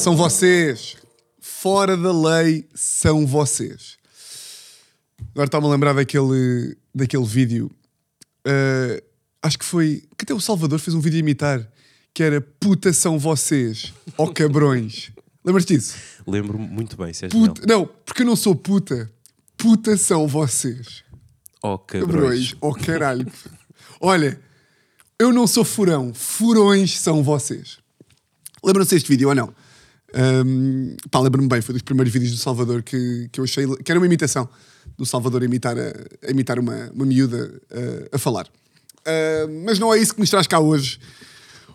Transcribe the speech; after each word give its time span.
São 0.00 0.16
vocês. 0.16 0.96
Fora 1.42 1.94
da 1.94 2.10
lei 2.10 2.66
são 2.74 3.26
vocês. 3.26 3.98
Agora 5.32 5.44
está-me 5.44 5.66
a 5.66 5.68
lembrar 5.68 5.92
daquele, 5.92 6.74
daquele 6.94 7.26
vídeo. 7.26 7.70
Uh, 8.46 9.04
acho 9.42 9.58
que 9.58 9.64
foi. 9.64 10.02
Que 10.16 10.24
até 10.24 10.32
o 10.32 10.40
Salvador 10.40 10.78
fez 10.78 10.94
um 10.94 11.00
vídeo 11.00 11.18
a 11.18 11.20
imitar. 11.20 11.70
Que 12.14 12.22
era 12.22 12.40
puta 12.40 12.94
são 12.94 13.18
vocês. 13.18 13.92
Ó 14.16 14.24
oh, 14.24 14.28
cabrões. 14.32 15.12
Lembras-te 15.44 15.76
disso? 15.76 15.96
Lembro-me 16.26 16.66
muito 16.66 16.96
bem, 16.96 17.12
se 17.12 17.26
és 17.26 17.32
puta, 17.32 17.66
Não, 17.66 17.84
porque 17.84 18.22
eu 18.22 18.26
não 18.26 18.36
sou 18.36 18.54
puta. 18.54 19.12
Puta 19.58 19.98
são 19.98 20.26
vocês. 20.26 21.04
Ó 21.62 21.74
oh, 21.74 21.78
cabrões. 21.78 22.56
Ó 22.62 22.70
oh, 22.70 22.74
caralho. 22.74 23.30
Olha, 24.00 24.40
eu 25.18 25.30
não 25.30 25.46
sou 25.46 25.62
furão. 25.62 26.14
Furões 26.14 26.98
são 26.98 27.22
vocês. 27.22 27.76
Lembram-se 28.64 28.94
deste 28.94 29.10
vídeo 29.10 29.28
ou 29.28 29.34
não? 29.34 29.52
Um, 30.14 30.96
pá, 31.10 31.20
lembro-me 31.20 31.48
bem, 31.48 31.60
foi 31.60 31.72
dos 31.72 31.82
primeiros 31.82 32.12
vídeos 32.12 32.32
do 32.32 32.38
Salvador 32.38 32.82
que, 32.82 33.28
que 33.30 33.40
eu 33.40 33.44
achei 33.44 33.66
que 33.76 33.90
era 33.90 33.98
uma 33.98 34.06
imitação 34.06 34.48
do 34.98 35.06
Salvador 35.06 35.42
a 35.42 35.44
imitar, 35.44 35.76
a, 35.78 36.26
a 36.26 36.30
imitar 36.30 36.58
uma, 36.58 36.90
uma 36.92 37.06
miúda 37.06 37.60
a, 38.12 38.16
a 38.16 38.18
falar. 38.18 38.46
Uh, 38.46 39.64
mas 39.64 39.78
não 39.78 39.94
é 39.94 39.98
isso 39.98 40.14
que 40.14 40.20
nos 40.20 40.30
traz 40.30 40.46
cá 40.46 40.58
hoje. 40.58 40.98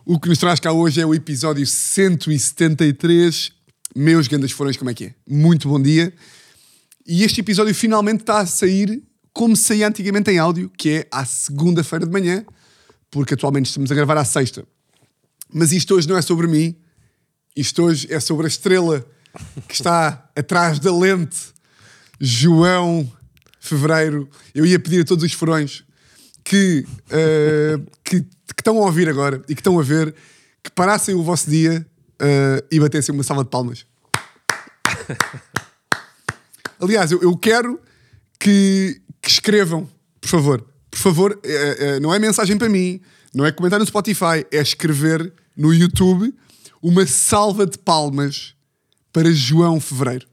O 0.05 0.20
que 0.20 0.29
nos 0.29 0.38
traz 0.38 0.59
cá 0.59 0.71
hoje 0.71 1.02
é 1.02 1.05
o 1.05 1.13
episódio 1.13 1.66
173. 1.66 3.51
Meus 3.95 4.27
grandes 4.27 4.51
furões, 4.51 4.77
como 4.77 4.90
é 4.90 4.93
que 4.93 5.05
é? 5.05 5.15
Muito 5.27 5.70
bom 5.70 5.82
dia. 5.82 6.13
E 7.07 7.23
este 7.23 7.41
episódio 7.41 7.73
finalmente 7.73 8.21
está 8.21 8.40
a 8.40 8.45
sair 8.45 9.01
como 9.35 9.55
saía 9.55 9.88
antigamente 9.88 10.32
em 10.32 10.40
áudio, 10.40 10.71
que 10.77 10.90
é 10.90 11.07
à 11.12 11.26
segunda-feira 11.26 12.05
de 12.05 12.12
manhã, 12.12 12.45
porque 13.12 13.34
atualmente 13.34 13.65
estamos 13.65 13.91
a 13.91 13.95
gravar 13.95 14.17
à 14.17 14.23
sexta. 14.23 14.65
Mas 15.54 15.73
isto 15.73 15.93
hoje 15.93 16.07
não 16.07 16.17
é 16.17 16.21
sobre 16.21 16.48
mim, 16.48 16.73
isto 17.55 17.84
hoje 17.84 18.11
é 18.11 18.20
sobre 18.20 18.45
a 18.45 18.49
estrela 18.49 19.05
que 19.67 19.73
está 19.73 20.29
atrás 20.35 20.77
da 20.77 20.93
lente, 20.95 21.37
João 22.20 23.09
Fevereiro. 23.59 24.29
Eu 24.53 24.65
ia 24.65 24.77
pedir 24.77 25.01
a 25.01 25.05
todos 25.05 25.23
os 25.23 25.31
furões 25.31 25.85
que, 26.43 26.85
uh, 27.07 27.85
que, 28.03 28.21
que, 28.21 28.27
estão 28.59 28.77
a 28.77 28.85
ouvir 28.85 29.07
agora 29.07 29.41
e 29.48 29.55
que 29.55 29.61
estão 29.61 29.79
a 29.79 29.83
ver 29.83 30.13
que 30.61 30.70
parassem 30.71 31.15
o 31.15 31.23
vosso 31.23 31.49
dia 31.49 31.85
uh, 32.21 32.65
e 32.70 32.79
batessem 32.79 33.15
uma 33.15 33.23
salva 33.23 33.45
de 33.45 33.49
palmas. 33.49 33.85
Aliás, 36.79 37.11
eu, 37.11 37.21
eu 37.21 37.37
quero 37.37 37.79
que, 38.37 39.01
que, 39.21 39.29
escrevam, 39.29 39.89
por 40.20 40.27
favor. 40.27 40.65
Por 40.91 40.99
favor, 40.99 41.31
uh, 41.31 41.99
não 42.01 42.13
é 42.13 42.20
mensagem 42.20 42.57
para 42.57 42.67
mim, 42.67 42.99
não 43.33 43.45
é 43.45 43.51
comentar 43.51 43.79
no 43.79 43.85
Spotify, 43.85 44.45
é 44.51 44.61
escrever 44.61 45.31
no 45.55 45.73
YouTube 45.73 46.33
uma 46.88 47.08
salva 47.08 47.66
de 47.66 47.80
palmas 47.80 48.54
para 49.12 49.34
João 49.34 49.82
Fevereiro. 49.82 50.28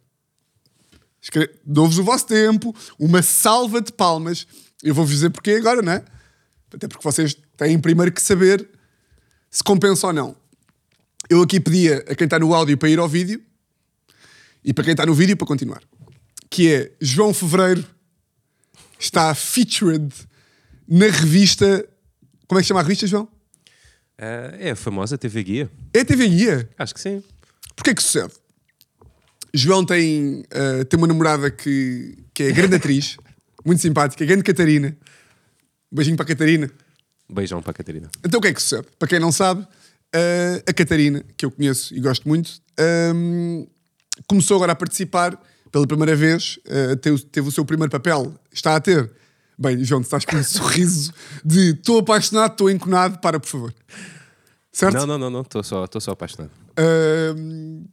Dou-vos 1.65 1.97
o 1.97 2.05
vosso 2.05 2.27
tempo, 2.27 2.77
uma 2.99 3.23
salva 3.23 3.81
de 3.81 3.91
palmas. 3.91 4.47
Eu 4.83 4.95
vou-vos 4.95 5.15
dizer 5.15 5.31
porquê 5.31 5.53
agora, 5.53 5.81
não 5.81 5.93
é? 5.93 6.05
Até 6.71 6.87
porque 6.87 7.03
vocês 7.03 7.35
têm 7.57 7.81
primeiro 7.81 8.13
que 8.13 8.21
saber 8.21 8.69
se 9.51 9.65
compensa 9.65 10.09
ou 10.09 10.13
não. 10.13 10.37
Eu 11.31 11.41
aqui 11.41 11.59
pedia 11.59 12.05
a 12.07 12.15
quem 12.15 12.27
está 12.27 12.39
no 12.39 12.53
áudio 12.53 12.77
para 12.77 12.91
ir 12.91 12.99
ao 12.99 13.09
vídeo 13.09 13.43
e 14.63 14.75
para 14.75 14.85
quem 14.85 14.93
está 14.93 15.07
no 15.07 15.15
vídeo 15.15 15.39
para 15.39 15.47
continuar. 15.47 15.83
Que 16.51 16.71
é 16.71 16.93
João 17.01 17.33
Fevereiro 17.33 17.83
está 18.99 19.35
featured 19.35 20.15
na 20.87 21.07
revista. 21.07 21.89
Como 22.47 22.59
é 22.59 22.63
que 22.63 22.69
chama 22.69 22.81
a 22.81 22.83
revista, 22.83 23.07
João? 23.07 23.27
Uh, 24.21 24.55
é 24.59 24.71
a 24.71 24.77
famosa 24.77 25.19
TV 25.19 25.43
Guia. 25.43 25.71
É 25.93 26.01
a 26.01 26.05
TV 26.05 26.29
Guia? 26.29 26.69
Acho 26.79 26.95
que 26.95 27.01
sim. 27.01 27.23
Porquê 27.75 27.95
que 27.95 28.03
sucede? 28.03 28.33
João 29.55 29.85
tem, 29.85 30.41
uh, 30.41 30.85
tem 30.85 30.99
uma 30.99 31.07
namorada 31.07 31.51
que, 31.51 32.17
que 32.33 32.45
é 32.45 32.53
grande 32.53 32.77
atriz, 32.77 33.17
muito 33.65 33.83
simpática, 33.83 34.25
grande 34.25 34.43
Catarina. 34.43 34.97
Um 35.91 35.97
beijinho 35.97 36.17
para 36.17 36.25
a 36.25 36.29
Catarina. 36.29 36.71
Beijão 37.31 37.63
para 37.63 37.71
a 37.71 37.75
Catarina. 37.75 38.11
Então 38.25 38.39
o 38.39 38.43
que 38.43 38.49
é 38.49 38.55
que 38.55 38.63
sucede? 38.63 38.87
Para 38.99 39.09
quem 39.09 39.19
não 39.19 39.33
sabe, 39.33 39.63
uh, 39.63 40.63
a 40.67 40.73
Catarina, 40.73 41.25
que 41.37 41.45
eu 41.45 41.51
conheço 41.51 41.95
e 41.95 42.01
gosto 42.01 42.29
muito, 42.29 42.51
um, 43.15 43.67
começou 44.27 44.57
agora 44.57 44.73
a 44.73 44.77
participar 44.77 45.39
pela 45.71 45.87
primeira 45.87 46.15
vez, 46.15 46.59
uh, 46.67 46.97
teve, 46.97 47.23
teve, 47.25 47.49
o 47.49 47.53
seu 47.53 47.65
primeiro 47.65 47.91
papel, 47.91 48.35
está 48.53 48.77
a 48.77 48.81
ter 48.81 49.11
Bem, 49.63 49.85
João, 49.85 50.01
estás 50.01 50.25
com 50.25 50.35
um 50.35 50.43
sorriso 50.43 51.13
de 51.45 51.71
estou 51.71 52.01
apaixonado, 52.01 52.51
estou 52.51 52.69
enconado, 52.69 53.21
para, 53.21 53.39
por 53.39 53.49
favor. 53.49 53.75
Certo? 54.73 55.07
Não, 55.07 55.17
não, 55.17 55.31
não, 55.31 55.43
estou 55.43 55.63
só, 55.63 55.87
só 56.01 56.11
apaixonado. 56.11 56.51
Uh, 56.73 57.87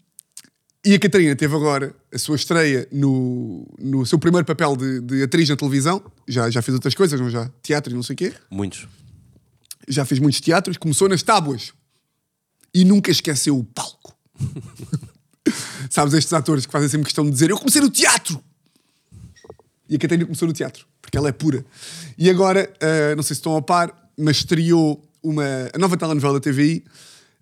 e 0.84 0.96
a 0.96 1.00
Catarina 1.00 1.36
teve 1.36 1.56
agora 1.56 1.96
a 2.12 2.18
sua 2.18 2.36
estreia 2.36 2.88
no, 2.92 3.68
no 3.78 4.04
seu 4.04 4.18
primeiro 4.18 4.48
papel 4.48 4.76
de, 4.76 5.00
de 5.02 5.22
atriz 5.22 5.48
na 5.48 5.56
televisão. 5.56 6.02
Já, 6.28 6.50
já 6.50 6.60
fez 6.64 6.74
outras 6.74 6.96
coisas, 6.96 7.20
não 7.20 7.30
já? 7.30 7.52
Teatro 7.62 7.94
e 7.94 7.96
não 7.96 8.02
sei 8.02 8.16
o 8.16 8.18
quê. 8.18 8.34
Muitos. 8.50 8.88
Já 9.88 10.06
fez 10.06 10.20
muitos 10.20 10.42
teatros. 10.42 10.76
Começou 10.76 11.08
nas 11.08 11.22
tábuas. 11.22 11.72
E 12.74 12.84
nunca 12.84 13.12
esqueceu 13.12 13.56
o 13.56 13.64
palco. 13.64 14.18
Sabes, 15.92 16.16
estes 16.16 16.34
atores 16.34 16.66
que 16.66 16.72
fazem 16.72 16.90
sempre 16.90 17.06
questão 17.06 17.26
de 17.26 17.32
dizer 17.32 17.52
eu 17.52 17.58
comecei 17.60 17.82
no 17.82 17.92
teatro. 17.92 18.42
E 19.90 19.96
a 19.96 20.00
Catarina 20.00 20.26
começou 20.26 20.48
no 20.48 20.54
teatro 20.54 20.86
porque 21.02 21.18
ela 21.18 21.30
é 21.30 21.32
pura. 21.32 21.66
E 22.18 22.30
agora, 22.30 22.72
uh, 22.76 23.16
não 23.16 23.24
sei 23.24 23.36
se 23.36 23.40
estão 23.40 23.58
a 23.58 23.62
par, 23.62 24.12
mas 24.18 24.38
estreou 24.38 25.04
uma, 25.24 25.44
a 25.74 25.78
nova 25.78 25.98
telenovela 25.98 26.34
da 26.34 26.40
TVI 26.40 26.84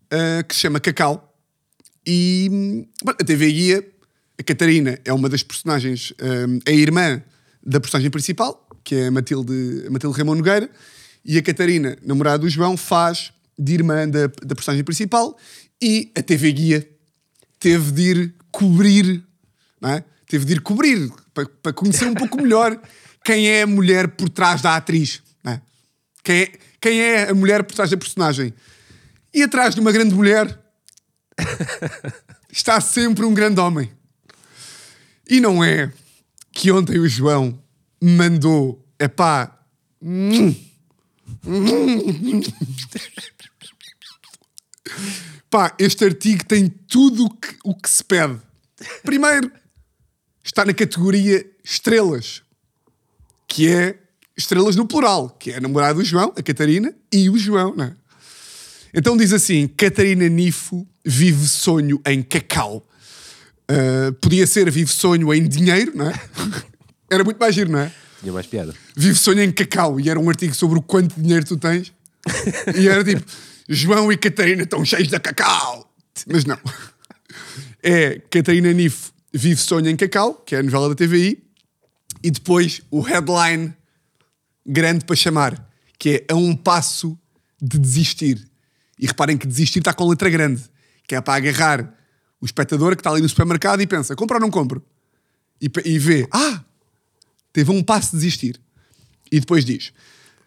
uh, 0.05 0.47
que 0.47 0.55
se 0.55 0.61
chama 0.61 0.79
Cacau. 0.79 1.35
E 2.05 2.87
bom, 3.03 3.11
a 3.11 3.23
TV 3.23 3.51
Guia, 3.51 3.87
a 4.39 4.43
Catarina 4.43 4.97
é 5.03 5.11
uma 5.11 5.27
das 5.27 5.43
personagens, 5.43 6.13
é 6.65 6.71
a 6.71 6.73
irmã 6.73 7.21
da 7.61 7.81
personagem 7.81 8.09
principal, 8.09 8.65
que 8.83 8.95
é 8.95 9.07
a 9.07 9.11
Matilde, 9.11 9.83
a 9.85 9.89
Matilde 9.89 10.17
Ramon 10.17 10.35
Nogueira, 10.35 10.69
e 11.25 11.37
a 11.37 11.41
Catarina, 11.41 11.97
namorada 12.01 12.39
do 12.39 12.49
João, 12.49 12.77
faz 12.77 13.33
de 13.59 13.73
irmã 13.73 14.07
da, 14.07 14.27
da 14.27 14.55
personagem 14.55 14.85
principal 14.85 15.37
e 15.81 16.11
a 16.15 16.21
TV 16.21 16.51
Guia 16.53 16.89
teve 17.59 17.91
de 17.91 18.01
ir 18.01 18.35
cobrir, 18.51 19.23
não 19.81 19.89
é? 19.89 20.03
Teve 20.29 20.45
de 20.45 20.53
ir 20.53 20.61
cobrir 20.61 21.11
para, 21.37 21.45
para 21.61 21.73
conhecer 21.73 22.05
um 22.05 22.15
pouco 22.15 22.41
melhor 22.41 22.81
quem 23.23 23.47
é 23.47 23.61
a 23.61 23.67
mulher 23.67 24.07
por 24.07 24.27
trás 24.27 24.59
da 24.59 24.75
atriz. 24.75 25.21
Né? 25.43 25.61
Quem, 26.23 26.41
é, 26.41 26.51
quem 26.81 26.99
é 26.99 27.29
a 27.29 27.33
mulher 27.35 27.63
por 27.63 27.75
trás 27.75 27.91
da 27.91 27.97
personagem. 27.97 28.51
E 29.31 29.43
atrás 29.43 29.75
de 29.75 29.81
uma 29.81 29.91
grande 29.91 30.15
mulher 30.15 30.59
está 32.51 32.81
sempre 32.81 33.23
um 33.23 33.33
grande 33.35 33.59
homem. 33.59 33.91
E 35.29 35.39
não 35.39 35.63
é 35.63 35.91
que 36.51 36.71
ontem 36.71 36.97
o 36.97 37.07
João 37.07 37.61
mandou, 38.01 38.83
é 38.97 39.07
pá. 39.07 39.59
Pá, 45.51 45.75
este 45.77 46.03
artigo 46.03 46.45
tem 46.45 46.67
tudo 46.67 47.25
o 47.25 47.29
que, 47.29 47.55
o 47.63 47.75
que 47.75 47.89
se 47.89 48.03
pede. 48.03 48.39
Primeiro, 49.03 49.51
está 50.47 50.63
na 50.63 50.73
categoria 50.73 51.45
estrelas 51.63 52.41
que 53.47 53.69
é 53.69 53.97
estrelas 54.35 54.75
no 54.75 54.87
plural, 54.87 55.29
que 55.29 55.51
é 55.51 55.57
a 55.57 55.61
namorada 55.61 55.95
do 55.95 56.03
João, 56.03 56.33
a 56.35 56.41
Catarina, 56.41 56.93
e 57.11 57.29
o 57.29 57.37
João, 57.37 57.75
não 57.75 57.85
é? 57.85 57.93
Então 58.93 59.17
diz 59.17 59.33
assim: 59.33 59.67
Catarina 59.67 60.27
Nifo 60.29 60.87
vive 61.05 61.45
sonho 61.47 62.01
em 62.05 62.23
cacau. 62.23 62.85
Uh, 63.69 64.13
podia 64.13 64.47
ser 64.47 64.71
vive 64.71 64.91
sonho 64.91 65.33
em 65.33 65.47
dinheiro, 65.47 65.91
não 65.95 66.09
é? 66.09 66.13
Era 67.11 67.23
muito 67.23 67.37
mais 67.37 67.53
giro, 67.53 67.71
não 67.71 67.79
é? 67.79 67.91
Tinha 68.21 68.33
mais 68.33 68.47
piada. 68.47 68.73
Vive 68.95 69.15
sonho 69.15 69.43
em 69.43 69.51
cacau. 69.51 69.99
E 69.99 70.09
era 70.09 70.19
um 70.19 70.27
artigo 70.27 70.53
sobre 70.55 70.79
o 70.79 70.81
quanto 70.81 71.19
dinheiro 71.19 71.45
tu 71.45 71.55
tens. 71.57 71.93
e 72.75 72.87
era 72.87 73.03
tipo: 73.03 73.23
João 73.69 74.11
e 74.11 74.17
Catarina 74.17 74.63
estão 74.63 74.83
cheios 74.83 75.07
de 75.07 75.19
cacau. 75.19 75.93
Mas 76.25 76.43
não. 76.45 76.57
É 77.83 78.19
Catarina 78.29 78.73
Nifo 78.73 79.13
vive 79.37 79.61
sonho 79.61 79.89
em 79.89 79.95
cacau, 79.95 80.33
que 80.33 80.55
é 80.55 80.59
a 80.59 80.63
novela 80.63 80.89
da 80.89 80.95
TVI. 80.95 81.43
E 82.23 82.31
depois 82.31 82.81
o 82.89 82.99
headline 83.01 83.73
grande 84.65 85.05
para 85.05 85.15
chamar, 85.15 85.69
que 85.97 86.25
é 86.27 86.33
a 86.33 86.35
um 86.35 86.55
passo 86.55 87.17
de 87.61 87.77
desistir. 87.77 88.49
E 88.99 89.05
reparem 89.05 89.37
que 89.37 89.47
desistir 89.47 89.79
está 89.79 89.93
com 89.93 90.07
letra 90.07 90.29
grande, 90.29 90.63
que 91.07 91.15
é 91.15 91.21
para 91.21 91.35
agarrar 91.35 91.93
o 92.41 92.45
espectador 92.45 92.95
que 92.95 93.01
está 93.01 93.11
ali 93.11 93.21
no 93.21 93.29
supermercado 93.29 93.81
e 93.81 93.87
pensa: 93.87 94.15
compra 94.15 94.37
ou 94.37 94.41
não 94.41 94.49
compro? 94.49 94.83
E, 95.61 95.69
e 95.85 95.99
vê: 95.99 96.27
ah, 96.31 96.63
teve 97.53 97.71
um 97.71 97.83
passo 97.83 98.11
de 98.11 98.17
desistir. 98.17 98.59
E 99.31 99.39
depois 99.39 99.63
diz: 99.63 99.93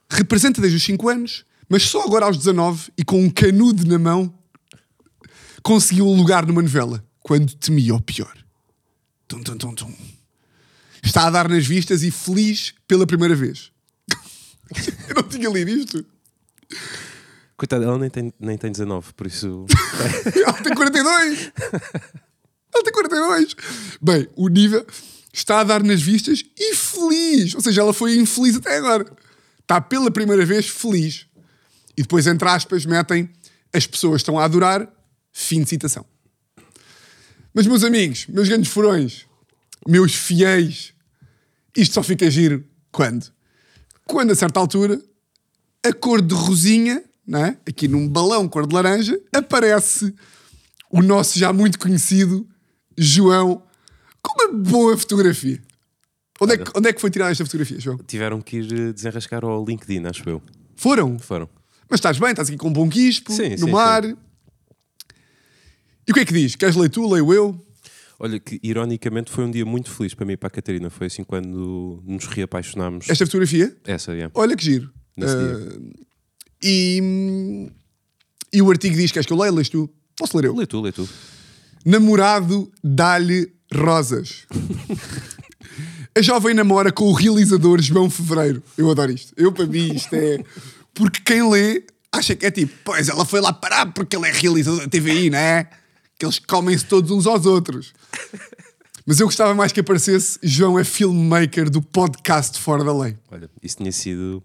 representa 0.09 0.61
desde 0.61 0.77
os 0.77 0.85
5 0.85 1.09
anos, 1.09 1.45
mas 1.69 1.85
só 1.85 2.05
agora 2.05 2.27
aos 2.27 2.37
19 2.37 2.93
e 2.99 3.05
com 3.05 3.23
um 3.23 3.31
canudo 3.31 3.87
na 3.87 3.99
mão 3.99 4.35
conseguiu 5.63 6.09
um 6.09 6.17
lugar 6.17 6.47
numa 6.47 6.63
novela 6.63 7.05
quando 7.21 7.55
temia 7.55 7.95
o 7.95 8.01
pior. 8.01 8.41
Tum, 9.31 9.44
tum, 9.44 9.56
tum, 9.56 9.75
tum 9.75 9.94
está 11.05 11.29
a 11.29 11.31
dar 11.31 11.49
nas 11.49 11.65
vistas 11.65 12.03
e 12.03 12.11
feliz 12.11 12.75
pela 12.88 13.06
primeira 13.06 13.37
vez. 13.37 13.71
eu 15.09 15.15
não 15.15 15.23
tinha 15.23 15.49
lido 15.49 15.71
isto. 15.71 16.05
Coitada, 17.56 17.85
ela 17.85 17.97
nem 17.97 18.11
tem, 18.11 18.35
nem 18.41 18.59
tem 18.59 18.73
19, 18.73 19.12
por 19.15 19.29
isso. 19.29 19.67
Ela 20.35 20.53
tem 20.55 20.75
42! 20.75 21.53
Ela 22.75 22.85
tem 22.85 22.93
42! 22.93 23.55
Bem, 24.03 24.29
o 24.35 24.49
nível 24.49 24.85
está 25.32 25.61
a 25.61 25.65
dar 25.65 25.82
nas 25.82 26.03
vistas 26.03 26.43
e 26.59 26.75
feliz. 26.75 27.55
Ou 27.55 27.61
seja, 27.61 27.82
ela 27.82 27.93
foi 27.93 28.17
infeliz 28.17 28.56
até 28.56 28.79
agora. 28.79 29.05
Está 29.61 29.81
pela 29.81 30.11
primeira 30.11 30.44
vez 30.44 30.69
feliz. 30.69 31.27
E 31.97 32.03
depois, 32.03 32.27
entre 32.27 32.49
aspas, 32.49 32.85
metem 32.85 33.31
as 33.73 33.87
pessoas 33.87 34.23
estão 34.23 34.38
a 34.38 34.44
adorar. 34.44 34.91
Fim 35.31 35.62
de 35.62 35.69
citação. 35.69 36.05
Mas, 37.52 37.67
meus 37.67 37.82
amigos, 37.82 38.26
meus 38.29 38.49
grandes 38.49 38.70
furões, 38.70 39.26
meus 39.87 40.14
fiéis, 40.14 40.93
isto 41.76 41.94
só 41.94 42.02
fica 42.02 42.31
giro 42.31 42.64
quando? 42.93 43.26
Quando, 44.06 44.31
a 44.31 44.35
certa 44.35 44.61
altura, 44.61 45.00
a 45.85 45.93
cor 45.93 46.20
de 46.20 46.35
rosinha, 46.35 47.02
não 47.26 47.44
é? 47.44 47.56
aqui 47.67 47.88
num 47.88 48.08
balão 48.08 48.49
cor 48.49 48.67
de 48.67 48.75
laranja, 48.75 49.19
aparece 49.32 50.14
o 50.91 51.02
nosso 51.02 51.38
já 51.38 51.52
muito 51.52 51.79
conhecido 51.79 52.47
João 52.97 53.62
com 54.23 54.43
uma 54.43 54.53
boa 54.53 54.96
fotografia. 54.96 55.61
Onde 56.41 56.55
é, 56.55 56.56
que, 56.56 56.70
onde 56.75 56.88
é 56.88 56.93
que 56.93 57.00
foi 57.00 57.11
tirada 57.11 57.31
esta 57.31 57.44
fotografia, 57.44 57.79
João? 57.79 57.99
Tiveram 57.99 58.41
que 58.41 58.58
ir 58.58 58.73
eh, 58.73 58.93
desenrascar 58.93 59.44
ao 59.44 59.64
LinkedIn, 59.64 60.06
acho 60.06 60.29
eu. 60.29 60.43
Foram? 60.75 61.19
Foram. 61.19 61.49
Mas 61.88 61.99
estás 61.99 62.19
bem, 62.19 62.31
estás 62.31 62.49
aqui 62.49 62.56
com 62.56 62.69
um 62.69 62.73
bom 62.73 62.88
quispo, 62.88 63.32
Sim, 63.32 63.50
no 63.50 63.67
sim, 63.67 63.70
mar. 63.70 64.03
E 66.11 66.12
o 66.12 66.15
que 66.15 66.21
é 66.23 66.25
que 66.25 66.33
diz? 66.33 66.57
Queres 66.57 66.75
ler 66.75 66.89
tu, 66.89 67.09
leio 67.09 67.33
eu? 67.33 67.67
Olha, 68.19 68.41
que 68.41 68.59
ironicamente 68.65 69.31
foi 69.31 69.45
um 69.45 69.51
dia 69.51 69.65
muito 69.65 69.89
feliz 69.93 70.12
para 70.12 70.27
mim 70.27 70.33
e 70.33 70.37
para 70.37 70.49
a 70.49 70.51
Catarina. 70.51 70.91
Foi 70.91 71.07
assim 71.07 71.23
quando 71.23 72.03
nos 72.05 72.27
reapaixonámos. 72.27 73.09
Esta 73.09 73.25
fotografia? 73.27 73.77
Essa, 73.85 74.12
é. 74.17 74.29
Olha 74.35 74.57
que 74.57 74.65
giro. 74.65 74.91
Nesse 75.17 75.33
Ah, 75.33 75.79
e, 76.61 77.71
e 78.53 78.61
o 78.61 78.69
artigo 78.69 78.97
diz: 78.97 79.12
queres 79.12 79.25
que 79.25 79.33
eu 79.33 79.39
leia? 79.39 79.53
Lês 79.53 79.69
tu? 79.69 79.89
Posso 80.17 80.37
ler 80.37 80.47
eu? 80.47 80.57
Lê 80.57 80.67
tu, 80.67 80.81
lê 80.81 80.91
tu. 80.91 81.09
Namorado 81.87 82.73
dá-lhe 82.83 83.53
rosas. 83.73 84.47
A 86.19 86.23
jovem 86.23 86.55
namora 86.55 86.91
com 86.91 87.05
o 87.05 87.13
realizador 87.13 87.81
João 87.81 88.11
Fevereiro. 88.11 88.61
Eu 88.77 88.91
adoro 88.91 89.13
isto. 89.13 89.33
Eu, 89.37 89.53
para 89.53 89.65
mim, 89.65 89.95
isto 89.95 90.13
é. 90.13 90.43
Porque 90.93 91.21
quem 91.25 91.49
lê 91.49 91.85
acha 92.13 92.35
que 92.35 92.47
é 92.47 92.51
tipo, 92.51 92.75
pois 92.85 93.09
ela 93.09 93.25
foi 93.25 93.41
lá 93.41 93.53
parar 93.53 93.93
porque 93.93 94.17
ele 94.17 94.27
é 94.27 94.33
realizador 94.33 94.81
da 94.81 94.89
TVI, 94.89 95.31
não 95.31 95.39
é? 95.39 95.71
Que 96.20 96.26
eles 96.26 96.38
comem-se 96.38 96.84
todos 96.84 97.11
uns 97.11 97.26
aos 97.26 97.46
outros. 97.46 97.94
Mas 99.06 99.20
eu 99.20 99.26
gostava 99.26 99.55
mais 99.55 99.72
que 99.72 99.81
aparecesse 99.81 100.38
João 100.43 100.78
é 100.78 100.84
filmmaker 100.84 101.70
do 101.70 101.81
podcast 101.81 102.58
Fora 102.58 102.84
da 102.84 102.93
Lei. 102.93 103.17
Olha, 103.31 103.49
isso 103.62 103.78
tinha 103.78 103.90
sido. 103.90 104.43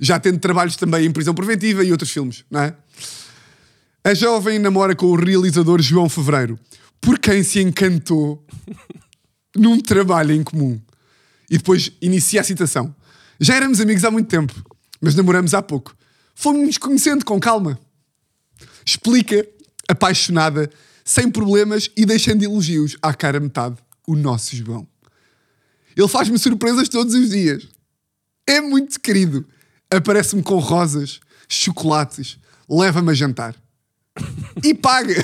já 0.00 0.18
tendo 0.18 0.40
trabalhos 0.40 0.74
também 0.74 1.06
em 1.06 1.12
prisão 1.12 1.34
preventiva 1.36 1.84
e 1.84 1.92
outros 1.92 2.10
filmes, 2.10 2.44
não 2.50 2.62
é? 2.62 2.74
A 4.02 4.12
jovem 4.12 4.58
namora 4.58 4.96
com 4.96 5.06
o 5.06 5.14
realizador 5.14 5.80
João 5.80 6.08
Fevereiro, 6.08 6.58
por 7.00 7.16
quem 7.20 7.44
se 7.44 7.60
encantou 7.60 8.44
num 9.54 9.78
trabalho 9.80 10.34
em 10.34 10.42
comum. 10.42 10.80
E 11.48 11.58
depois 11.58 11.92
inicia 12.02 12.40
a 12.40 12.44
citação. 12.44 12.92
Já 13.38 13.54
éramos 13.54 13.80
amigos 13.80 14.04
há 14.04 14.10
muito 14.10 14.26
tempo, 14.28 14.52
mas 15.00 15.14
namoramos 15.14 15.54
há 15.54 15.62
pouco. 15.62 15.94
Fomos-nos 16.34 16.76
conhecendo 16.76 17.24
com 17.24 17.38
calma. 17.38 17.78
Explica, 18.84 19.46
apaixonada, 19.92 20.70
sem 21.04 21.30
problemas 21.30 21.90
e 21.96 22.06
deixando 22.06 22.42
elogios 22.42 22.96
à 23.02 23.12
cara 23.12 23.38
metade, 23.38 23.76
o 24.06 24.16
nosso 24.16 24.56
João. 24.56 24.86
Ele 25.96 26.08
faz-me 26.08 26.38
surpresas 26.38 26.88
todos 26.88 27.14
os 27.14 27.30
dias. 27.30 27.68
É 28.46 28.60
muito 28.60 28.98
querido. 28.98 29.46
Aparece-me 29.90 30.42
com 30.42 30.58
rosas, 30.58 31.20
chocolates, 31.48 32.38
leva-me 32.68 33.10
a 33.10 33.14
jantar. 33.14 33.54
E 34.64 34.74
paga! 34.74 35.22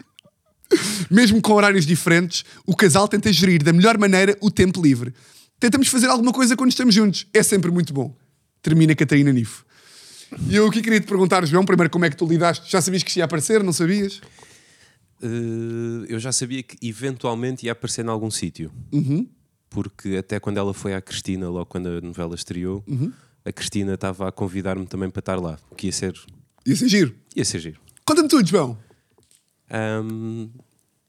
Mesmo 1.10 1.40
com 1.40 1.54
horários 1.54 1.86
diferentes, 1.86 2.44
o 2.66 2.76
casal 2.76 3.08
tenta 3.08 3.32
gerir 3.32 3.62
da 3.62 3.72
melhor 3.72 3.98
maneira 3.98 4.36
o 4.40 4.50
tempo 4.50 4.82
livre. 4.82 5.14
Tentamos 5.58 5.88
fazer 5.88 6.06
alguma 6.06 6.32
coisa 6.32 6.56
quando 6.56 6.70
estamos 6.70 6.94
juntos. 6.94 7.26
É 7.32 7.42
sempre 7.42 7.70
muito 7.70 7.92
bom. 7.92 8.14
Termina 8.62 8.94
Catarina 8.94 9.32
Nifo. 9.32 9.64
E 10.48 10.54
eu 10.56 10.66
aqui 10.66 10.80
queria 10.82 11.00
te 11.00 11.06
perguntar, 11.06 11.44
João, 11.46 11.64
primeiro 11.64 11.90
como 11.90 12.04
é 12.04 12.10
que 12.10 12.16
tu 12.16 12.26
lidaste? 12.26 12.70
Já 12.70 12.80
sabias 12.80 13.02
que 13.02 13.08
isto 13.10 13.18
ia 13.18 13.24
aparecer? 13.24 13.62
Não 13.62 13.72
sabias? 13.72 14.20
eh, 15.22 16.06
eu 16.08 16.18
já 16.18 16.32
sabia 16.32 16.62
que 16.62 16.76
eventualmente 16.86 17.66
ia 17.66 17.72
aparecer 17.72 18.04
em 18.04 18.08
algum 18.08 18.30
sítio. 18.30 18.70
Porque 19.68 20.16
até 20.16 20.40
quando 20.40 20.56
ela 20.58 20.72
foi 20.74 20.94
à 20.94 21.00
Cristina, 21.00 21.48
logo 21.48 21.66
quando 21.66 21.88
a 21.88 22.00
novela 22.00 22.34
estreou, 22.34 22.84
a 23.44 23.52
Cristina 23.52 23.94
estava 23.94 24.28
a 24.28 24.32
convidar-me 24.32 24.86
também 24.86 25.10
para 25.10 25.20
estar 25.20 25.36
lá. 25.40 25.58
O 25.70 25.74
que 25.74 25.86
ia 25.86 25.92
ser. 25.92 26.14
Ia 26.66 26.76
ser 26.76 26.88
giro. 26.88 27.14
ia 27.36 27.44
ser 27.44 27.58
giro. 27.60 27.80
Conta-me 28.04 28.28
tudo, 28.28 28.46
João. 28.48 28.76
Ahm, 29.70 30.48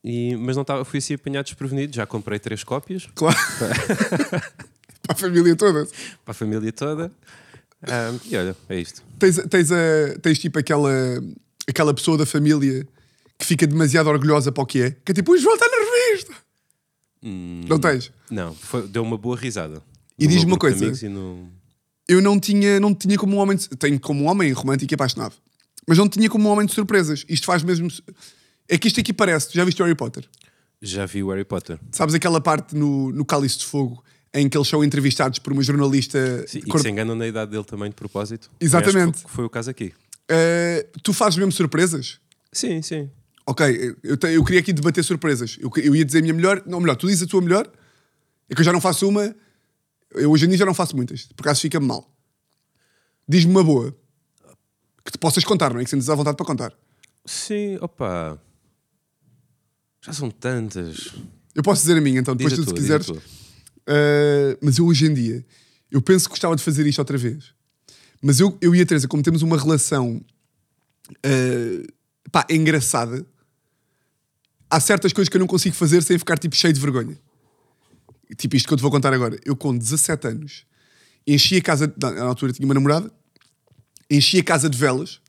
e- 0.03 0.35
mas 0.37 0.55
não 0.55 0.61
estava, 0.61 0.85
fui 0.85 0.99
assim 0.99 1.13
apanhado 1.15 1.45
desprevenido. 1.45 1.95
Já 1.95 2.05
comprei 2.05 2.37
três 2.39 2.63
cópias 2.63 3.07
Claro. 3.15 3.37
Para 5.01 5.13
a 5.13 5.15
família 5.15 5.55
toda. 5.55 5.85
para 6.23 6.31
a 6.31 6.33
família 6.33 6.71
toda. 6.71 7.11
E 8.29 8.35
olha, 8.37 8.55
é 8.69 8.79
isto. 8.79 9.01
Tens, 9.17 9.37
tens, 9.49 9.71
a- 9.71 10.19
tens 10.21 10.37
tipo 10.39 10.59
aquela, 10.59 10.91
aquela 11.67 11.93
pessoa 11.93 12.17
da 12.17 12.25
família 12.25 12.87
que 13.39 13.45
fica 13.45 13.65
demasiado 13.65 14.07
orgulhosa 14.07 14.51
para 14.51 14.63
o 14.63 14.65
que 14.65 14.81
é. 14.81 14.91
Que 15.03 15.11
é 15.11 15.15
tipo, 15.15 15.31
o 15.33 15.37
João 15.37 15.55
está 15.55 15.65
na 15.67 15.77
revista. 15.77 16.33
Não 17.67 17.79
tens? 17.79 18.11
Não, 18.29 18.53
foi- 18.55 18.87
deu 18.87 19.03
uma 19.03 19.17
boa 19.17 19.35
risada. 19.37 19.81
E 20.17 20.27
diz-me 20.27 20.51
uma 20.51 20.57
coisa. 20.57 21.09
no- 21.09 21.49
Eu 22.07 22.21
não 22.21 22.39
tinha, 22.39 22.79
não 22.79 22.93
tinha 22.93 23.17
como 23.17 23.35
um 23.35 23.39
homem. 23.39 23.57
De, 23.57 23.67
tenho 23.69 23.99
como 23.99 24.23
um 24.23 24.27
homem 24.27 24.51
romântico 24.51 24.93
e 24.93 24.95
apaixonado. 24.95 25.33
Mas 25.87 25.97
não 25.97 26.07
tinha 26.07 26.29
como 26.29 26.47
um 26.47 26.51
homem 26.51 26.65
de 26.65 26.73
surpresas. 26.73 27.25
Isto 27.27 27.45
faz 27.45 27.63
mesmo. 27.63 27.87
É 28.67 28.77
que 28.77 28.87
isto 28.87 28.99
aqui 28.99 29.13
parece. 29.13 29.49
Já 29.53 29.63
viste 29.65 29.81
o 29.81 29.85
Harry 29.85 29.95
Potter? 29.95 30.25
Já 30.81 31.05
vi 31.05 31.23
o 31.23 31.29
Harry 31.29 31.45
Potter. 31.45 31.79
Sabes 31.91 32.13
aquela 32.15 32.41
parte 32.41 32.75
no, 32.75 33.11
no 33.11 33.23
Cálice 33.25 33.59
de 33.59 33.65
Fogo 33.65 34.03
em 34.33 34.47
que 34.47 34.57
eles 34.57 34.67
são 34.67 34.83
entrevistados 34.83 35.39
por 35.39 35.51
uma 35.53 35.61
jornalista. 35.61 36.45
Sim, 36.47 36.59
e 36.59 36.61
cor- 36.63 36.77
que 36.79 36.87
se 36.87 36.89
enganam 36.89 37.15
na 37.15 37.27
idade 37.27 37.51
dele 37.51 37.63
também 37.63 37.89
de 37.89 37.95
propósito. 37.95 38.49
Exatamente. 38.59 39.23
Que 39.23 39.29
foi 39.31 39.43
o 39.45 39.49
caso 39.49 39.69
aqui. 39.69 39.93
Eh, 40.29 40.87
tu 41.03 41.11
fazes 41.13 41.37
mesmo 41.37 41.51
surpresas? 41.51 42.19
Sim, 42.51 42.81
sim. 42.81 43.09
Ok, 43.45 43.95
eu, 44.03 44.15
te- 44.15 44.27
eu 44.31 44.43
queria 44.45 44.61
aqui 44.61 44.71
debater 44.71 45.03
surpresas. 45.03 45.57
Eu, 45.59 45.69
eu 45.77 45.95
ia 45.95 46.05
dizer 46.05 46.19
a 46.19 46.21
minha 46.21 46.33
melhor, 46.33 46.63
não, 46.65 46.79
melhor, 46.79 46.95
tu 46.95 47.07
dizes 47.07 47.23
a 47.23 47.27
tua 47.27 47.41
melhor, 47.41 47.69
é 48.49 48.55
que 48.55 48.61
eu 48.61 48.65
já 48.65 48.71
não 48.71 48.79
faço 48.79 49.07
uma, 49.09 49.35
eu 50.11 50.31
hoje 50.31 50.45
em 50.45 50.49
dia 50.49 50.57
já 50.59 50.65
não 50.65 50.73
faço 50.73 50.95
muitas, 50.95 51.23
por 51.35 51.41
acaso 51.41 51.59
fica-me 51.61 51.85
mal. 51.87 52.09
Diz-me 53.27 53.51
uma 53.51 53.63
boa, 53.63 53.93
que 55.03 55.11
te 55.11 55.17
possas 55.17 55.43
contar, 55.43 55.73
não 55.73 55.79
é? 55.81 55.83
Que 55.83 55.89
sentes 55.89 56.07
à 56.09 56.15
vontade 56.15 56.37
para 56.37 56.45
contar. 56.45 56.73
Sim, 57.25 57.77
opa. 57.81 58.39
Já 60.01 60.13
são 60.13 60.29
tantas. 60.31 61.09
Eu 61.53 61.63
posso 61.63 61.81
dizer 61.81 61.97
a 61.97 62.01
minha, 62.01 62.19
então, 62.19 62.35
depois 62.35 62.53
tu, 62.55 62.63
se 62.65 62.73
quiseres. 62.73 63.07
Uh, 63.91 64.57
mas 64.61 64.77
eu 64.77 64.85
hoje 64.85 65.05
em 65.05 65.13
dia, 65.13 65.45
eu 65.91 66.01
penso 66.01 66.25
que 66.25 66.29
gostava 66.29 66.55
de 66.55 66.63
fazer 66.63 66.87
isto 66.87 66.99
outra 66.99 67.17
vez. 67.17 67.53
Mas 68.21 68.39
eu, 68.39 68.57
eu 68.61 68.73
e 68.73 68.79
a 68.79 68.85
Teresa, 68.85 69.07
como 69.07 69.21
temos 69.21 69.41
uma 69.41 69.57
relação 69.57 70.23
uh, 71.09 71.93
pá, 72.31 72.47
engraçada, 72.49 73.25
há 74.69 74.79
certas 74.79 75.11
coisas 75.11 75.27
que 75.27 75.35
eu 75.35 75.39
não 75.39 75.47
consigo 75.47 75.75
fazer 75.75 76.01
sem 76.03 76.17
ficar 76.17 76.37
tipo 76.37 76.55
cheio 76.55 76.73
de 76.73 76.79
vergonha. 76.79 77.19
Tipo 78.37 78.55
isto 78.55 78.67
que 78.67 78.73
eu 78.73 78.77
te 78.77 78.81
vou 78.81 78.91
contar 78.91 79.13
agora. 79.13 79.37
Eu 79.43 79.55
com 79.55 79.77
17 79.77 80.27
anos 80.27 80.65
enchi 81.27 81.57
a 81.57 81.61
casa, 81.61 81.93
na 81.97 82.23
altura 82.23 82.53
tinha 82.53 82.65
uma 82.65 82.73
namorada, 82.73 83.11
enchi 84.09 84.39
a 84.39 84.43
casa 84.43 84.69
de 84.69 84.77
velas. 84.77 85.19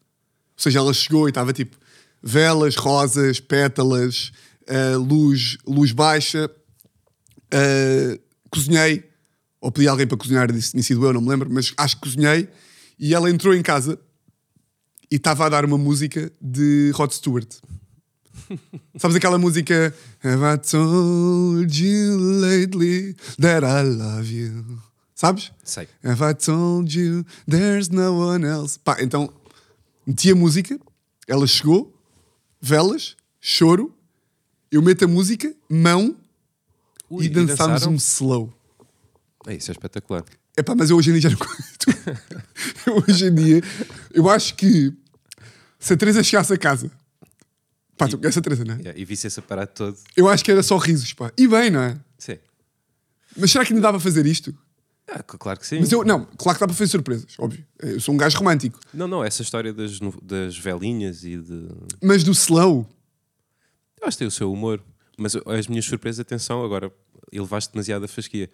Ou 0.56 0.62
seja, 0.62 0.78
ela 0.78 0.94
chegou 0.94 1.26
e 1.26 1.30
estava 1.30 1.52
tipo 1.52 1.76
velas, 2.22 2.76
rosas, 2.76 3.40
pétalas, 3.40 4.30
uh, 4.68 4.98
luz, 4.98 5.58
luz 5.66 5.90
baixa. 5.90 6.48
Uh, 7.52 8.31
cozinhei, 8.52 9.04
ou 9.60 9.72
pedi 9.72 9.88
alguém 9.88 10.06
para 10.06 10.18
cozinhar, 10.18 10.52
disse 10.52 10.72
tinha 10.72 10.82
sido 10.82 11.04
eu, 11.04 11.12
não 11.12 11.20
me 11.20 11.28
lembro, 11.28 11.48
mas 11.50 11.72
acho 11.76 11.96
que 11.96 12.02
cozinhei. 12.02 12.48
E 12.98 13.14
ela 13.14 13.30
entrou 13.30 13.54
em 13.54 13.62
casa 13.62 13.98
e 15.10 15.16
estava 15.16 15.46
a 15.46 15.48
dar 15.48 15.64
uma 15.64 15.78
música 15.78 16.30
de 16.40 16.92
Rod 16.94 17.10
Stewart. 17.10 17.48
Sabes 18.96 19.16
aquela 19.16 19.38
música 19.38 19.94
Have 20.22 20.42
I 20.42 20.58
told 20.58 21.84
you 21.84 22.16
lately 22.40 23.14
that 23.40 23.64
I 23.64 23.82
love 23.82 24.32
you? 24.32 24.80
Sabes? 25.14 25.52
Sei. 25.64 25.88
Have 26.04 26.22
I 26.22 26.34
told 26.34 26.98
you 26.98 27.24
there's 27.48 27.88
no 27.88 28.18
one 28.18 28.46
else? 28.46 28.78
Pá, 28.78 28.96
então 29.00 29.32
meti 30.06 30.30
a 30.30 30.34
música, 30.34 30.78
ela 31.28 31.46
chegou, 31.46 31.94
velas, 32.60 33.16
choro, 33.40 33.94
eu 34.70 34.82
meto 34.82 35.04
a 35.04 35.08
música, 35.08 35.54
mão 35.68 36.16
Ui, 37.12 37.26
e 37.26 37.28
dançámos 37.28 37.84
um 37.84 37.94
slow. 37.96 38.50
É, 39.46 39.54
isso 39.54 39.70
é 39.70 39.72
espetacular. 39.72 40.24
Epá, 40.56 40.74
mas 40.74 40.88
eu 40.88 40.96
hoje 40.96 41.10
em 41.10 41.18
dia 41.18 41.28
já 41.28 41.30
não 41.30 41.38
eu 42.86 43.04
hoje 43.06 43.26
em 43.26 43.34
dia, 43.34 43.60
eu 44.14 44.30
acho 44.30 44.54
que 44.54 44.92
se 45.78 45.92
a 45.92 45.96
Teresa 45.96 46.22
chegasse 46.22 46.54
a 46.54 46.56
casa, 46.56 46.90
pá, 47.98 48.08
tu 48.08 48.16
conheces 48.16 48.38
a 48.38 48.40
Teresa, 48.40 48.64
não 48.64 48.74
é? 48.74 48.78
Yeah, 48.78 48.98
e 48.98 49.04
vi-se 49.04 49.26
esse 49.26 49.38
aparato 49.40 49.74
todo. 49.74 49.98
Eu 50.16 50.26
acho 50.26 50.42
que 50.42 50.50
era 50.50 50.62
só 50.62 50.78
risos, 50.78 51.12
pá. 51.12 51.30
E 51.36 51.46
bem, 51.46 51.70
não 51.70 51.82
é? 51.82 52.00
Sim. 52.16 52.38
Mas 53.36 53.50
será 53.50 53.64
que 53.64 53.74
ainda 53.74 53.82
dá 53.82 53.90
para 53.90 54.00
fazer 54.00 54.24
isto? 54.24 54.54
Ah, 55.06 55.22
claro 55.22 55.60
que 55.60 55.66
sim. 55.66 55.80
Mas 55.80 55.92
eu, 55.92 56.04
não, 56.04 56.24
claro 56.24 56.56
que 56.56 56.60
dá 56.60 56.66
para 56.66 56.76
fazer 56.76 56.90
surpresas, 56.90 57.34
óbvio. 57.38 57.62
Eu 57.78 58.00
sou 58.00 58.14
um 58.14 58.16
gajo 58.16 58.38
romântico. 58.38 58.80
Não, 58.94 59.06
não, 59.06 59.22
essa 59.22 59.42
história 59.42 59.72
das, 59.72 59.98
das 60.22 60.56
velinhas 60.56 61.24
e 61.24 61.36
de. 61.36 61.68
Mas 62.02 62.24
do 62.24 62.32
slow, 62.32 62.88
Eu 64.00 64.08
acho 64.08 64.16
que 64.16 64.20
tem 64.20 64.28
o 64.28 64.30
seu 64.30 64.50
humor. 64.50 64.82
Mas 65.18 65.36
as 65.36 65.66
minhas 65.66 65.84
surpresas, 65.84 66.20
atenção, 66.20 66.64
agora 66.64 66.92
elevaste 67.30 67.72
demasiado 67.72 68.04
a 68.04 68.08
fasquia. 68.08 68.50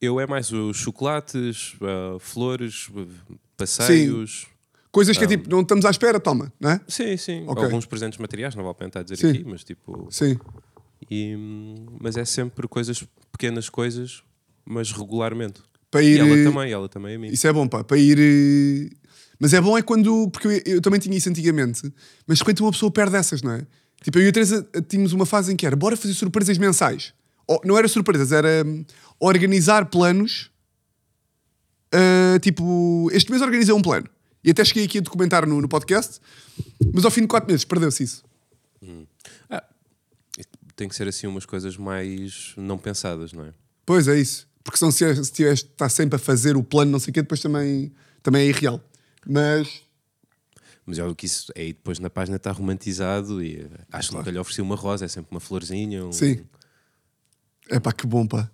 Eu 0.00 0.20
é 0.20 0.26
mais 0.26 0.52
os 0.52 0.76
chocolates, 0.76 1.74
ah, 1.80 2.16
flores, 2.20 2.88
ah, 2.96 3.34
passeios. 3.56 4.46
coisas 4.90 5.16
que 5.16 5.24
é 5.24 5.26
tipo, 5.26 5.48
não 5.48 5.62
estamos 5.62 5.84
à 5.84 5.90
espera, 5.90 6.18
toma, 6.20 6.52
não 6.60 6.70
é? 6.70 6.80
Sim, 6.88 7.16
sim. 7.16 7.44
Ok. 7.46 7.64
Alguns 7.64 7.86
presentes 7.86 8.18
materiais, 8.18 8.54
não 8.54 8.62
vale 8.62 8.72
a 8.72 8.74
pena 8.74 8.88
estar 8.88 9.00
a 9.00 9.02
dizer 9.02 9.16
Sim. 9.16 9.30
aqui, 9.30 9.44
mas 9.44 9.64
tipo. 9.64 10.08
Sim. 10.10 10.38
E, 11.10 11.36
mas 12.00 12.16
é 12.16 12.24
sempre 12.24 12.66
coisas, 12.68 13.04
pequenas 13.32 13.68
coisas, 13.68 14.22
mas 14.64 14.92
regularmente. 14.92 15.60
Para 15.90 16.02
E 16.02 16.14
ir. 16.14 16.20
ela 16.20 16.36
eh, 16.38 16.44
também, 16.44 16.72
ela 16.72 16.88
também 16.88 17.16
a 17.16 17.18
mim. 17.18 17.28
Isso 17.28 17.46
é 17.46 17.52
bom, 17.52 17.68
pá, 17.68 17.84
para 17.84 17.96
ir. 17.98 18.18
eh, 18.18 18.90
Mas 19.38 19.52
é 19.54 19.60
bom 19.60 19.76
é 19.78 19.82
quando. 19.82 20.28
Porque 20.30 20.48
eu, 20.48 20.74
eu 20.76 20.80
também 20.80 20.98
tinha 21.00 21.16
isso 21.16 21.28
antigamente, 21.28 21.92
mas 22.26 22.42
quando 22.42 22.60
uma 22.60 22.72
pessoa 22.72 22.90
perde 22.90 23.16
essas, 23.16 23.42
não 23.42 23.52
é? 23.52 23.66
Tipo, 24.04 24.18
eu 24.18 24.26
e 24.26 24.28
a 24.28 24.32
Teresa 24.32 24.68
eh, 24.74 24.82
tínhamos 24.82 25.12
uma 25.12 25.24
fase 25.24 25.52
em 25.52 25.56
que 25.56 25.66
era 25.66 25.74
bora 25.74 25.96
fazer 25.96 26.12
surpresas 26.12 26.58
mensais. 26.58 27.14
Ou, 27.46 27.60
não 27.64 27.76
era 27.76 27.88
surpresas, 27.88 28.30
era 28.30 28.62
hum, 28.64 28.84
organizar 29.18 29.86
planos. 29.86 30.50
ah, 31.90 32.38
tipo, 32.40 33.08
este 33.12 33.30
mês 33.30 33.42
organizei 33.42 33.74
um 33.74 33.82
plano. 33.82 34.06
E 34.44 34.50
até 34.50 34.62
cheguei 34.62 34.84
aqui 34.84 34.98
a 34.98 35.00
documentar 35.00 35.46
no, 35.46 35.58
no 35.58 35.68
podcast, 35.68 36.20
mas 36.92 37.04
ao 37.06 37.10
fim 37.10 37.22
de 37.22 37.28
quatro 37.28 37.50
meses 37.50 37.64
perdeu-se 37.64 38.02
isso. 38.02 38.22
Tem 40.76 40.88
que 40.88 40.94
ser 40.94 41.08
assim 41.08 41.26
umas 41.26 41.46
coisas 41.46 41.76
mais 41.76 42.52
não 42.56 42.76
pensadas, 42.76 43.32
não 43.32 43.44
é? 43.44 43.54
Pois 43.86 44.08
é 44.08 44.18
isso. 44.18 44.46
Porque 44.62 44.78
senão 44.78 44.90
se, 44.90 45.24
se 45.24 45.32
tiveres 45.32 45.60
estar 45.60 45.88
sempre 45.88 46.16
a 46.16 46.18
fazer 46.18 46.56
o 46.56 46.62
plano, 46.62 46.90
não 46.90 46.98
sei 46.98 47.10
o 47.10 47.14
quê, 47.14 47.22
depois 47.22 47.40
também, 47.40 47.92
também 48.22 48.42
é 48.42 48.48
irreal. 48.48 48.80
Mas. 49.26 49.83
Mas 50.86 50.98
é 50.98 51.04
o 51.04 51.14
que 51.14 51.26
isso 51.26 51.50
aí 51.56 51.72
depois 51.72 51.98
na 51.98 52.10
página 52.10 52.36
está 52.36 52.50
romantizado 52.52 53.42
e 53.42 53.60
eh, 53.60 53.68
acho 53.92 54.10
que 54.10 54.16
nunca 54.16 54.30
lhe 54.30 54.38
ofereci 54.38 54.60
uma 54.60 54.76
rosa, 54.76 55.04
é 55.04 55.08
sempre 55.08 55.30
uma 55.30 55.40
florzinha. 55.40 56.04
um- 56.04 56.12
Sim. 56.12 56.44
É 57.70 57.80
pá, 57.80 57.92
que 57.92 58.06
bom, 58.06 58.26
pá. 58.26 58.50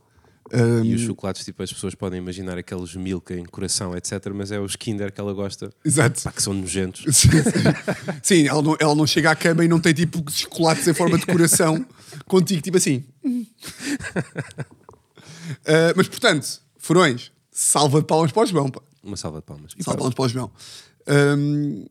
Hum, 0.52 0.84
E 0.84 0.94
os 0.96 1.02
chocolates, 1.02 1.44
tipo, 1.44 1.62
as 1.62 1.72
pessoas 1.72 1.94
podem 1.94 2.18
imaginar 2.18 2.58
aqueles 2.58 2.94
Milka 2.96 3.34
em 3.34 3.44
coração, 3.44 3.96
etc. 3.96 4.12
Mas 4.34 4.50
é 4.50 4.58
os 4.58 4.74
Kinder 4.74 5.12
que 5.12 5.20
ela 5.20 5.32
gosta, 5.32 5.72
exato. 5.84 6.22
pá, 6.22 6.32
que 6.32 6.42
são 6.42 6.52
nojentos. 6.52 7.04
Sim, 7.16 7.28
Sim, 8.22 8.48
ela, 8.48 8.60
não, 8.62 8.76
ela 8.80 8.94
não 8.94 9.06
chega 9.06 9.30
à 9.30 9.36
cama 9.36 9.64
e 9.64 9.68
não 9.68 9.80
tem 9.80 9.92
tipo 9.94 10.24
chocolates 10.30 10.86
em 10.88 10.94
forma 10.94 11.18
de 11.18 11.26
coração 11.26 11.84
contigo, 12.26 12.62
tipo 12.62 12.76
assim. 12.76 13.04
Ah, 15.66 15.92
mas 15.96 16.06
portanto, 16.08 16.60
furões, 16.78 17.32
salva 17.50 18.00
de 18.00 18.06
palmas 18.06 18.30
para 18.32 18.42
o 18.42 18.46
João, 18.46 18.70
pá. 18.70 18.80
Uma 19.02 19.16
salva 19.16 19.38
de 19.40 19.44
palmas. 19.46 19.72
E 19.76 19.82
Salva 19.82 19.96
de 19.96 19.98
palmas 19.98 20.14
para 20.14 20.24
o 20.24 20.28
João. 20.28 20.50
Hum, 21.36 21.86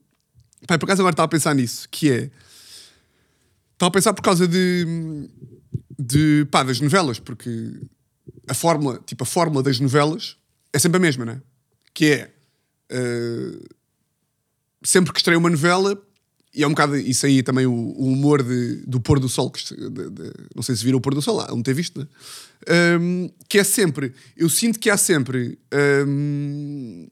pá, 0.67 0.77
por 0.77 0.85
acaso 0.85 1.01
agora 1.01 1.13
estava 1.13 1.25
a 1.25 1.29
pensar 1.29 1.53
nisso, 1.55 1.87
que 1.89 2.11
é. 2.11 2.29
Estava 3.73 3.87
a 3.87 3.91
pensar 3.91 4.13
por 4.13 4.21
causa 4.21 4.47
de. 4.47 4.85
de 5.97 6.45
pá, 6.51 6.63
das 6.63 6.79
novelas, 6.79 7.19
porque 7.19 7.73
a 8.47 8.53
fórmula, 8.53 8.99
tipo, 9.05 9.23
a 9.23 9.25
fórmula 9.27 9.63
das 9.63 9.79
novelas 9.79 10.37
é 10.73 10.79
sempre 10.79 10.97
a 10.97 10.99
mesma, 11.01 11.25
não 11.25 11.33
é? 11.33 11.41
Que 11.93 12.05
é. 12.11 12.33
ah, 12.91 13.59
sempre 14.83 15.11
que 15.13 15.19
estreia 15.19 15.37
uma 15.37 15.49
novela, 15.49 16.01
e 16.53 16.63
é 16.63 16.67
um 16.67 16.71
bocado 16.71 16.97
isso 16.97 17.25
aí 17.25 17.43
também 17.43 17.65
o, 17.65 17.71
o 17.73 18.05
humor 18.11 18.41
de- 18.43 18.77
do 18.87 18.99
pôr 18.99 19.19
do 19.19 19.29
sol, 19.29 19.51
que, 19.51 19.61
de- 19.75 20.09
de- 20.09 20.33
não 20.55 20.63
sei 20.63 20.75
se 20.75 20.83
viram 20.83 20.97
o 20.97 21.01
pôr 21.01 21.13
do 21.13 21.21
sol 21.21 21.35
lá, 21.37 21.47
não 21.49 21.61
ter 21.61 21.73
visto, 21.73 21.99
né? 21.99 22.07
Hum, 22.99 23.29
que 23.47 23.59
é 23.59 23.63
sempre, 23.63 24.13
eu 24.35 24.49
sinto 24.49 24.79
que 24.79 24.89
há 24.89 24.97
sempre 24.97 25.57
hum, 26.07 27.07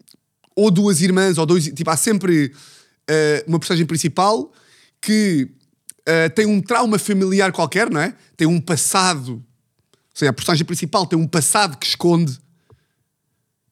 ou 0.56 0.72
duas 0.72 1.02
irmãs, 1.02 1.38
ou 1.38 1.46
dois, 1.46 1.66
tipo, 1.66 1.90
há 1.90 1.98
sempre 1.98 2.52
ah, 3.10 3.44
uma 3.48 3.60
personagem 3.60 3.86
principal 3.86 4.52
que 5.02 5.50
ah, 6.08 6.30
tem 6.30 6.46
um 6.46 6.62
trauma 6.62 6.98
familiar 6.98 7.52
qualquer, 7.52 7.90
não 7.90 8.02
é? 8.02 8.16
Tem 8.36 8.48
um 8.48 8.60
passado, 8.62 9.34
ou 9.34 9.44
seja, 10.14 10.32
a 10.32 10.34
personagem 10.34 10.66
principal 10.66 11.06
tem 11.06 11.18
um 11.18 11.28
passado 11.28 11.78
que 11.78 11.86
esconde 11.86 12.40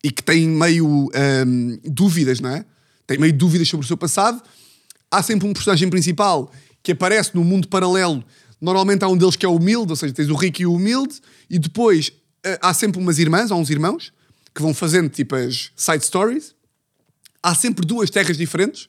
e 0.03 0.11
que 0.11 0.21
tem 0.21 0.47
meio 0.47 0.85
hum, 0.87 1.79
dúvidas, 1.83 2.39
não 2.39 2.51
é? 2.51 2.65
Tem 3.07 3.17
meio 3.17 3.33
dúvidas 3.33 3.67
sobre 3.67 3.85
o 3.85 3.87
seu 3.87 3.97
passado. 3.97 4.41
Há 5.09 5.23
sempre 5.23 5.47
um 5.47 5.53
personagem 5.53 5.89
principal 5.89 6.51
que 6.83 6.91
aparece 6.91 7.33
no 7.33 7.43
mundo 7.43 7.67
paralelo. 7.67 8.23
Normalmente 8.61 9.03
há 9.03 9.07
um 9.07 9.17
deles 9.17 9.35
que 9.35 9.45
é 9.45 9.49
humilde, 9.49 9.91
ou 9.91 9.95
seja, 9.95 10.13
tens 10.13 10.29
o 10.29 10.35
rico 10.35 10.61
e 10.61 10.65
o 10.65 10.73
humilde, 10.73 11.19
e 11.49 11.57
depois 11.57 12.11
eh, 12.43 12.59
há 12.61 12.73
sempre 12.73 13.01
umas 13.01 13.17
irmãs, 13.17 13.51
há 13.51 13.55
uns 13.55 13.69
irmãos, 13.69 14.13
que 14.53 14.61
vão 14.61 14.73
fazendo 14.73 15.09
tipo 15.09 15.35
as 15.35 15.71
side 15.75 16.05
stories. 16.05 16.55
Há 17.41 17.55
sempre 17.55 17.85
duas 17.85 18.09
terras 18.09 18.37
diferentes, 18.37 18.87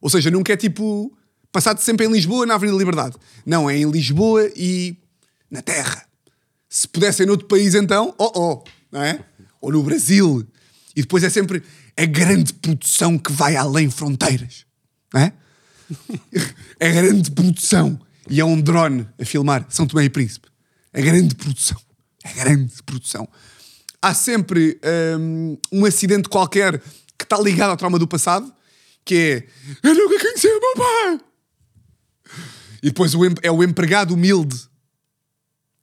ou 0.00 0.08
seja, 0.08 0.30
nunca 0.30 0.52
é 0.52 0.56
tipo 0.56 1.16
passado 1.52 1.80
sempre 1.80 2.06
em 2.06 2.12
Lisboa, 2.12 2.46
na 2.46 2.54
Avenida 2.54 2.78
Liberdade. 2.78 3.16
Não, 3.44 3.68
é 3.68 3.76
em 3.76 3.90
Lisboa 3.90 4.50
e 4.56 4.96
na 5.50 5.62
Terra. 5.62 6.04
Se 6.68 6.86
pudesse 6.86 7.24
em 7.24 7.28
outro 7.28 7.46
país, 7.46 7.74
então, 7.74 8.14
oh 8.18 8.32
oh, 8.34 8.64
não 8.92 9.02
é? 9.02 9.24
Ou 9.60 9.72
no 9.72 9.82
Brasil. 9.82 10.46
E 10.94 11.02
depois 11.02 11.24
é 11.24 11.30
sempre 11.30 11.62
a 11.96 12.04
grande 12.04 12.52
produção 12.54 13.18
que 13.18 13.32
vai 13.32 13.56
além 13.56 13.90
fronteiras, 13.90 14.64
não 15.12 15.20
é? 15.20 15.32
A 16.80 16.88
grande 16.88 17.30
produção. 17.32 18.00
E 18.28 18.40
é 18.40 18.44
um 18.44 18.60
drone 18.60 19.08
a 19.20 19.24
filmar 19.24 19.66
São 19.68 19.86
Tomé 19.86 20.04
e 20.04 20.10
Príncipe. 20.10 20.48
É 20.92 21.02
grande 21.02 21.34
produção. 21.34 21.78
É 22.22 22.32
grande 22.32 22.82
produção. 22.84 23.28
Há 24.00 24.14
sempre 24.14 24.80
hum, 25.18 25.58
um 25.72 25.84
acidente 25.84 26.28
qualquer 26.28 26.80
que 27.18 27.24
está 27.24 27.38
ligado 27.38 27.70
ao 27.70 27.76
trauma 27.76 27.98
do 27.98 28.06
passado, 28.06 28.50
que 29.04 29.14
é 29.14 29.88
eu 29.88 29.94
nunca 29.94 30.18
conheci 30.20 30.46
o 30.48 30.60
meu 30.60 30.74
pai. 30.74 31.20
E 32.82 32.86
depois 32.86 33.12
é 33.42 33.50
o 33.50 33.62
empregado 33.62 34.14
humilde 34.14 34.56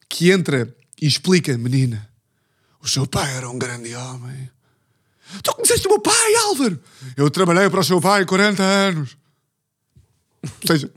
que 0.10 0.32
entra 0.32 0.74
e 1.00 1.06
explica, 1.08 1.56
menina, 1.58 2.10
o 2.82 2.88
seu 2.88 3.06
pai 3.06 3.36
era 3.36 3.50
um 3.50 3.58
grande 3.60 3.94
homem. 3.94 4.50
Tu 5.44 5.54
conheceste 5.54 5.86
o 5.88 5.92
meu 5.92 6.00
pai, 6.00 6.36
Álvaro? 6.46 6.80
Eu 7.16 7.30
trabalhei 7.30 7.70
para 7.70 7.82
o 7.82 7.84
seu 7.84 8.00
pai 8.02 8.26
40 8.26 8.64
anos. 8.64 9.18
Ou 10.42 10.68
seja, 10.68 10.92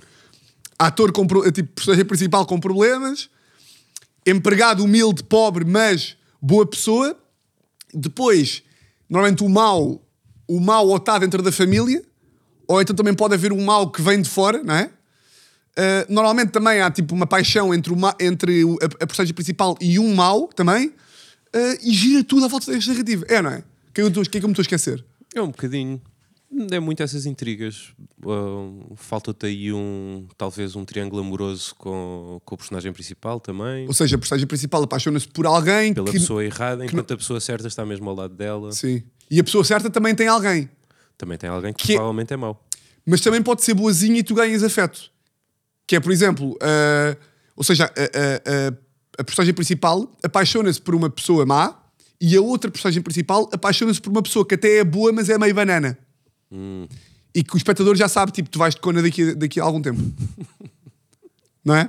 ator 0.78 1.10
com, 1.12 1.26
pro- 1.26 1.50
tipo, 1.50 1.72
principal 2.06 2.46
com 2.46 2.58
problemas, 2.60 3.28
empregado 4.24 4.84
humilde, 4.84 5.24
pobre, 5.24 5.64
mas 5.64 6.16
boa 6.40 6.64
pessoa. 6.64 7.18
Depois, 7.92 8.62
normalmente 9.08 9.42
o 9.42 9.48
mal, 9.48 10.00
o 10.46 10.60
mal 10.60 10.86
ou 10.86 10.96
está 10.96 11.18
dentro 11.18 11.42
da 11.42 11.50
família, 11.50 12.02
ou 12.72 12.80
então 12.80 12.94
também 12.94 13.14
pode 13.14 13.34
haver 13.34 13.52
um 13.52 13.64
mal 13.64 13.90
que 13.90 14.00
vem 14.02 14.20
de 14.22 14.28
fora, 14.28 14.62
não 14.62 14.74
é? 14.74 14.90
Uh, 15.78 16.12
normalmente 16.12 16.50
também 16.50 16.80
há 16.80 16.90
tipo 16.90 17.14
uma 17.14 17.26
paixão 17.26 17.72
entre, 17.72 17.92
o 17.92 17.96
ma- 17.96 18.14
entre 18.20 18.64
o- 18.64 18.76
a, 18.82 18.86
a 19.02 19.06
personagem 19.06 19.32
principal 19.34 19.76
e 19.80 19.98
um 19.98 20.14
mau 20.14 20.48
também, 20.48 20.88
uh, 20.88 21.78
e 21.82 21.92
gira 21.92 22.24
tudo 22.24 22.44
à 22.44 22.48
volta 22.48 22.70
desta 22.70 22.90
narrativa. 22.92 23.24
É, 23.28 23.40
não 23.40 23.50
é? 23.50 23.58
O 23.58 23.92
que 23.92 24.00
é 24.00 24.10
que 24.10 24.18
eu 24.18 24.22
é 24.22 24.24
que 24.26 24.36
eu 24.38 24.42
me 24.48 24.52
estou 24.52 24.62
a 24.62 24.64
esquecer? 24.64 25.04
É 25.34 25.40
um 25.40 25.46
bocadinho. 25.48 26.00
É 26.72 26.80
muito 26.80 27.00
essas 27.00 27.26
intrigas. 27.26 27.92
Uh, 28.24 28.94
Falta-te 28.96 29.46
aí 29.46 29.72
um. 29.72 30.26
Talvez 30.36 30.74
um 30.74 30.84
triângulo 30.84 31.22
amoroso 31.22 31.72
com, 31.78 32.40
com 32.44 32.54
o 32.56 32.58
personagem 32.58 32.92
principal 32.92 33.38
também. 33.38 33.86
Ou 33.86 33.94
seja, 33.94 34.16
a 34.16 34.18
personagem 34.18 34.48
principal 34.48 34.82
apaixona-se 34.82 35.28
por 35.28 35.46
alguém 35.46 35.94
Pela 35.94 36.06
que, 36.10 36.18
pessoa 36.18 36.44
errada, 36.44 36.84
enquanto 36.84 37.14
a 37.14 37.16
pessoa 37.16 37.38
certa 37.40 37.68
está 37.68 37.86
mesmo 37.86 38.10
ao 38.10 38.16
lado 38.16 38.34
dela. 38.34 38.72
Sim. 38.72 39.02
E 39.30 39.38
a 39.38 39.44
pessoa 39.44 39.62
certa 39.62 39.88
também 39.88 40.12
tem 40.14 40.26
alguém. 40.26 40.68
Também 41.20 41.36
tem 41.36 41.50
alguém 41.50 41.72
que, 41.74 41.86
Que 41.86 41.92
provavelmente 41.94 42.32
é 42.32 42.36
mau. 42.36 42.64
Mas 43.04 43.20
também 43.20 43.42
pode 43.42 43.62
ser 43.62 43.74
boazinha 43.74 44.18
e 44.20 44.22
tu 44.22 44.34
ganhas 44.34 44.62
afeto. 44.62 45.10
Que 45.86 45.96
é, 45.96 46.00
por 46.00 46.10
exemplo, 46.10 46.52
uh, 46.52 47.16
ou 47.54 47.62
seja, 47.62 47.84
a, 47.84 47.88
a- 47.88 48.68
a- 48.70 48.72
a 49.18 49.24
personagem 49.24 49.52
principal 49.52 50.10
apaixona-se 50.22 50.80
por 50.80 50.94
uma 50.94 51.10
pessoa 51.10 51.44
má 51.44 51.76
e 52.18 52.34
a 52.36 52.40
outra 52.40 52.70
personagem 52.70 53.02
principal 53.02 53.50
apaixona-se 53.52 54.00
por 54.00 54.10
uma 54.10 54.22
pessoa 54.22 54.46
que 54.46 54.54
até 54.54 54.78
é 54.78 54.84
boa, 54.84 55.12
mas 55.12 55.28
é 55.28 55.36
meio 55.36 55.54
banana. 55.54 55.98
E 57.34 57.44
que 57.44 57.54
o 57.54 57.58
espectador 57.58 57.94
já 57.96 58.08
sabe, 58.08 58.32
tipo, 58.32 58.48
tu 58.48 58.58
vais 58.58 58.74
de 58.74 58.80
cona 58.80 59.02
daqui, 59.02 59.30
a- 59.30 59.34
daqui 59.34 59.60
a 59.60 59.64
algum 59.64 59.82
tempo. 59.82 60.00
Não 61.64 61.74
é? 61.76 61.84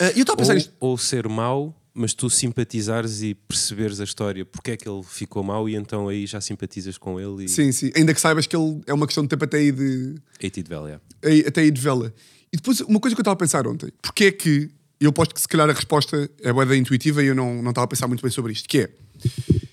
Uh, 0.00 0.04
eu 0.16 0.20
estou 0.22 0.34
a 0.34 0.36
pensar 0.36 0.52
Ou, 0.52 0.56
nisto. 0.56 0.72
ou 0.80 0.98
ser 0.98 1.28
mau, 1.28 1.74
mas 1.94 2.14
tu 2.14 2.30
simpatizares 2.30 3.22
e 3.22 3.34
perceberes 3.34 4.00
a 4.00 4.04
história, 4.04 4.44
porque 4.44 4.70
é 4.72 4.76
que 4.76 4.88
ele 4.88 5.02
ficou 5.02 5.42
mau 5.42 5.68
e 5.68 5.74
então 5.76 6.08
aí 6.08 6.26
já 6.26 6.40
simpatizas 6.40 6.96
com 6.96 7.20
ele 7.20 7.44
e 7.44 7.48
Sim, 7.48 7.70
sim. 7.72 7.90
Ainda 7.94 8.14
que 8.14 8.20
saibas 8.20 8.46
que 8.46 8.56
ele 8.56 8.80
é 8.86 8.94
uma 8.94 9.06
questão 9.06 9.22
de 9.22 9.28
tempo 9.28 9.44
até 9.44 9.58
aí 9.58 9.70
de, 9.72 10.14
Hated 10.42 10.68
Velha. 10.68 11.00
aí- 11.22 11.44
até 11.46 11.60
aí 11.60 11.70
de 11.70 11.80
vela. 11.80 12.12
E 12.52 12.56
depois, 12.56 12.80
uma 12.80 12.98
coisa 13.00 13.14
que 13.14 13.20
eu 13.20 13.22
estava 13.22 13.34
a 13.34 13.36
pensar 13.38 13.66
ontem, 13.66 13.90
porque 14.00 14.24
é 14.24 14.32
que, 14.32 14.70
eu 15.00 15.10
aposto 15.10 15.34
que 15.34 15.40
se 15.40 15.48
calhar 15.48 15.68
a 15.68 15.72
resposta 15.72 16.30
é 16.42 16.52
boa 16.52 16.64
da 16.64 16.76
intuitiva 16.76 17.22
e 17.22 17.26
eu 17.26 17.34
não, 17.34 17.62
não 17.62 17.70
estava 17.70 17.84
a 17.84 17.88
pensar 17.88 18.06
muito 18.08 18.22
bem 18.22 18.30
sobre 18.30 18.52
isto, 18.52 18.68
que 18.68 18.78
é, 18.78 18.90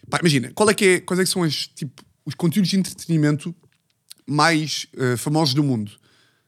pá, 0.10 0.20
imagina, 0.20 0.52
qual 0.54 0.70
é 0.70 0.74
que 0.74 0.86
é, 0.86 1.00
quais 1.02 1.20
é 1.20 1.24
que 1.24 1.30
são 1.30 1.44
as, 1.44 1.68
tipo, 1.68 2.04
os 2.26 2.34
conteúdos 2.36 2.70
de 2.70 2.78
entretenimento 2.78 3.54
mais 4.28 4.88
eh, 4.98 5.16
famosos 5.18 5.54
do 5.54 5.64
mundo? 5.64 5.92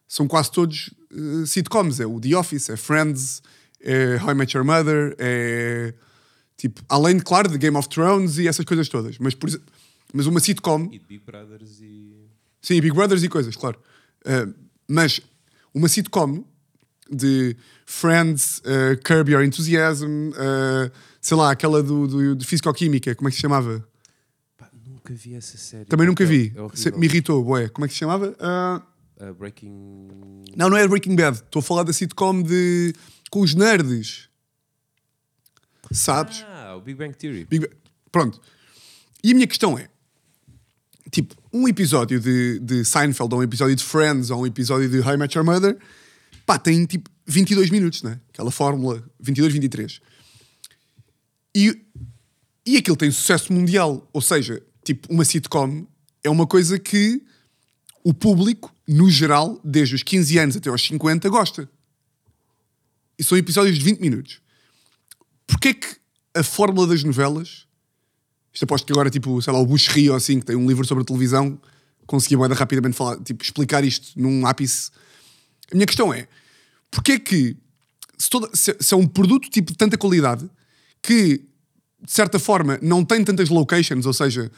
São 0.08 0.28
quase 0.28 0.52
todos 0.52 0.90
eh, 1.14 1.46
sitcoms, 1.46 2.00
é 2.00 2.06
o 2.06 2.20
The 2.20 2.36
Office, 2.36 2.70
é 2.70 2.76
Friends, 2.78 3.42
é 3.84 4.18
How 4.22 4.32
I 4.32 4.34
Met 4.36 4.56
Your 4.56 4.66
Mother, 4.66 5.16
é 5.18 5.94
Tipo, 6.62 6.80
além, 6.88 7.18
de, 7.18 7.24
claro, 7.24 7.50
de 7.50 7.58
Game 7.58 7.76
of 7.76 7.90
Thrones 7.90 8.38
e 8.38 8.48
essas 8.48 8.64
coisas 8.64 8.88
todas. 8.88 9.18
Mas, 9.18 9.34
por, 9.34 9.50
mas 10.14 10.28
uma 10.28 10.40
sitcom. 10.40 10.88
E 10.92 11.00
Big 11.00 11.24
Brothers 11.26 11.82
e. 11.82 12.30
Sim, 12.62 12.80
Big 12.80 12.94
Brothers 12.94 13.24
e 13.24 13.28
coisas, 13.30 13.56
claro. 13.56 13.80
Uh, 14.24 14.54
mas 14.88 15.20
uma 15.74 15.88
sitcom 15.88 16.46
de 17.10 17.58
Friends, 17.84 18.60
uh, 18.60 18.96
Curb 19.04 19.32
Your 19.32 19.44
Enthusiasm, 19.44 20.06
uh, 20.30 20.92
sei 21.20 21.36
lá, 21.36 21.50
aquela 21.50 21.82
do, 21.82 22.08
do, 22.08 22.36
de 22.36 22.46
Fisicoquímica, 22.46 23.16
como 23.16 23.28
é 23.28 23.32
que 23.32 23.38
se 23.38 23.42
chamava? 23.42 23.84
Pá, 24.56 24.70
nunca 24.86 25.16
vi 25.16 25.34
essa 25.34 25.58
série. 25.58 25.86
Também 25.86 26.06
nunca 26.06 26.24
É- 26.24 26.28
vi. 26.28 26.54
É 26.86 26.92
Me 26.96 27.08
irritou, 27.08 27.44
bué. 27.44 27.70
Como 27.70 27.86
é 27.86 27.88
que 27.88 27.96
se 27.96 28.00
chamava? 28.02 28.36
Uh, 29.20 29.34
Breaking. 29.34 30.44
não, 30.56 30.70
não 30.70 30.78
é 30.78 30.88
Breaking 30.88 31.16
Bad. 31.16 31.38
Estou 31.38 31.60
a 31.60 31.64
falar 31.64 31.82
da 31.82 31.92
sitcom 31.92 32.44
de... 32.44 32.94
com 33.32 33.42
os 33.42 33.56
nerds. 33.56 34.30
Sabes? 35.92 36.46
Ah, 36.48 36.76
o 36.76 36.82
Big 36.82 36.98
Bang 36.98 37.16
Theory. 37.16 37.46
Big 37.46 37.66
Bang. 37.66 37.76
Pronto. 38.12 38.40
E 39.24 39.32
a 39.32 39.34
minha 39.34 39.48
questão 39.48 39.78
é: 39.78 39.90
tipo, 41.10 41.36
um 41.52 41.68
episódio 41.68 42.20
de, 42.20 42.60
de 42.60 42.86
Seinfeld, 42.86 43.34
ou 43.34 43.40
um 43.40 43.44
episódio 43.44 43.76
de 43.76 43.84
Friends, 43.84 44.30
ou 44.30 44.42
um 44.42 44.46
episódio 44.46 44.88
de 44.90 45.00
How 45.00 45.14
I 45.14 45.18
Met 45.18 45.36
Your 45.36 45.46
Mother, 45.46 45.78
pá, 46.46 46.60
tem 46.60 46.86
tipo 46.86 47.10
22 47.26 47.70
minutos, 47.72 48.04
né? 48.04 48.20
Aquela 48.30 48.52
fórmula 48.52 49.04
22, 49.20 49.54
23. 49.54 50.02
E, 51.56 51.82
e 52.66 52.78
aquilo 52.78 52.96
tem 52.96 53.10
sucesso 53.12 53.52
mundial. 53.52 54.08
Ou 54.14 54.22
seja, 54.22 54.62
tipo, 54.84 55.12
uma 55.12 55.26
sitcom 55.26 55.86
é 56.24 56.30
uma 56.30 56.46
coisa 56.46 56.78
que 56.78 57.22
o 58.04 58.14
público, 58.14 58.74
no 58.88 59.10
geral, 59.10 59.60
desde 59.64 59.96
os 59.96 60.04
15 60.04 60.38
anos 60.38 60.58
até 60.58 60.70
aos 60.70 60.82
50, 60.82 61.30
gosta. 61.30 61.70
E 63.22 63.24
são 63.24 63.38
episódios 63.38 63.78
de 63.78 63.86
20 63.86 64.00
minutos. 64.00 64.42
Porquê 65.46 65.68
é 65.68 65.74
que 65.76 65.88
a 66.34 66.42
fórmula 66.42 66.88
das 66.88 67.04
novelas, 67.04 67.68
isto 68.52 68.64
aposto 68.64 68.84
que 68.88 68.92
agora, 68.94 69.12
tipo, 69.12 69.40
sei 69.44 69.54
lá, 69.54 69.60
o 69.60 69.66
Bush 69.68 69.90
Rio, 69.90 70.16
assim, 70.16 70.40
que 70.40 70.46
tem 70.48 70.56
um 70.56 70.68
livro 70.68 70.84
sobre 70.88 71.04
a 71.04 71.06
televisão, 71.06 71.62
conseguia 72.08 72.36
moeda 72.40 72.56
rapidamente 72.56 72.98
falar, 72.98 73.20
tipo, 73.20 73.44
explicar 73.44 73.84
isto 73.84 74.20
num 74.20 74.48
ápice. 74.48 74.90
A 75.72 75.76
minha 75.76 75.86
questão 75.86 76.12
é, 76.12 76.28
porquê 76.90 77.12
é 77.12 77.20
que, 77.20 77.56
se, 78.18 78.28
toda- 78.28 78.50
se- 78.56 78.76
se 78.80 78.92
é 78.92 78.98
um 78.98 79.06
produto 79.08 79.52
tipo 79.52 79.72
de 79.72 79.78
tanta 79.78 80.00
qualidade, 80.00 80.50
que, 81.00 81.46
de 82.04 82.12
certa 82.12 82.40
forma, 82.40 82.80
não 82.82 83.06
tem 83.06 83.24
tantas 83.24 83.50
locations, 83.50 84.08
ou 84.08 84.14
seja, 84.14 84.52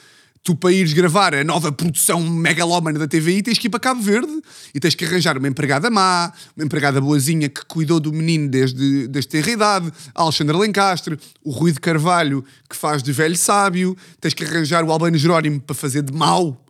tu 0.43 0.53
para 0.53 0.73
ires 0.73 0.91
gravar 0.91 1.33
a 1.33 1.43
nova 1.43 1.71
produção 1.71 2.19
megalómana 2.19 3.00
da 3.00 3.07
TVI 3.07 3.41
tens 3.41 3.57
que 3.57 3.67
ir 3.67 3.69
para 3.69 3.79
Cabo 3.79 4.01
Verde 4.01 4.41
e 4.75 4.79
tens 4.79 4.93
que 4.93 5.05
arranjar 5.05 5.38
uma 5.38 5.47
empregada 5.47 5.89
má, 5.89 6.33
uma 6.55 6.65
empregada 6.65 7.00
boazinha 7.00 7.47
que 7.47 7.63
cuidou 7.65 7.97
do 7.97 8.12
menino 8.12 8.50
desde, 8.50 9.07
desde 9.07 9.29
ter 9.29 9.47
idade, 9.47 9.91
a 10.13 10.21
Alexandra 10.21 10.57
Lencastre, 10.57 11.17
o 11.41 11.50
Rui 11.50 11.71
de 11.71 11.79
Carvalho 11.79 12.43
que 12.69 12.75
faz 12.75 13.01
de 13.01 13.13
velho 13.13 13.38
sábio, 13.38 13.95
tens 14.19 14.33
que 14.33 14.43
arranjar 14.43 14.83
o 14.83 14.91
Albano 14.91 15.17
Jerónimo 15.17 15.62
para 15.62 15.73
fazer 15.73 16.01
de 16.01 16.12
mau, 16.12 16.62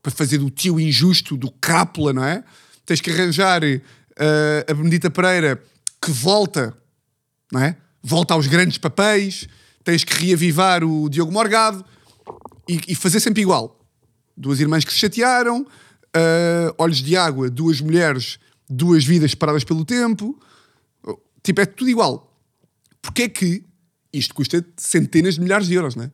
para 0.00 0.12
fazer 0.12 0.38
do 0.38 0.48
tio 0.48 0.78
injusto, 0.78 1.36
do 1.36 1.50
cápula, 1.60 2.12
não 2.12 2.24
é? 2.24 2.44
Tens 2.86 3.00
que 3.00 3.10
arranjar 3.10 3.64
eh, 3.64 3.82
a 4.68 4.72
Benedita 4.72 5.10
Pereira 5.10 5.60
que 6.00 6.12
volta, 6.12 6.72
não 7.52 7.60
é? 7.60 7.76
Volta 8.00 8.34
aos 8.34 8.46
grandes 8.46 8.78
papéis, 8.78 9.48
tens 9.82 10.04
que 10.04 10.24
reavivar 10.24 10.84
o 10.84 11.08
Diogo 11.08 11.32
Morgado 11.32 11.84
e, 12.68 12.80
e 12.88 12.94
fazer 12.94 13.20
sempre 13.20 13.42
igual. 13.42 13.84
Duas 14.36 14.60
irmãs 14.60 14.84
que 14.84 14.92
se 14.92 14.98
chatearam, 14.98 15.66
eh, 16.14 16.72
olhos 16.78 16.98
de 17.02 17.16
água, 17.16 17.50
duas 17.50 17.80
mulheres, 17.80 18.38
duas 18.68 19.04
vidas 19.04 19.30
separadas 19.32 19.64
pelo 19.64 19.84
tempo. 19.84 20.38
Tipo, 21.42 21.60
é 21.60 21.66
tudo 21.66 21.88
igual. 21.90 22.38
Porquê 23.00 23.22
é 23.22 23.28
que 23.28 23.64
isto 24.12 24.34
custa 24.34 24.64
centenas 24.76 25.34
de 25.34 25.40
milhares 25.40 25.66
de 25.66 25.74
euros, 25.74 25.94
não 25.96 26.04
é? 26.04 26.10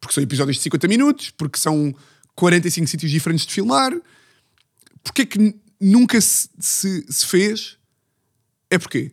Porque 0.00 0.14
são 0.14 0.22
episódios 0.22 0.56
de 0.56 0.62
50 0.64 0.88
minutos, 0.88 1.30
porque 1.30 1.58
são 1.58 1.94
45 2.34 2.86
sítios 2.88 3.10
diferentes 3.10 3.46
de 3.46 3.52
filmar. 3.54 3.92
Porquê 5.02 5.22
é 5.22 5.26
que 5.26 5.54
nunca 5.80 6.20
se, 6.20 6.48
se, 6.58 7.06
se 7.08 7.26
fez? 7.26 7.78
É 8.70 8.78
porquê? 8.78 9.12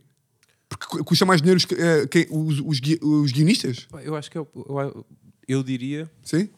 Porque 0.67 0.85
cu- 0.87 1.03
custa 1.05 1.25
mais 1.25 1.41
dinheiro 1.41 1.57
os, 1.57 1.65
quem- 2.09 2.27
os, 2.29 2.59
os, 2.59 2.79
os 3.01 3.31
guionistas? 3.31 3.87
Eu 4.03 4.15
acho 4.15 4.29
que 4.31 4.37
é. 4.37 4.41
o- 4.41 4.49
Eu, 4.55 5.05
eu 5.47 5.63
diria 5.63 6.09
Sim? 6.23 6.49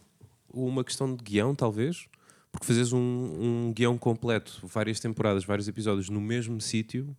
Uma 0.55 0.83
questão 0.83 1.15
de 1.15 1.23
guião, 1.23 1.53
talvez. 1.53 2.07
Porque 2.51 2.65
fazes 2.65 2.93
um, 2.93 2.99
um 2.99 3.73
guião 3.73 3.97
completo, 3.97 4.61
várias 4.63 4.99
temporadas, 4.99 5.43
vários 5.43 5.67
episódios 5.67 6.09
no 6.09 6.21
mesmo 6.21 6.61
sítio. 6.61 7.15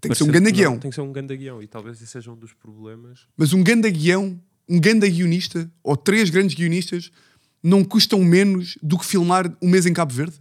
Tem 0.00 0.10
que 0.10 0.16
ser 0.16 0.24
um 0.24 0.26
não, 0.28 0.50
guião. 0.50 0.78
Tem 0.78 0.90
que 0.90 0.94
ser 0.94 1.00
um 1.00 1.12
ganda 1.12 1.34
guião. 1.34 1.62
E 1.62 1.66
talvez 1.66 1.96
esse 1.96 2.06
seja 2.06 2.30
um 2.30 2.36
dos 2.36 2.52
problemas. 2.52 3.26
Mas 3.36 3.52
um 3.52 3.62
ganda 3.62 3.90
guião, 3.90 4.40
um 4.68 4.80
ganda 4.80 5.08
guionista, 5.08 5.70
ou 5.82 5.96
três 5.96 6.30
grandes 6.30 6.54
guionistas, 6.54 7.10
não 7.62 7.84
custam 7.84 8.22
menos 8.22 8.78
do 8.82 8.96
que 8.96 9.04
filmar 9.04 9.52
um 9.60 9.68
mês 9.68 9.86
em 9.86 9.92
Cabo 9.92 10.14
Verde? 10.14 10.40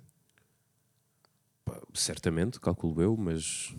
Pá, 1.66 1.82
certamente, 1.94 2.60
calculo 2.60 3.02
eu, 3.02 3.18
mas. 3.18 3.76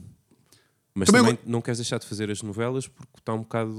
Mas 0.93 1.07
Também 1.07 1.37
também, 1.37 1.39
não 1.47 1.63
queres 1.63 1.79
deixar 1.79 1.99
de 1.99 2.07
fazer 2.07 2.29
as 2.31 2.43
novelas 2.43 2.89
porque 2.89 3.21
está 3.21 3.33
um 3.33 3.39
bocado 3.39 3.73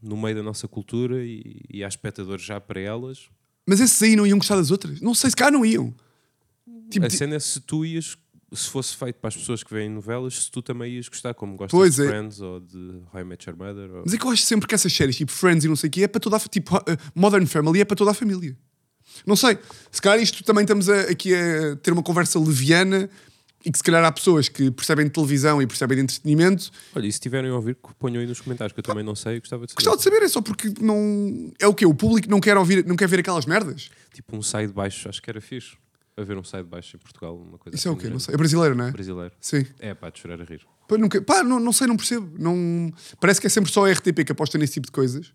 no 0.00 0.16
meio 0.16 0.36
da 0.36 0.42
nossa 0.44 0.68
cultura 0.68 1.24
e, 1.24 1.60
e 1.68 1.82
há 1.82 1.88
espectadores 1.88 2.44
já 2.44 2.60
para 2.60 2.80
elas. 2.80 3.28
Mas 3.70 3.78
esses 3.78 4.02
aí 4.02 4.16
não 4.16 4.26
iam 4.26 4.36
gostar 4.36 4.56
das 4.56 4.72
outras? 4.72 5.00
Não 5.00 5.14
sei, 5.14 5.30
se 5.30 5.36
cá 5.36 5.48
não 5.48 5.64
iam. 5.64 5.94
Tipo, 6.90 7.06
a 7.06 7.10
cena 7.10 7.36
é 7.36 7.38
se 7.38 7.60
tu 7.60 7.84
ias, 7.84 8.18
se 8.52 8.68
fosse 8.68 8.96
feito 8.96 9.14
para 9.20 9.28
as 9.28 9.36
pessoas 9.36 9.62
que 9.62 9.72
veem 9.72 9.88
novelas, 9.88 10.42
se 10.46 10.50
tu 10.50 10.60
também 10.60 10.94
ias 10.94 11.08
gostar, 11.08 11.34
como 11.34 11.54
gostas 11.56 11.70
Pois 11.70 11.94
de 11.94 12.02
é. 12.02 12.08
Friends 12.08 12.40
ou 12.40 12.58
de 12.58 13.00
How 13.14 13.20
I 13.20 13.24
Met 13.24 13.48
Your 13.48 13.56
Mother. 13.56 13.94
Ou... 13.94 14.02
Mas 14.04 14.12
é 14.12 14.18
que 14.18 14.24
eu 14.26 14.30
acho 14.32 14.42
sempre 14.42 14.66
que 14.66 14.74
essas 14.74 14.92
séries, 14.92 15.16
tipo 15.16 15.30
Friends 15.30 15.64
e 15.64 15.68
não 15.68 15.76
sei 15.76 15.86
o 15.86 15.90
quê, 15.92 16.02
é 16.02 16.08
para 16.08 16.20
toda 16.20 16.36
a 16.36 16.40
tipo 16.40 16.76
uh, 16.76 16.80
Modern 17.14 17.46
Family, 17.46 17.80
é 17.80 17.84
para 17.84 17.96
toda 17.96 18.10
a 18.10 18.14
família. 18.14 18.58
Não 19.24 19.36
sei, 19.36 19.56
se 19.92 20.02
calhar 20.02 20.20
isto 20.20 20.42
também 20.42 20.62
estamos 20.64 20.88
a- 20.88 21.02
aqui 21.02 21.32
a 21.32 21.76
ter 21.76 21.92
uma 21.92 22.02
conversa 22.02 22.40
leviana 22.40 23.08
e 23.64 23.70
que 23.70 23.76
se 23.78 23.84
calhar 23.84 24.04
há 24.04 24.10
pessoas 24.12 24.48
que 24.48 24.70
percebem 24.70 25.06
de 25.06 25.12
televisão 25.12 25.60
e 25.60 25.66
percebem 25.66 25.96
de 25.96 26.02
entretenimento. 26.04 26.70
Olha, 26.94 27.06
e 27.06 27.12
se 27.12 27.20
tiverem 27.20 27.50
a 27.50 27.54
ouvir, 27.54 27.76
ponham 27.98 28.20
aí 28.20 28.26
nos 28.26 28.40
comentários, 28.40 28.72
que 28.72 28.80
eu 28.80 28.84
também 28.84 29.04
não 29.04 29.14
sei 29.14 29.36
e 29.36 29.40
gostava 29.40 29.66
de 29.66 29.72
saber. 29.72 29.76
Gostava 29.84 29.96
de 29.96 30.02
saber, 30.02 30.22
é 30.24 30.28
só 30.28 30.40
porque 30.40 30.72
não. 30.80 31.52
É 31.58 31.66
o 31.66 31.74
quê? 31.74 31.84
O 31.86 31.94
público 31.94 32.28
não 32.30 32.40
quer 32.40 32.56
ouvir, 32.56 32.84
não 32.86 32.96
quer 32.96 33.08
ver 33.08 33.20
aquelas 33.20 33.46
merdas? 33.46 33.90
Tipo 34.14 34.36
um 34.36 34.42
sai 34.42 34.66
de 34.66 34.72
baixo, 34.72 35.08
acho 35.08 35.20
que 35.22 35.28
era 35.30 35.40
fixe. 35.40 35.76
Haver 36.16 36.36
um 36.36 36.44
sai 36.44 36.62
de 36.62 36.68
baixo 36.68 36.96
em 36.96 36.98
Portugal, 36.98 37.34
uma 37.36 37.56
coisa 37.56 37.76
Isso 37.76 37.88
é 37.88 37.90
o 37.90 37.94
assim 37.94 38.00
quê? 38.02 38.08
do 38.08 38.12
Não 38.12 38.18
género. 38.18 38.24
sei. 38.26 38.34
É 38.34 38.36
brasileiro, 38.36 38.74
não 38.74 38.84
é? 38.86 38.90
Brasileiro. 38.90 39.32
Sim. 39.40 39.64
É 39.78 39.94
pá, 39.94 40.10
de 40.10 40.18
chorar 40.18 40.40
a 40.40 40.44
rir. 40.44 40.60
Pá, 40.88 40.98
nunca, 40.98 41.22
pá, 41.22 41.42
não, 41.42 41.58
não 41.60 41.72
sei, 41.72 41.86
não 41.86 41.96
percebo. 41.96 42.30
Não, 42.38 42.92
parece 43.20 43.40
que 43.40 43.46
é 43.46 43.50
sempre 43.50 43.70
só 43.72 43.86
a 43.86 43.92
RTP 43.92 44.24
que 44.26 44.32
aposta 44.32 44.58
nesse 44.58 44.74
tipo 44.74 44.86
de 44.86 44.92
coisas. 44.92 45.32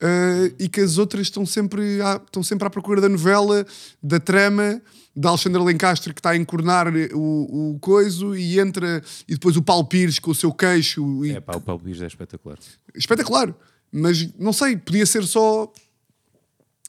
Ah, 0.00 0.50
e 0.58 0.68
que 0.68 0.80
as 0.80 0.98
outras 0.98 1.22
estão 1.22 1.46
sempre, 1.46 2.00
à, 2.02 2.20
estão 2.22 2.42
sempre 2.42 2.66
à 2.66 2.70
procura 2.70 3.00
da 3.00 3.08
novela, 3.08 3.66
da 4.02 4.20
trama, 4.20 4.80
da 5.14 5.30
Alexandra 5.30 5.62
Lencastre 5.62 6.12
que 6.12 6.20
está 6.20 6.30
a 6.30 6.36
encornar 6.36 6.88
o, 7.14 7.72
o 7.74 7.78
coiso 7.80 8.36
e 8.36 8.60
entra, 8.60 9.02
e 9.26 9.32
depois 9.32 9.56
o 9.56 9.62
Paulo 9.62 9.86
Pires 9.86 10.18
com 10.18 10.30
o 10.30 10.34
seu 10.34 10.52
queixo. 10.52 11.24
E, 11.24 11.32
É 11.32 11.40
pá, 11.40 11.56
o 11.56 11.60
Paulo 11.60 11.80
Pires 11.82 12.02
é 12.02 12.06
espetacular. 12.06 12.58
Espetacular. 12.94 13.54
Mas 13.90 14.28
não 14.38 14.52
sei, 14.52 14.76
podia 14.76 15.06
ser 15.06 15.24
só. 15.24 15.72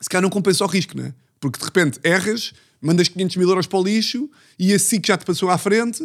Se 0.01 0.09
calhar 0.09 0.21
não 0.21 0.29
compensa 0.29 0.65
o 0.65 0.67
risco, 0.67 0.97
não 0.97 1.05
é? 1.05 1.13
Porque 1.39 1.57
de 1.57 1.65
repente 1.65 1.99
erras, 2.03 2.53
mandas 2.81 3.07
500 3.07 3.37
mil 3.37 3.47
euros 3.47 3.67
para 3.67 3.79
o 3.79 3.83
lixo 3.83 4.29
e 4.59 4.73
a 4.73 4.79
SIC 4.79 5.07
já 5.07 5.17
te 5.17 5.25
passou 5.25 5.49
à 5.49 5.57
frente 5.57 6.03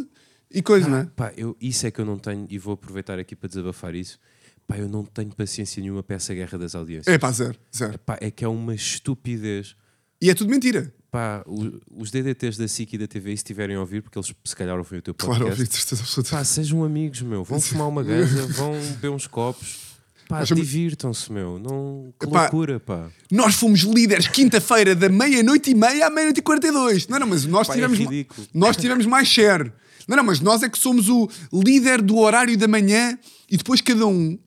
e 0.51 0.63
coisa, 0.63 0.89
não 0.89 0.99
é? 0.99 1.05
Pá, 1.17 1.33
eu, 1.37 1.57
isso 1.61 1.87
é 1.87 1.91
que 1.91 2.01
eu 2.01 2.05
não 2.05 2.19
tenho, 2.19 2.47
e 2.49 2.59
vou 2.59 2.75
aproveitar 2.75 3.19
aqui 3.19 3.35
para 3.35 3.49
desabafar 3.49 3.95
isso. 3.95 4.19
Pá, 4.67 4.77
eu 4.79 4.89
não 4.89 5.05
tenho 5.05 5.35
paciência 5.35 5.81
nenhuma 5.83 6.03
para 6.03 6.17
essa 6.17 6.33
guerra 6.35 6.57
das 6.59 6.75
audiências. 6.75 7.13
É 7.15 7.19
pá, 7.19 7.31
zero, 7.33 7.59
zero. 7.77 7.99
Pá, 7.99 8.17
é 8.21 8.31
que 8.31 8.45
é 8.45 8.49
uma 8.49 8.75
estupidez. 8.75 9.75
E 10.21 10.31
é 10.31 10.35
tudo 10.35 10.51
mentira. 10.51 10.93
Pá, 11.11 11.43
o- 11.47 11.79
os 12.01 12.11
DDTs 12.11 12.57
da 12.59 12.67
SIC 12.67 12.95
e 12.95 12.99
da 12.99 13.07
TV, 13.07 13.31
se 13.31 13.35
estiverem 13.37 13.77
a 13.77 13.81
ouvir, 13.81 14.01
porque 14.03 14.19
eles 14.19 14.33
se 14.45 14.57
calhar 14.57 14.79
ouvem 14.79 14.99
o 14.99 15.03
teu 15.03 15.13
podcast, 15.13 15.41
Claro, 15.41 15.53
ouvi, 15.53 15.69
de 15.69 15.75
certeza 15.77 16.03
absoluta. 16.03 16.31
pá, 16.31 16.45
sejam 16.45 16.83
amigos, 16.85 17.21
meu. 17.23 17.45
Vão 17.45 17.61
fumar 17.61 17.89
uma 17.89 18.03
gaja, 18.03 18.47
vão 18.55 18.73
beber 18.73 19.11
uns 19.11 19.27
copos. 19.27 19.93
Pá, 20.29 20.43
divirtam-se, 20.45 21.31
meu. 21.31 21.59
Não... 21.59 22.15
Que 22.19 22.25
Epá, 22.27 22.43
loucura, 22.43 22.81
pá. 22.81 23.11
Nós 23.31 23.55
fomos 23.57 23.81
líderes 23.81 24.27
quinta-feira 24.29 24.95
da 24.95 25.09
meia-noite 25.11 25.71
e 25.73 25.75
meia 25.75 26.07
à 26.07 26.11
meia-noite 26.11 26.39
e 26.39 26.43
42. 26.43 27.09
Não, 27.09 27.19
não, 27.19 27.27
mas 27.27 27.45
nós 27.45 27.67
Pá, 27.67 27.75
é 27.75 27.77
tivemos, 27.77 27.99
ridículo. 27.99 28.47
nós 28.55 28.77
tivemos 28.77 29.05
mais 29.05 29.29
share. 29.29 29.71
Não, 30.09 30.17
não, 30.17 30.25
mas 30.25 30.41
nós 30.41 30.63
é 30.63 30.69
que 30.71 30.79
somos 30.79 31.09
o 31.11 31.29
líder 31.53 32.01
do 32.01 32.17
horário 32.17 32.57
da 32.57 32.67
manhã 32.67 33.19
e 33.51 33.57
depois 33.59 33.83
cada 33.83 34.07
um, 34.07 34.39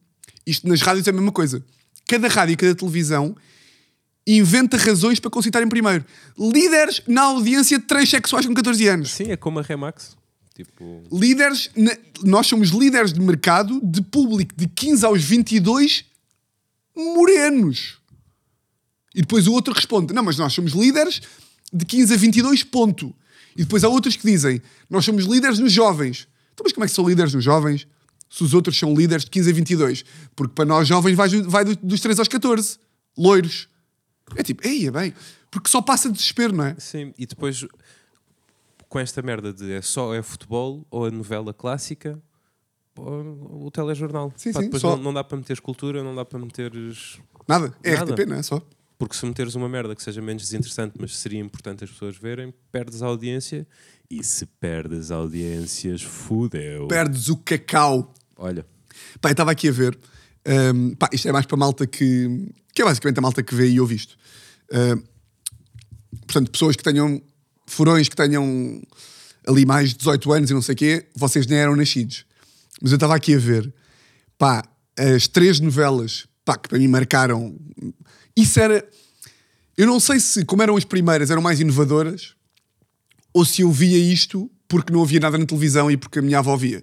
isto 0.45 0.67
nas 0.67 0.81
rádios 0.81 1.07
é 1.07 1.09
a 1.09 1.13
mesma 1.13 1.31
coisa, 1.31 1.63
cada 2.07 2.27
rádio 2.27 2.53
e 2.53 2.55
cada 2.57 2.75
televisão 2.75 3.35
inventa 4.27 4.75
razões 4.77 5.19
para 5.19 5.29
concitarem 5.29 5.67
primeiro. 5.69 6.03
Líderes 6.37 7.01
na 7.07 7.23
audiência 7.23 7.77
de 7.79 7.85
três 7.85 8.09
sexuais 8.09 8.45
com 8.45 8.53
14 8.53 8.87
anos. 8.87 9.11
Sim, 9.11 9.31
é 9.31 9.37
como 9.37 9.59
a 9.59 9.61
Remax. 9.61 10.15
Tipo, 10.55 11.03
Líderes, 11.11 11.69
na- 11.75 11.95
nós 12.23 12.47
somos 12.47 12.69
líderes 12.69 13.11
de 13.13 13.19
mercado 13.19 13.79
de 13.83 14.01
público 14.01 14.53
de 14.55 14.67
15 14.67 15.05
aos 15.05 15.21
22 15.23 16.05
morenos. 16.95 17.97
E 19.13 19.21
depois 19.21 19.47
o 19.47 19.53
outro 19.53 19.73
responde: 19.73 20.13
Não, 20.13 20.23
mas 20.23 20.37
nós 20.37 20.53
somos 20.53 20.71
líderes 20.73 21.21
de 21.71 21.85
15 21.85 22.13
a 22.13 22.17
22, 22.17 22.63
ponto. 22.63 23.13
E 23.55 23.63
depois 23.63 23.83
há 23.83 23.89
outros 23.89 24.15
que 24.15 24.25
dizem: 24.25 24.61
Nós 24.89 25.05
somos 25.05 25.25
líderes 25.25 25.59
nos 25.59 25.71
jovens. 25.71 26.27
Então, 26.53 26.63
mas 26.63 26.73
como 26.73 26.85
é 26.85 26.87
que 26.87 26.93
são 26.93 27.07
líderes 27.07 27.33
nos 27.33 27.43
jovens? 27.43 27.85
Se 28.35 28.43
os 28.43 28.53
outros 28.53 28.77
são 28.77 28.93
líderes 28.93 29.23
de 29.23 29.31
15 29.31 29.49
a 29.49 29.53
22. 29.53 30.03
Porque 30.35 30.53
para 30.53 30.65
nós 30.65 30.87
jovens 30.87 31.15
vai, 31.15 31.29
vai 31.43 31.63
do- 31.63 31.75
dos 31.77 31.99
13 32.01 32.19
aos 32.21 32.27
14. 32.27 32.77
Loiros. 33.17 33.69
É 34.35 34.43
tipo, 34.43 34.67
ei, 34.67 34.87
é 34.87 34.91
bem. 34.91 35.13
Porque 35.49 35.69
só 35.69 35.81
passa 35.81 36.11
desespero, 36.11 36.53
não 36.53 36.65
é? 36.65 36.75
Sim, 36.77 37.13
e 37.17 37.25
depois 37.25 37.65
com 38.89 38.99
esta 38.99 39.21
merda 39.21 39.53
de 39.53 39.71
é 39.71 39.81
só 39.81 40.13
é 40.13 40.21
futebol 40.21 40.85
ou 40.89 41.05
a 41.05 41.11
novela 41.11 41.53
clássica 41.53 42.21
ou 42.97 43.65
o 43.67 43.71
telejornal. 43.71 44.33
Sim, 44.35 44.51
Pá, 44.51 44.59
sim, 44.59 44.65
depois 44.65 44.81
só- 44.81 44.95
não, 44.95 45.03
não 45.03 45.13
dá 45.13 45.23
para 45.23 45.37
meteres 45.37 45.59
cultura, 45.59 46.03
não 46.03 46.13
dá 46.15 46.25
para 46.25 46.39
meteres. 46.39 47.19
Nada. 47.47 47.73
É 47.83 47.95
Nada. 47.95 48.13
RTP, 48.13 48.25
não 48.27 48.35
é? 48.37 48.43
Só. 48.43 48.61
Porque 48.97 49.15
se 49.15 49.25
meteres 49.25 49.55
uma 49.55 49.67
merda 49.67 49.93
que 49.95 50.01
seja 50.01 50.21
menos 50.21 50.43
desinteressante, 50.43 50.95
mas 50.99 51.15
seria 51.17 51.39
importante 51.39 51.83
as 51.83 51.89
pessoas 51.91 52.17
verem, 52.17 52.53
perdes 52.71 53.01
a 53.01 53.07
audiência. 53.07 53.67
E 54.09 54.23
se 54.23 54.45
perdes 54.45 55.11
audiências, 55.11 56.01
fudeu. 56.01 56.87
Perdes 56.87 57.27
o 57.27 57.35
cacau. 57.37 58.13
Olha, 58.37 58.65
Pá, 59.21 59.31
estava 59.31 59.51
aqui 59.51 59.67
a 59.69 59.71
ver. 59.71 59.97
hum, 60.73 60.95
pá, 60.95 61.09
isto 61.11 61.27
é 61.27 61.31
mais 61.31 61.45
para 61.45 61.57
malta 61.57 61.85
que. 61.85 62.51
que 62.73 62.81
é 62.81 62.85
basicamente 62.85 63.17
a 63.17 63.21
malta 63.21 63.43
que 63.43 63.53
vê 63.55 63.67
e 63.69 63.79
ouve 63.79 63.95
isto. 63.95 64.17
Hum, 64.71 65.03
portanto, 66.21 66.51
pessoas 66.51 66.75
que 66.75 66.83
tenham. 66.83 67.21
furões 67.67 68.07
que 68.09 68.15
tenham 68.15 68.81
ali 69.47 69.65
mais 69.65 69.89
de 69.89 69.97
18 69.97 70.33
anos 70.33 70.49
e 70.49 70.53
não 70.53 70.61
sei 70.61 70.73
o 70.73 70.77
quê, 70.77 71.05
vocês 71.15 71.45
nem 71.47 71.59
eram 71.59 71.75
nascidos. 71.75 72.25
Mas 72.81 72.91
eu 72.91 72.95
estava 72.95 73.15
aqui 73.15 73.35
a 73.35 73.39
ver. 73.39 73.73
Pá, 74.37 74.63
as 74.97 75.27
três 75.27 75.59
novelas 75.59 76.25
pá, 76.43 76.57
que 76.57 76.69
para 76.69 76.77
mim 76.79 76.87
marcaram. 76.87 77.55
Isso 78.35 78.59
era. 78.59 78.87
Eu 79.77 79.87
não 79.87 79.99
sei 79.99 80.19
se, 80.19 80.45
como 80.45 80.63
eram 80.63 80.77
as 80.77 80.85
primeiras, 80.85 81.29
eram 81.29 81.41
mais 81.41 81.59
inovadoras 81.59 82.33
ou 83.33 83.43
se 83.43 83.61
eu 83.61 83.71
via 83.71 83.97
isto 83.97 84.49
porque 84.69 84.93
não 84.93 85.03
havia 85.03 85.19
nada 85.19 85.37
na 85.37 85.45
televisão 85.45 85.91
e 85.91 85.97
porque 85.97 86.19
a 86.19 86.21
minha 86.21 86.39
avó 86.39 86.55
via. 86.55 86.81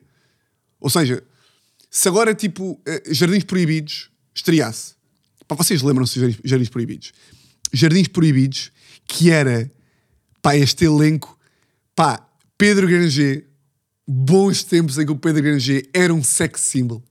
Ou 0.79 0.91
seja, 0.91 1.23
se 1.95 2.09
agora, 2.09 2.35
tipo, 2.35 2.81
eh, 2.87 3.03
Jardins 3.09 3.45
Proibidos 3.45 4.11
estreasse, 4.35 4.95
pá, 5.47 5.55
vocês 5.55 5.83
lembram-se 5.83 6.15
de 6.15 6.21
Jardins, 6.21 6.41
Jardins 6.43 6.69
Proibidos? 6.71 7.13
Jardins 7.71 8.09
Proibidos, 8.09 8.73
que 9.07 9.31
era, 9.31 9.71
pá, 10.41 10.57
este 10.57 10.87
elenco, 10.87 11.39
pá, 11.95 12.27
Pedro 12.57 12.89
Granger, 12.89 13.47
bons 14.09 14.65
tempos 14.65 14.99
em 14.99 15.05
que 15.05 15.13
o 15.13 15.17
Pedro 15.17 15.43
Granger 15.43 15.87
era 15.93 16.15
um 16.15 16.25
sex 16.25 16.63
symbol. 16.63 17.05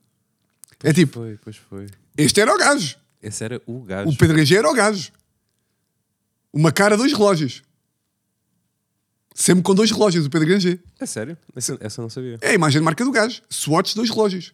É 0.84 0.92
tipo, 0.92 1.20
foi, 1.20 1.38
pois 1.38 1.58
foi. 1.58 1.86
este 2.18 2.42
era 2.42 2.52
o 2.52 2.58
gajo. 2.58 2.98
Esse 3.22 3.44
era 3.44 3.62
o 3.68 3.84
gajo. 3.84 4.10
O 4.10 4.18
Pedro 4.18 4.36
Granger 4.36 4.58
era 4.58 4.70
o 4.70 4.74
gajo. 4.74 5.12
Uma 6.52 6.72
cara, 6.72 6.98
dois 6.98 7.14
relógios. 7.14 7.62
Sempre 9.36 9.62
com 9.62 9.76
dois 9.76 9.92
relógios, 9.92 10.26
o 10.26 10.30
Pedro 10.32 10.48
Granger. 10.48 10.80
É 11.00 11.06
sério? 11.06 11.38
Essa, 11.56 11.78
essa 11.80 12.02
eu 12.02 12.04
não 12.04 12.10
sabia. 12.10 12.40
É 12.42 12.50
a 12.50 12.54
imagem 12.56 12.82
de 12.82 12.86
marca 12.86 13.06
do 13.06 13.12
gajo. 13.12 13.44
Swatch, 13.48 13.94
dois 13.94 14.10
relógios. 14.10 14.52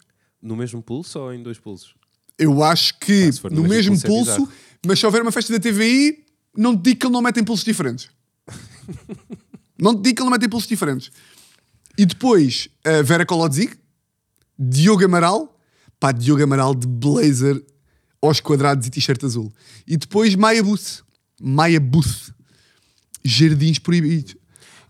No 0.48 0.56
mesmo 0.56 0.82
pulso 0.82 1.20
ou 1.20 1.34
em 1.34 1.44
dois 1.44 1.60
pulsos? 1.60 1.94
Eu 2.40 2.64
acho 2.64 2.98
que 3.00 3.30
Ah, 3.44 3.50
no 3.50 3.64
no 3.64 3.68
mesmo 3.68 3.92
mesmo 3.92 4.08
pulso 4.08 4.36
pulso, 4.38 4.52
mas 4.86 4.98
se 5.00 5.06
houver 5.06 5.22
uma 5.22 5.32
festa 5.32 5.52
da 5.52 5.60
TVI, 5.60 6.24
não 6.56 6.76
te 6.78 6.84
digo 6.84 7.00
que 7.02 7.06
ele 7.08 7.14
não 7.14 7.22
mete 7.22 7.40
em 7.40 7.44
pulsos 7.44 7.66
diferentes. 7.66 8.10
não 9.78 9.94
te 9.96 10.04
digo 10.04 10.16
que 10.16 10.22
ele 10.22 10.30
não 10.30 10.32
mete 10.32 10.46
em 10.46 10.50
pulsos 10.50 10.70
diferentes. 10.70 11.12
E 11.98 12.06
depois, 12.06 12.70
a 12.86 13.02
Vera 13.02 13.26
Kolodzig, 13.26 13.74
Diogo 14.58 15.04
Amaral, 15.04 15.60
pá, 16.00 16.12
Diogo 16.12 16.44
Amaral 16.44 16.74
de 16.76 16.88
blazer 16.88 17.62
aos 18.22 18.40
quadrados 18.40 18.88
e 18.88 18.90
t-shirt 18.90 19.24
azul. 19.24 19.52
E 19.86 19.98
depois 19.98 20.34
Maia 20.36 20.64
Booth. 20.64 21.04
Maia 21.42 21.80
Booth. 21.80 22.32
Jardins 23.24 23.80
Proibidos. 23.80 24.36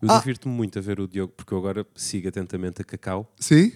Eu 0.01 0.11
Ah. 0.11 0.19
divirto-me 0.19 0.53
muito 0.53 0.77
a 0.77 0.81
ver 0.81 0.99
o 0.99 1.07
Diogo, 1.07 1.33
porque 1.35 1.51
eu 1.53 1.57
agora 1.57 1.85
sigo 1.95 2.27
atentamente 2.27 2.81
a 2.81 2.85
Cacau 2.85 3.33
Sim? 3.39 3.71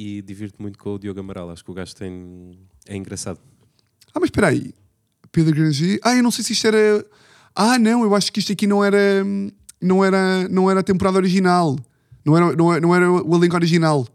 E 0.00 0.22
divirto 0.22 0.62
muito 0.62 0.78
com 0.78 0.94
o 0.94 0.98
Diogo 0.98 1.20
Amaral. 1.20 1.50
Acho 1.50 1.62
que 1.62 1.70
o 1.70 1.74
gajo 1.74 1.94
tem. 1.94 2.58
É 2.86 2.96
engraçado. 2.96 3.38
Ah, 4.14 4.18
mas 4.18 4.28
espera 4.28 4.48
aí. 4.48 4.72
Pedro 5.30 5.54
Granger. 5.54 6.00
Ah, 6.02 6.16
eu 6.16 6.22
não 6.22 6.30
sei 6.30 6.42
se 6.42 6.54
isto 6.54 6.66
era. 6.66 7.04
Ah, 7.54 7.78
não, 7.78 8.02
eu 8.02 8.14
acho 8.14 8.32
que 8.32 8.40
isto 8.40 8.50
aqui 8.50 8.66
não 8.66 8.82
era. 8.82 8.98
Não 9.80 10.02
era, 10.02 10.48
não 10.48 10.70
era 10.70 10.80
a 10.80 10.82
temporada 10.82 11.18
original. 11.18 11.76
Não 12.24 12.34
era, 12.34 12.56
não, 12.56 12.72
era, 12.72 12.80
não 12.80 12.94
era 12.94 13.12
o 13.12 13.36
elenco 13.36 13.54
original. 13.54 14.06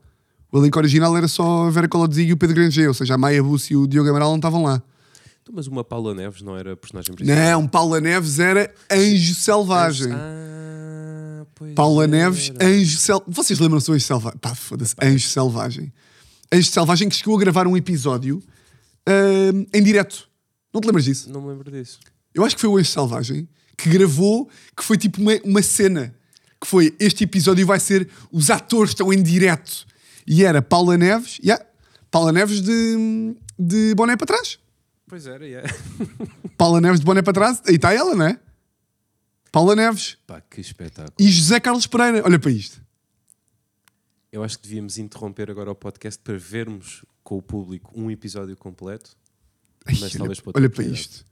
O 0.51 0.57
elenco 0.57 0.79
original 0.79 1.15
era 1.15 1.27
só 1.27 1.67
a 1.67 1.69
Vera 1.69 1.87
Colodzig 1.87 2.29
e 2.29 2.33
o 2.33 2.37
Pedro 2.37 2.55
Granger, 2.55 2.87
ou 2.87 2.93
seja, 2.93 3.15
a 3.15 3.17
Maia 3.17 3.43
Bussi 3.43 3.73
e 3.73 3.77
o 3.77 3.87
Diogo 3.87 4.09
Amaral 4.09 4.29
não 4.29 4.37
estavam 4.37 4.63
lá. 4.63 4.81
Então, 5.41 5.53
mas 5.55 5.67
uma 5.67 5.83
Paula 5.83 6.15
Neves 6.15 6.41
não 6.41 6.57
era 6.57 6.75
personagem 6.75 7.13
principal? 7.13 7.43
Não, 7.43 7.67
Paula 7.67 8.01
Neves 8.01 8.39
era 8.39 8.73
Anjo 8.91 9.35
Selvagem. 9.35 10.11
Ah, 10.11 10.45
pois 11.55 11.73
Paula. 11.73 12.07
Neves, 12.07 12.51
Anjo 12.61 12.97
Selvagem. 12.97 13.33
Vocês 13.33 13.59
lembram-se 13.59 13.87
do 13.87 13.93
Anjo 13.93 14.05
Selvagem? 14.05 14.39
Pá, 14.39 14.55
foda-se, 14.55 14.95
Anjo 15.01 15.27
Selvagem. 15.27 15.93
Anjo 16.51 16.71
Selvagem 16.71 17.09
que 17.09 17.15
chegou 17.15 17.35
a 17.35 17.39
gravar 17.39 17.67
um 17.67 17.75
episódio 17.75 18.41
ahm, 19.07 19.65
em 19.73 19.83
direto. 19.83 20.29
Não 20.73 20.81
te 20.81 20.85
lembras 20.85 21.05
disso? 21.05 21.29
Não 21.29 21.41
me 21.41 21.49
lembro 21.49 21.71
disso. 21.71 21.99
Eu 22.33 22.43
acho 22.45 22.55
que 22.55 22.61
foi 22.61 22.69
o 22.69 22.77
Anjo 22.77 22.89
Selvagem 22.89 23.47
que 23.77 23.89
gravou, 23.89 24.49
que 24.75 24.83
foi 24.83 24.97
tipo 24.97 25.21
uma, 25.21 25.33
uma 25.43 25.61
cena. 25.61 26.15
Que 26.59 26.67
foi, 26.67 26.95
este 26.99 27.23
episódio 27.23 27.65
vai 27.65 27.79
ser, 27.79 28.09
os 28.31 28.49
atores 28.49 28.91
estão 28.91 29.11
em 29.11 29.21
direto. 29.21 29.85
E 30.25 30.43
era 30.43 30.61
Paula 30.61 30.97
Neves, 30.97 31.37
yeah, 31.43 31.63
Paula 32.09 32.31
Neves 32.31 32.61
de, 32.61 33.35
de 33.59 33.93
boné 33.95 34.15
para 34.15 34.27
trás. 34.27 34.57
Pois 35.07 35.27
era, 35.27 35.45
yeah. 35.45 35.71
Paula 36.57 36.81
Neves 36.81 36.99
de 36.99 37.05
boné 37.05 37.21
para 37.21 37.33
trás, 37.33 37.61
aí 37.67 37.75
está 37.75 37.93
ela, 37.93 38.15
não 38.15 38.25
é? 38.25 38.39
Paula 39.55 39.73
Neves 39.73 40.17
Pá, 40.27 40.41
que 40.41 40.59
espetáculo. 40.59 41.15
e 41.17 41.31
José 41.31 41.61
Carlos 41.61 41.87
Pereira. 41.87 42.21
Olha 42.25 42.37
para 42.37 42.51
isto. 42.51 42.81
Eu 44.29 44.43
acho 44.43 44.57
que 44.59 44.67
devíamos 44.67 44.97
interromper 44.97 45.49
agora 45.49 45.71
o 45.71 45.75
podcast 45.75 46.21
para 46.21 46.37
vermos 46.37 47.05
com 47.23 47.37
o 47.37 47.41
público 47.41 47.89
um 47.95 48.11
episódio 48.11 48.57
completo. 48.57 49.11
Ai, 49.85 49.95
Mas 49.97 50.03
olha, 50.11 50.17
talvez 50.17 50.41
para 50.41 50.49
outra 50.49 50.61
olha 50.61 50.69
para 50.69 50.83
oportunidade. 50.83 50.99
isto. 50.99 51.25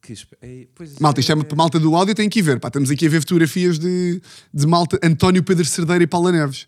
Que 0.00 0.14
espe... 0.14 0.34
Ei, 0.40 0.70
pois 0.74 0.98
Malta, 0.98 1.20
isto 1.20 1.30
é 1.30 1.34
uma 1.34 1.44
malta 1.54 1.78
do 1.78 1.94
áudio, 1.94 2.14
tem 2.14 2.30
que 2.30 2.38
ir 2.38 2.42
ver. 2.42 2.58
Pá, 2.58 2.68
estamos 2.68 2.90
aqui 2.90 3.06
a 3.06 3.10
ver 3.10 3.20
fotografias 3.20 3.78
de, 3.78 4.22
de 4.54 4.66
malta 4.66 4.98
António 5.02 5.42
Pedro 5.44 5.66
Cerdeira 5.66 6.02
e 6.02 6.06
Paula 6.06 6.32
Neves. 6.32 6.66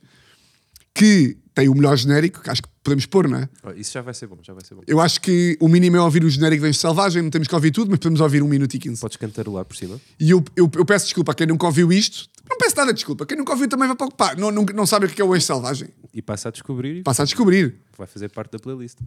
Que 0.93 1.39
tem 1.55 1.69
o 1.69 1.75
melhor 1.75 1.97
genérico, 1.97 2.41
que 2.43 2.51
acho 2.51 2.63
que 2.63 2.69
podemos 2.83 3.07
pôr, 3.07 3.29
não 3.29 3.39
é? 3.39 3.49
Oh, 3.63 3.71
Isso 3.71 3.93
já 3.93 4.03
vai 4.03 4.13
ser 4.13 4.27
bom, 4.27 4.37
já 4.43 4.53
vai 4.53 4.65
ser 4.65 4.75
bom. 4.75 4.83
Eu 4.87 5.01
acho 5.01 5.21
que 5.21 5.57
o 5.61 5.69
mínimo 5.69 5.97
é 5.97 6.01
ouvir 6.01 6.25
o 6.25 6.29
genérico 6.29 6.63
de 6.63 6.69
Anjo 6.69 6.79
Selvagem, 6.81 7.23
não 7.23 7.31
temos 7.31 7.47
que 7.47 7.55
ouvir 7.55 7.71
tudo, 7.71 7.91
mas 7.91 8.01
podemos 8.01 8.21
ouvir 8.21 8.43
um 8.43 8.49
minuto 8.49 8.75
e 8.75 8.79
15. 8.79 9.01
Podes 9.01 9.17
cantarolar 9.17 9.65
por 9.65 9.77
cima? 9.77 10.01
E 10.19 10.31
eu, 10.33 10.43
eu, 10.57 10.69
eu 10.75 10.85
peço 10.85 11.05
desculpa 11.07 11.31
a 11.31 11.35
quem 11.35 11.47
nunca 11.47 11.65
ouviu 11.67 11.93
isto. 11.93 12.29
Não 12.51 12.59
peço 12.59 12.77
nada 12.77 12.89
de 12.93 12.97
desculpa. 12.97 13.25
Quem 13.25 13.39
nunca 13.39 13.53
ouviu 13.53 13.69
também 13.69 13.87
vai 13.87 13.97
para 13.97 14.07
ocupar. 14.07 14.37
Não, 14.37 14.51
não, 14.51 14.65
não 14.65 14.85
sabe 14.85 15.07
o 15.07 15.09
que 15.09 15.23
é 15.23 15.25
o 15.25 15.33
Anjo 15.33 15.47
Selvagem. 15.47 15.89
E 16.13 16.21
passa 16.21 16.49
a 16.49 16.53
descobrir 16.53 17.03
Passa 17.05 17.23
a 17.23 17.25
descobrir. 17.25 17.77
vai 17.97 18.07
fazer 18.09 18.29
parte 18.31 18.51
da 18.53 18.59
playlist. 18.59 18.99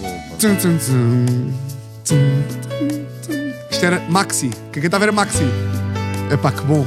Bom. 0.00 0.36
Tum, 0.38 0.56
tum, 0.56 0.78
tum. 0.78 1.52
Isto 3.70 3.84
era 3.86 4.00
Maxi. 4.10 4.50
Quem 4.72 4.82
cantava 4.82 5.04
era 5.04 5.12
Maxi. 5.12 5.44
Epá, 6.32 6.50
que 6.50 6.62
bom. 6.62 6.86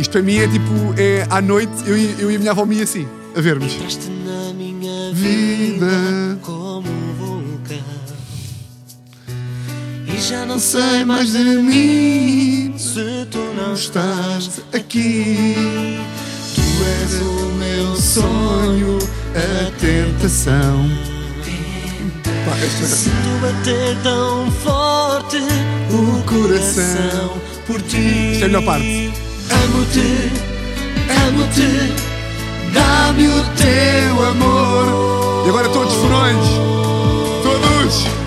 Isto 0.00 0.12
para 0.12 0.22
mim 0.22 0.38
é 0.38 0.48
tipo, 0.48 0.72
é 0.96 1.26
à 1.28 1.40
noite, 1.42 1.72
eu, 1.86 1.96
eu 1.96 2.30
e 2.30 2.36
a 2.36 2.38
minha 2.38 2.50
avó 2.52 2.64
me 2.64 2.80
assim, 2.80 3.06
a 3.36 3.40
vermos. 3.40 3.72
Entraste 3.74 4.08
na 4.24 4.52
minha 4.54 5.12
Vida. 5.12 5.86
vida 5.86 6.38
como 6.42 6.88
um 6.88 7.14
vulcão 7.14 7.76
E 10.06 10.20
já 10.20 10.46
não 10.46 10.58
sei 10.58 11.04
mais 11.04 11.32
de 11.32 11.38
mim 11.38 12.74
se 12.78 13.26
tu 13.30 13.38
não 13.56 13.74
estás 13.74 14.60
aqui. 14.72 15.54
Tu 16.54 16.62
és 17.02 17.20
o 17.20 17.52
meu 17.58 17.96
sonho, 17.96 18.98
a 19.36 19.70
tentação. 19.78 20.88
Pá, 22.46 22.56
esta- 22.56 22.86
Sinto 22.86 23.40
bater 23.42 23.96
tão 24.02 24.50
forte 24.50 25.36
o 25.92 26.22
coração 26.22 27.36
por 27.66 27.82
ti 27.82 28.32
Isto 28.32 28.42
é 28.42 28.44
a 28.44 28.48
melhor 28.48 28.64
parte. 28.64 29.09
Amo-te, 29.50 30.30
amo-te 31.26 32.10
Dá-me 32.72 33.28
o 33.28 33.44
teu 33.56 34.26
amor 34.26 35.44
E 35.46 35.48
agora 35.48 35.68
todos 35.70 35.94
furões. 35.94 36.46
Todos. 37.42 38.19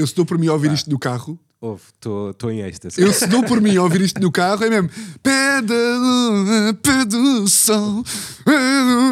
Eu 0.00 0.06
se 0.06 0.14
dou 0.14 0.24
por 0.26 0.38
mim 0.38 0.48
a 0.48 0.52
ouvir 0.52 0.72
isto 0.72 0.90
no 0.90 0.98
carro, 0.98 1.38
Ouve, 1.62 1.82
estou 1.94 2.50
em 2.50 2.60
êxtase. 2.62 2.98
eu 3.00 3.12
se 3.12 3.26
dou 3.26 3.44
por 3.44 3.60
mim 3.60 3.76
a 3.76 3.82
ouvir 3.82 4.00
isto 4.00 4.18
no 4.20 4.32
carro, 4.32 4.64
é 4.64 4.70
mesmo. 4.70 4.88
Pé 5.22 5.60
da 5.60 5.74
lua, 5.74 6.74
pé 6.82 7.04
do 7.04 7.46
sol, 7.46 8.02
pé 8.44 8.52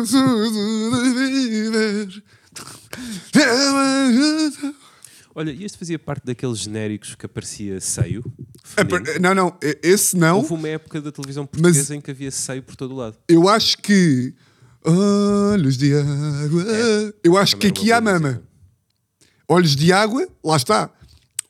do 0.00 0.06
sol 0.06 0.50
de 0.50 1.10
viver. 1.14 2.22
Olha, 5.34 5.52
e 5.52 5.64
este 5.64 5.78
fazia 5.78 5.98
parte 5.98 6.24
daqueles 6.26 6.58
genéricos 6.58 7.14
que 7.14 7.26
aparecia 7.26 7.80
seio, 7.80 8.24
É, 8.76 8.84
feminino. 8.84 9.20
não, 9.20 9.34
não, 9.34 9.56
esse 9.82 10.16
não. 10.16 10.38
Houve 10.38 10.54
uma 10.54 10.68
época 10.68 11.00
da 11.00 11.12
televisão 11.12 11.46
portuguesa 11.46 11.94
em 11.94 12.00
que 12.00 12.10
havia 12.10 12.30
seio 12.30 12.62
por 12.62 12.74
todo 12.74 12.92
o 12.94 12.96
lado. 12.96 13.16
Eu 13.28 13.48
acho 13.48 13.78
que. 13.78 14.34
Olhos 14.84 15.76
de 15.76 15.92
água. 15.94 16.64
Eu 17.22 17.36
acho 17.36 17.56
que 17.56 17.66
É, 17.66 17.70
Também 17.70 17.82
aqui 17.82 17.92
há 17.92 18.00
mama. 18.00 18.42
Olhos 19.48 19.74
de 19.74 19.92
água, 19.92 20.28
lá 20.44 20.56
está. 20.56 20.90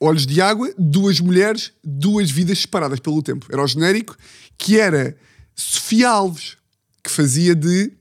Olhos 0.01 0.25
de 0.25 0.41
água, 0.41 0.73
duas 0.79 1.19
mulheres, 1.21 1.73
duas 1.83 2.31
vidas 2.31 2.61
separadas 2.61 3.01
pelo 3.01 3.21
tempo. 3.23 3.47
Era 3.51 3.63
o 3.63 3.67
genérico 3.67 4.17
que 4.57 4.79
era 4.79 5.17
Sofia 5.57 6.09
Alves, 6.11 6.57
que 7.03 7.11
fazia 7.11 7.55
de 7.55 7.93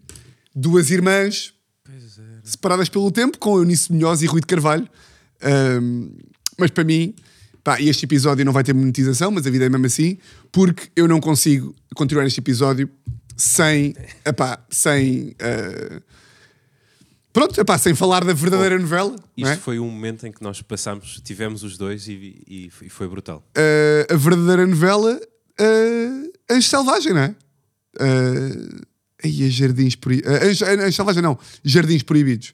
duas 0.53 0.91
irmãs 0.91 1.53
separadas 2.43 2.87
pelo 2.87 3.11
tempo, 3.11 3.37
com 3.37 3.57
Eunice 3.57 3.91
Munhoz 3.91 4.21
e 4.21 4.25
Rui 4.25 4.41
de 4.41 4.47
Carvalho. 4.47 4.87
Ahm, 5.41 6.09
mas 6.57 6.71
para 6.71 6.83
mim, 6.83 7.13
pá, 7.63 7.81
este 7.81 8.05
episódio 8.05 8.45
não 8.45 8.53
vai 8.53 8.63
ter 8.63 8.73
monetização, 8.73 9.31
mas 9.31 9.45
a 9.45 9.49
vida 9.49 9.65
é 9.65 9.69
mesmo 9.69 9.85
assim, 9.85 10.17
porque 10.51 10.89
eu 10.95 11.07
não 11.07 11.19
consigo 11.19 11.75
continuar 11.95 12.25
este 12.25 12.39
episódio 12.39 12.89
sem, 13.35 13.93
epá, 14.25 14.59
sem, 14.69 15.35
ah, 15.39 16.01
pronto, 17.39 17.61
epá, 17.61 17.77
sem 17.77 17.93
falar 17.93 18.23
da 18.23 18.33
verdadeira 18.33 18.77
novela. 18.79 19.11
não 19.11 19.17
Isto 19.37 19.49
é? 19.53 19.57
foi 19.57 19.79
um 19.79 19.89
momento 19.89 20.25
em 20.25 20.31
que 20.31 20.41
nós 20.41 20.61
passámos, 20.61 21.21
tivemos 21.23 21.63
os 21.63 21.77
dois 21.77 22.07
e, 22.07 22.11
e- 22.47 22.71
e 22.83 22.89
foi 22.89 23.07
brutal. 23.07 23.43
uh, 23.55 24.13
a 24.13 24.17
verdadeira 24.17 24.65
novela 24.65 25.19
uh, 25.59 26.31
Anjo 26.51 26.67
Selvagem, 26.67 27.13
não 27.13 27.21
é? 27.21 27.35
Uh, 27.99 28.85
aí 29.23 29.49
Jardins 29.49 29.95
Proibidos. 29.95 30.31
Uh, 30.31 30.45
Anjo, 30.45 30.65
Anjo 30.65 30.91
Selvagem, 30.95 31.21
não. 31.21 31.37
Jardins 31.63 32.03
Proibidos. 32.03 32.53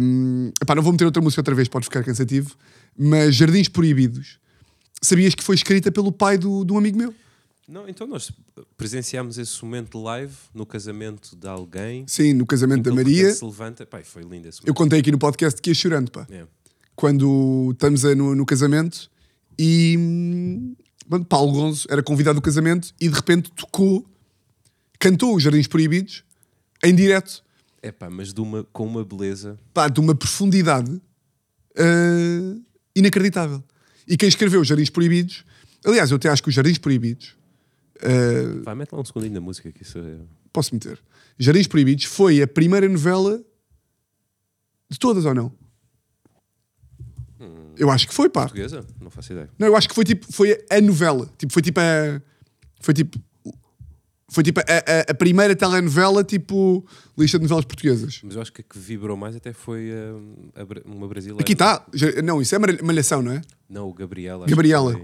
Um, 0.00 0.52
epá, 0.62 0.74
não 0.74 0.82
vou 0.82 0.92
meter 0.92 1.04
outra 1.04 1.20
música 1.22 1.40
outra 1.40 1.54
vez, 1.54 1.68
pode 1.68 1.84
ficar 1.86 2.04
cansativo. 2.04 2.54
Mas 2.96 3.34
Jardins 3.34 3.68
Proibidos, 3.68 4.38
sabias 5.02 5.34
que 5.34 5.42
foi 5.42 5.54
escrita 5.56 5.90
pelo 5.90 6.12
pai 6.12 6.38
do, 6.38 6.64
de 6.64 6.72
um 6.72 6.78
amigo 6.78 6.96
meu? 6.98 7.14
Não, 7.68 7.86
então 7.86 8.06
nós 8.06 8.32
presenciámos 8.78 9.36
esse 9.36 9.62
momento 9.62 10.02
live 10.02 10.34
no 10.54 10.64
casamento 10.64 11.36
de 11.36 11.46
alguém. 11.46 12.04
Sim, 12.08 12.32
no 12.32 12.46
casamento 12.46 12.82
da 12.84 12.90
Ele 12.90 13.04
de 13.04 13.10
Maria. 13.20 13.34
se 13.34 13.44
levanta. 13.44 13.84
Pai, 13.84 14.02
foi 14.02 14.22
lindo 14.22 14.48
esse 14.48 14.60
Eu 14.60 14.68
momento. 14.68 14.76
contei 14.78 15.00
aqui 15.00 15.12
no 15.12 15.18
podcast 15.18 15.60
que 15.60 15.68
ia 15.70 15.74
chorando, 15.74 16.10
pá. 16.10 16.26
É. 16.30 16.46
quando 16.96 17.70
estamos 17.72 18.04
a- 18.04 18.14
no, 18.14 18.34
no 18.34 18.44
casamento 18.46 19.10
e 19.58 19.96
hum, 19.98 20.74
pronto, 21.08 21.26
Paulo 21.26 21.52
Gonzo 21.52 21.86
era 21.90 22.02
convidado 22.02 22.36
do 22.40 22.42
casamento 22.42 22.92
e 23.00 23.08
de 23.08 23.14
repente 23.14 23.52
tocou, 23.52 24.04
cantou 24.98 25.36
os 25.36 25.42
Jardins 25.42 25.66
Proibidos 25.68 26.24
em 26.82 26.94
direto, 26.94 27.44
É 27.82 27.92
pá, 27.92 28.08
mas 28.10 28.32
de 28.32 28.40
uma, 28.40 28.64
com 28.72 28.84
uma 28.86 29.04
beleza. 29.04 29.58
pá, 29.74 29.88
de 29.88 30.00
uma 30.00 30.14
profundidade 30.14 31.00
ah, 31.76 32.56
inacreditável. 32.96 33.62
E 34.06 34.16
quem 34.16 34.28
escreveu 34.28 34.60
os 34.60 34.66
Jardins 34.66 34.90
Proibidos, 34.90 35.44
aliás, 35.84 36.10
eu 36.10 36.16
até 36.16 36.28
acho 36.30 36.42
que 36.42 36.48
os 36.48 36.54
Jardins 36.54 36.78
Proibidos, 36.78 37.36
ah, 38.02 38.62
Vai, 38.64 38.74
mete 38.74 38.92
lá 38.92 39.00
um 39.00 39.04
segundinho 39.04 39.34
da 39.34 39.40
música 39.40 39.70
que 39.72 39.82
isso 39.82 39.98
é. 39.98 40.16
posso 40.52 40.74
meter, 40.74 40.98
Jardins 41.38 41.66
Proibidos 41.66 42.04
foi 42.04 42.42
a 42.42 42.46
primeira 42.48 42.88
novela 42.88 43.42
de 44.90 44.98
todas 44.98 45.24
ou 45.24 45.34
não? 45.34 45.52
Eu 47.76 47.90
acho 47.90 48.08
que 48.08 48.14
foi, 48.14 48.28
pá. 48.28 48.42
Portuguesa? 48.42 48.84
Não 49.00 49.08
faço 49.10 49.32
ideia. 49.32 49.48
Não, 49.56 49.68
eu 49.68 49.76
acho 49.76 49.88
que 49.88 49.94
foi 49.94 50.04
tipo, 50.04 50.26
foi 50.32 50.58
a 50.68 50.80
novela. 50.80 51.30
Tipo, 51.38 51.52
foi 51.52 51.62
tipo 51.62 51.78
a. 51.78 52.20
Foi 52.80 52.92
tipo. 52.92 53.16
Foi 54.30 54.42
tipo 54.42 54.58
a, 54.60 54.62
a- 54.64 55.10
a 55.12 55.14
primeira 55.14 55.54
telenovela, 55.54 56.22
tipo, 56.24 56.84
lista 57.16 57.38
de 57.38 57.44
novelas 57.44 57.64
portuguesas. 57.64 58.20
Mas 58.24 58.34
eu 58.34 58.42
acho 58.42 58.52
que 58.52 58.60
a 58.60 58.64
que 58.64 58.78
vibrou 58.78 59.16
mais 59.16 59.36
até 59.36 59.52
foi 59.52 59.90
hum, 59.92 60.50
a 60.56 60.88
uma 60.90 61.06
brasileira. 61.06 61.40
Aqui 61.40 61.52
está. 61.52 61.86
Não, 62.24 62.42
isso 62.42 62.54
é 62.54 62.58
Malha- 62.58 62.82
Malhação, 62.82 63.22
não 63.22 63.32
é? 63.32 63.40
Não, 63.70 63.88
o 63.88 63.94
Gabriela. 63.94 64.44
Gabriela. 64.46 65.00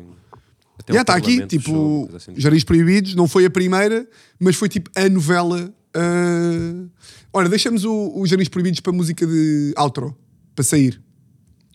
Até 0.78 0.92
Já 0.92 1.00
está 1.02 1.14
aqui, 1.14 1.46
tipo, 1.46 2.10
assim. 2.14 2.32
Jardins 2.36 2.64
Proibidos, 2.64 3.14
não 3.14 3.28
foi 3.28 3.44
a 3.44 3.50
primeira, 3.50 4.06
mas 4.38 4.56
foi 4.56 4.68
tipo 4.68 4.90
a 4.94 5.08
novela. 5.08 5.72
ah, 5.94 6.84
Ora, 7.32 7.48
deixamos 7.48 7.84
o, 7.84 8.12
o 8.14 8.26
Jardins 8.26 8.48
Proibidos 8.48 8.80
para 8.80 8.92
a 8.92 8.96
música 8.96 9.26
de 9.26 9.74
outro, 9.76 10.16
para 10.54 10.64
sair. 10.64 11.00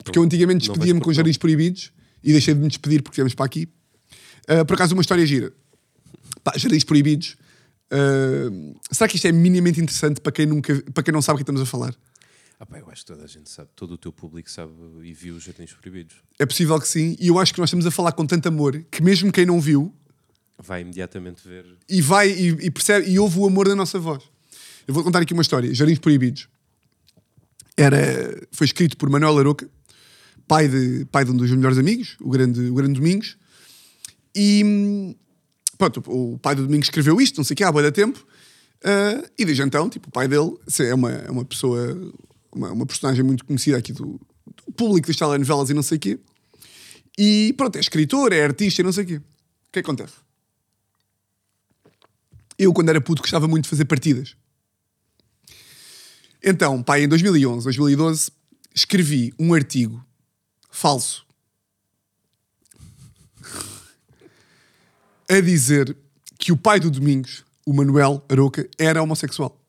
Porque 0.04 0.18
eu 0.18 0.24
antigamente 0.24 0.68
Não 0.68 0.74
despedia-me 0.74 1.02
com 1.02 1.12
Jardins 1.14 1.38
Proibidos 1.38 1.92
e 2.24 2.32
deixei 2.32 2.54
de 2.54 2.60
me 2.60 2.68
despedir 2.68 3.02
porque 3.02 3.16
viemos 3.16 3.34
para 3.36 3.46
aqui. 3.46 3.68
Ah, 4.48 4.64
por 4.66 4.74
acaso, 4.76 4.94
uma 4.94 5.02
história 5.02 5.26
gira. 5.26 5.52
Pá, 6.44 6.54
Jardins 6.56 6.84
Proibidos. 6.84 7.36
ah, 7.92 8.50
será 8.92 9.08
que 9.08 9.16
isto 9.16 9.28
é 9.28 9.32
minimamente 9.32 9.80
interessante 9.82 10.22
para 10.22 10.32
quem, 10.32 10.46
nunca, 10.46 10.82
para 10.94 11.04
quem 11.04 11.14
não 11.14 11.22
sabe 11.22 11.36
o 11.36 11.38
que 11.38 11.44
estamos 11.44 11.62
a 11.62 11.66
falar? 11.66 11.94
Ah, 12.60 12.65
pá, 12.65 12.78
eu 12.80 12.89
acho 12.89 13.02
que 13.06 13.08
toda 13.13 13.24
a 13.24 13.28
gente 13.28 13.50
sabe, 13.50 13.69
todo 13.76 13.91
o 13.93 13.98
teu 13.98 14.12
público 14.12 14.52
sabe 14.52 14.74
e 15.04 15.13
viu 15.13 15.36
os 15.36 15.43
Jardins 15.43 15.72
Proibidos. 15.74 16.17
É 16.38 16.45
possível 16.45 16.78
que 16.80 16.88
sim, 16.88 17.15
e 17.19 17.28
eu 17.28 17.39
acho 17.39 17.54
que 17.54 17.60
nós 17.60 17.69
estamos 17.69 17.86
a 17.86 17.91
falar 17.91 18.12
com 18.12 18.26
tanto 18.26 18.48
amor 18.50 18.84
que 18.91 19.02
mesmo 19.02 19.32
quem 19.32 19.45
não 19.45 19.62
viu 19.62 19.95
Vai 20.62 20.82
imediatamente 20.82 21.48
ver. 21.48 21.65
e 21.88 22.02
vai 22.02 22.30
e, 22.30 22.48
e 22.50 22.69
percebe 22.69 23.10
e 23.10 23.17
ouve 23.17 23.39
o 23.39 23.45
amor 23.45 23.67
da 23.69 23.76
nossa 23.76 23.98
voz. 23.98 24.24
Eu 24.86 24.93
vou 24.93 25.04
contar 25.04 25.22
aqui 25.22 25.32
uma 25.34 25.41
história. 25.41 25.74
Jardins 25.74 26.00
Proibidos 26.00 26.50
era, 27.78 27.98
foi 28.52 28.65
escrito 28.65 28.98
por 28.98 29.10
Manuel 29.10 29.38
Aroca, 29.38 29.69
pai 30.48 30.67
de, 30.67 31.06
pai 31.06 31.24
de 31.24 31.32
um 31.32 31.38
dos 31.38 31.48
meus 31.48 31.58
melhores 31.58 31.78
amigos, 31.78 32.17
o 32.19 32.30
grande, 32.30 32.60
o 32.69 32.74
grande 32.74 32.93
Domingos. 33.00 33.38
E 34.36 35.15
pronto, 35.78 36.04
o 36.08 36.38
pai 36.39 36.56
do 36.56 36.63
Domingos 36.63 36.88
escreveu 36.88 37.22
isto, 37.22 37.38
não 37.38 37.43
sei 37.45 37.54
o 37.54 37.58
que, 37.58 37.63
há 37.63 37.72
boa 37.72 37.89
tempo. 37.89 38.26
ah, 38.84 39.24
e 39.38 39.45
desde 39.45 39.63
então, 39.63 39.89
tipo, 39.89 40.10
o 40.10 40.12
pai 40.12 40.28
dele 40.28 40.58
é 40.82 40.93
uma, 40.93 41.12
é 41.12 41.32
uma 41.32 41.45
pessoa, 41.45 41.95
uma, 42.52 42.72
uma 42.72 42.86
personagem 42.86 43.24
muito 43.24 43.46
conhecida 43.46 43.78
aqui 43.78 43.94
do, 43.94 44.20
do 44.66 44.74
público 44.74 45.08
das 45.08 45.16
telenovelas 45.16 45.70
e 45.70 45.74
não 45.74 45.84
sei 45.84 45.98
o 45.98 46.00
quê. 46.00 46.20
E 47.18 47.54
pronto, 47.58 47.76
é 47.76 47.80
escritor, 47.80 48.32
é 48.32 48.44
artista 48.44 48.82
e 48.82 48.86
não 48.86 48.92
sei 48.92 49.04
o 49.04 49.08
quê. 49.08 49.16
O 49.18 49.72
que 49.72 49.80
é 49.80 49.82
que 49.84 49.90
acontece? 49.90 50.14
Eu, 52.58 52.74
quando 52.74 52.90
era 52.90 53.00
puto, 53.02 53.22
gostava 53.22 53.48
muito 53.48 53.64
de 53.64 53.70
fazer 53.70 53.86
partidas. 53.86 54.36
Então, 56.44 56.82
pai, 56.82 57.04
em 57.04 57.08
2011, 57.08 57.64
2012, 57.64 58.32
escrevi 58.74 59.34
um 59.38 59.54
artigo 59.54 60.04
falso 60.70 61.26
a 65.30 65.40
dizer 65.42 65.96
que 66.38 66.52
o 66.52 66.58
pai 66.58 66.80
do 66.80 66.90
Domingos, 66.90 67.44
o 67.66 67.74
Manuel 67.74 68.24
Aroca, 68.30 68.68
era 68.78 69.04
homossexual. 69.04 69.60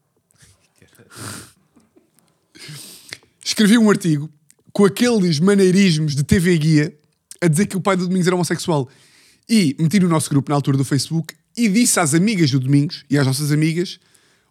Escrevi 3.44 3.78
um 3.78 3.88
artigo 3.88 4.30
com 4.72 4.84
aqueles 4.84 5.40
maneirismos 5.40 6.14
de 6.14 6.22
TV 6.22 6.56
Guia 6.58 6.98
a 7.40 7.48
dizer 7.48 7.66
que 7.66 7.76
o 7.76 7.80
pai 7.80 7.96
do 7.96 8.06
Domingos 8.06 8.26
era 8.26 8.36
homossexual. 8.36 8.88
E 9.48 9.74
meti 9.78 9.98
no 9.98 10.08
nosso 10.08 10.28
grupo 10.28 10.50
na 10.50 10.54
altura 10.54 10.76
do 10.76 10.84
Facebook 10.84 11.34
e 11.56 11.68
disse 11.68 11.98
às 11.98 12.14
amigas 12.14 12.50
do 12.50 12.60
Domingos 12.60 13.04
e 13.10 13.18
às 13.18 13.26
nossas 13.26 13.50
amigas: 13.50 13.98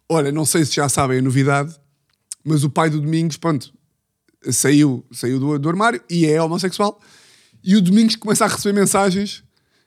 Olha, 0.08 0.32
não 0.32 0.44
sei 0.44 0.64
se 0.64 0.74
já 0.74 0.88
sabem 0.88 1.18
a 1.18 1.22
novidade, 1.22 1.74
mas 2.44 2.64
o 2.64 2.70
pai 2.70 2.90
do 2.90 3.00
Domingos, 3.00 3.36
pronto, 3.36 3.72
saiu, 4.50 5.06
saiu 5.12 5.38
do, 5.38 5.58
do 5.58 5.68
armário 5.68 6.02
e 6.10 6.26
é 6.26 6.42
homossexual. 6.42 7.00
E 7.62 7.76
o 7.76 7.80
Domingos 7.80 8.16
começa 8.16 8.44
a 8.44 8.48
receber 8.48 8.78
mensagens 8.78 9.44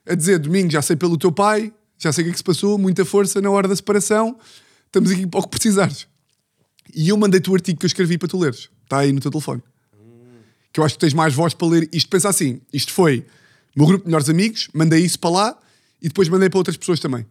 a 0.08 0.16
dizer: 0.16 0.40
Domingos, 0.40 0.74
já 0.74 0.82
sei 0.82 0.96
pelo 0.96 1.18
teu 1.18 1.32
pai, 1.32 1.74
já 1.98 2.12
sei 2.12 2.24
o 2.24 2.26
que 2.26 2.30
é 2.30 2.34
que 2.34 2.40
se 2.40 2.44
passou, 2.44 2.78
muita 2.78 3.04
força 3.04 3.42
na 3.42 3.52
hora 3.52 3.68
da 3.68 3.76
separação, 3.76 4.38
estamos 4.86 5.12
aqui 5.12 5.28
para 5.28 5.42
o 5.42 5.44
que 5.44 5.50
precisares. 5.50 6.08
E 6.96 7.10
eu 7.10 7.18
mandei-te 7.18 7.50
o 7.50 7.54
artigo 7.54 7.80
que 7.80 7.86
eu 7.86 7.88
escrevi 7.88 8.18
para 8.18 8.28
tu 8.28 8.38
leres, 8.38 8.70
está 8.84 9.00
aí 9.00 9.12
no 9.12 9.20
teu 9.20 9.32
telefone. 9.32 9.62
Que 10.72 10.80
eu 10.80 10.84
acho 10.84 10.96
que 10.96 11.00
tens 11.00 11.14
mais 11.14 11.34
voz 11.34 11.54
para 11.54 11.68
ler. 11.68 11.90
Isto 11.92 12.10
pensa 12.10 12.30
assim: 12.30 12.62
isto 12.72 12.92
foi 12.92 13.26
meu 13.76 13.86
grupo 13.88 14.04
de 14.04 14.08
melhores 14.08 14.30
amigos, 14.30 14.70
mandei 14.74 15.04
isso 15.04 15.20
para 15.20 15.30
lá 15.30 15.60
e 16.02 16.08
depois 16.08 16.30
mandei 16.30 16.50
para 16.50 16.60
outras 16.60 16.78
pessoas 16.78 17.00
também. 17.00 17.26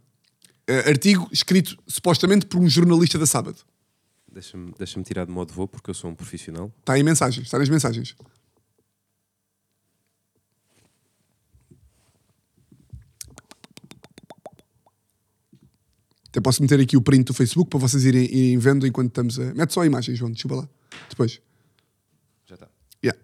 Eh, 0.66 0.88
artigo 0.88 1.28
escrito 1.32 1.76
supostamente 1.86 2.46
por 2.46 2.60
um 2.60 2.68
jornalista 2.68 3.18
da 3.18 3.26
Sábado. 3.26 3.58
Deixa-me 4.32 4.72
deixa 4.78 5.00
tirar 5.02 5.26
de 5.26 5.32
modo 5.32 5.52
voo 5.52 5.68
porque 5.68 5.90
eu 5.90 5.94
sou 5.94 6.10
um 6.10 6.14
profissional. 6.14 6.72
Está 6.80 6.94
aí 6.94 7.02
mensagens, 7.02 7.46
está 7.46 7.58
nas 7.58 7.68
mensagens. 7.68 8.16
Até 16.32 16.40
posso 16.40 16.62
meter 16.62 16.80
aqui 16.80 16.96
o 16.96 17.02
print 17.02 17.26
do 17.26 17.34
Facebook 17.34 17.68
para 17.68 17.78
vocês 17.78 18.06
irem, 18.06 18.24
irem 18.24 18.58
vendo 18.58 18.86
enquanto 18.86 19.08
estamos 19.08 19.38
a. 19.38 19.52
Mete 19.52 19.74
só 19.74 19.82
a 19.82 19.86
imagem, 19.86 20.14
João, 20.14 20.32
desculpa 20.32 20.62
lá. 20.62 20.68
Depois. 21.10 21.42
Já 22.46 22.54
está. 22.54 22.68
Yeah. 23.04 23.20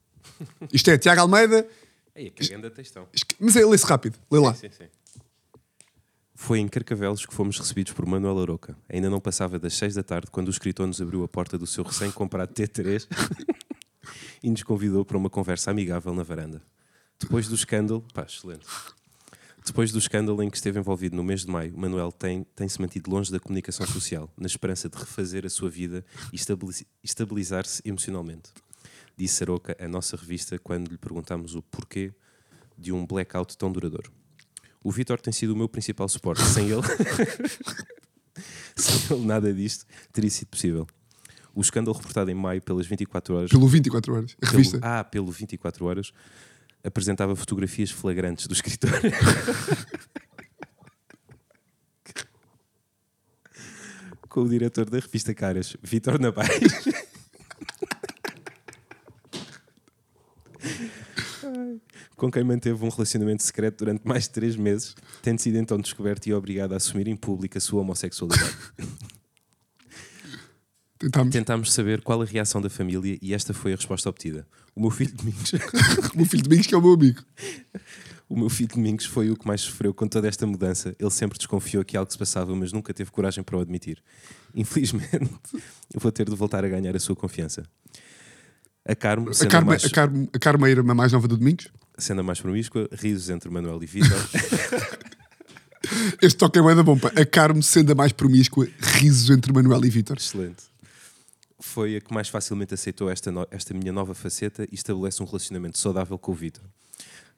Isto 0.72 0.90
é 0.90 0.96
Tiago 0.96 1.20
Almeida, 1.20 1.68
Ei, 2.14 2.30
que 2.30 2.48
grande 2.48 2.70
textão. 2.70 3.06
mas 3.38 3.54
é, 3.54 3.66
lê-se 3.66 3.84
rápido, 3.84 4.16
lê 4.30 4.38
lá. 4.38 4.54
Sim, 4.54 4.70
sim. 4.70 4.86
Foi 6.34 6.58
em 6.58 6.68
Carcavelos 6.68 7.26
que 7.26 7.34
fomos 7.34 7.58
recebidos 7.58 7.92
por 7.92 8.06
Manuel 8.06 8.40
Aroca. 8.40 8.74
Ainda 8.88 9.10
não 9.10 9.20
passava 9.20 9.58
das 9.58 9.74
6 9.74 9.96
da 9.96 10.02
tarde 10.02 10.30
quando 10.30 10.48
o 10.48 10.50
escritor 10.50 10.86
nos 10.86 11.02
abriu 11.02 11.22
a 11.22 11.28
porta 11.28 11.58
do 11.58 11.66
seu 11.66 11.84
recém-comprado 11.84 12.54
T3 12.54 13.06
e 14.42 14.48
nos 14.48 14.62
convidou 14.62 15.04
para 15.04 15.18
uma 15.18 15.28
conversa 15.28 15.70
amigável 15.70 16.14
na 16.14 16.22
varanda. 16.22 16.62
Depois 17.18 17.46
do 17.46 17.54
escândalo, 17.54 18.02
pá, 18.14 18.22
excelente. 18.22 18.64
Depois 19.70 19.92
do 19.92 19.98
escândalo 20.00 20.42
em 20.42 20.50
que 20.50 20.56
esteve 20.56 20.80
envolvido 20.80 21.14
no 21.14 21.22
mês 21.22 21.42
de 21.44 21.50
maio, 21.50 21.72
Manuel 21.78 22.10
tem, 22.10 22.44
tem-se 22.56 22.80
mantido 22.80 23.08
longe 23.08 23.30
da 23.30 23.38
comunicação 23.38 23.86
social, 23.86 24.28
na 24.36 24.48
esperança 24.48 24.88
de 24.88 24.98
refazer 24.98 25.46
a 25.46 25.48
sua 25.48 25.70
vida 25.70 26.04
e 26.32 26.36
estabili- 26.36 26.84
estabilizar-se 27.04 27.80
emocionalmente. 27.84 28.50
Disse 29.16 29.44
Aroca 29.44 29.76
a 29.78 29.86
nossa 29.86 30.16
revista 30.16 30.58
quando 30.58 30.88
lhe 30.90 30.98
perguntámos 30.98 31.54
o 31.54 31.62
porquê 31.62 32.12
de 32.76 32.90
um 32.92 33.06
blackout 33.06 33.56
tão 33.56 33.70
duradouro. 33.70 34.10
O 34.82 34.90
Vitor 34.90 35.20
tem 35.20 35.32
sido 35.32 35.50
o 35.52 35.56
meu 35.56 35.68
principal 35.68 36.08
suporte. 36.08 36.42
Sem 36.42 36.68
ele, 36.70 36.82
sem 38.74 39.16
ele 39.16 39.24
nada 39.24 39.54
disto 39.54 39.86
teria 40.12 40.30
sido 40.30 40.48
possível. 40.48 40.84
O 41.54 41.60
escândalo 41.60 41.96
reportado 41.96 42.28
em 42.30 42.34
maio 42.34 42.60
pelas 42.60 42.86
24 42.86 43.34
horas. 43.36 43.50
Pelo 43.50 43.68
24 43.68 44.14
horas. 44.14 44.32
A 44.32 44.36
pelo- 44.40 44.52
revista. 44.52 44.80
ah, 44.82 45.04
pelo 45.04 45.30
24 45.30 45.84
horas 45.84 46.12
apresentava 46.82 47.36
fotografias 47.36 47.90
flagrantes 47.90 48.46
do 48.46 48.54
escritor. 48.54 48.90
Com 54.28 54.42
o 54.42 54.48
diretor 54.48 54.88
da 54.88 54.98
revista 55.00 55.34
Caras, 55.34 55.76
Vitor 55.82 56.20
Nabais. 56.20 56.60
com 62.20 62.30
quem 62.30 62.44
manteve 62.44 62.84
um 62.84 62.90
relacionamento 62.90 63.42
secreto 63.42 63.78
durante 63.78 64.06
mais 64.06 64.24
de 64.24 64.30
três 64.30 64.54
meses, 64.54 64.94
tendo 65.22 65.38
sido 65.38 65.56
então 65.56 65.78
descoberto 65.78 66.26
e 66.26 66.34
obrigado 66.34 66.74
a 66.74 66.76
assumir 66.76 67.08
em 67.08 67.16
público 67.16 67.56
a 67.56 67.60
sua 67.60 67.80
homossexualidade. 67.80 68.56
Tentámos. 71.00 71.32
Tentámos 71.32 71.72
saber 71.72 72.02
qual 72.02 72.20
a 72.20 72.26
reação 72.26 72.60
da 72.60 72.68
família 72.68 73.18
e 73.22 73.32
esta 73.32 73.54
foi 73.54 73.72
a 73.72 73.76
resposta 73.76 74.06
obtida. 74.10 74.46
O 74.76 74.82
meu 74.82 74.90
filho 74.90 75.14
Domingos, 75.14 75.50
O 76.12 76.16
meu 76.18 76.26
filho 76.26 76.42
Domingos, 76.42 76.66
que 76.66 76.74
é 76.74 76.78
o 76.78 76.82
meu 76.82 76.92
amigo. 76.92 77.22
o 78.28 78.38
meu 78.38 78.50
filho 78.50 78.68
Domingos 78.68 79.06
foi 79.06 79.30
o 79.30 79.36
que 79.36 79.46
mais 79.46 79.62
sofreu 79.62 79.94
com 79.94 80.06
toda 80.06 80.28
esta 80.28 80.46
mudança. 80.46 80.94
Ele 80.98 81.10
sempre 81.10 81.38
desconfiou 81.38 81.82
que 81.86 81.96
algo 81.96 82.12
se 82.12 82.18
passava, 82.18 82.54
mas 82.54 82.70
nunca 82.70 82.92
teve 82.92 83.10
coragem 83.10 83.42
para 83.42 83.56
o 83.56 83.60
admitir. 83.60 84.02
Infelizmente, 84.54 85.30
eu 85.94 85.98
vou 85.98 86.12
ter 86.12 86.28
de 86.28 86.36
voltar 86.36 86.66
a 86.66 86.68
ganhar 86.68 86.94
a 86.94 87.00
sua 87.00 87.16
confiança. 87.16 87.62
A 88.86 88.94
Carmo, 88.94 89.30
A, 89.30 89.32
sendo 89.32 89.48
a, 89.48 89.50
Carme, 89.50 89.68
mais, 89.68 89.84
a, 89.86 89.90
Carme, 89.90 90.28
a 90.34 90.38
Carmeira, 90.38 90.82
a 90.82 90.94
mais 90.94 91.12
nova 91.12 91.26
do 91.26 91.38
Domingos. 91.38 91.68
sendo 91.96 92.20
a 92.20 92.22
mais 92.22 92.42
promíscua, 92.42 92.90
risos 92.92 93.30
entre 93.30 93.48
Manuel 93.48 93.82
e 93.82 93.86
Vitor. 93.86 94.18
Este 96.20 96.36
toque 96.36 96.58
é 96.58 96.74
da 96.74 96.82
bomba. 96.82 97.10
A 97.16 97.24
Carme, 97.24 97.62
sendo 97.62 97.92
a 97.92 97.94
mais 97.94 98.12
promíscua, 98.12 98.68
risos 98.80 99.30
entre 99.30 99.50
Manuel 99.50 99.82
e 99.82 99.88
Vítor. 99.88 100.18
Excelente. 100.18 100.69
Foi 101.60 101.96
a 101.96 102.00
que 102.00 102.12
mais 102.12 102.28
facilmente 102.28 102.72
aceitou 102.74 103.10
esta, 103.10 103.30
no- 103.30 103.46
esta 103.50 103.74
minha 103.74 103.92
nova 103.92 104.14
faceta 104.14 104.64
e 104.70 104.74
estabelece 104.74 105.22
um 105.22 105.26
relacionamento 105.26 105.78
saudável 105.78 106.18
com 106.18 106.32
o 106.32 106.34
Vitor. 106.34 106.64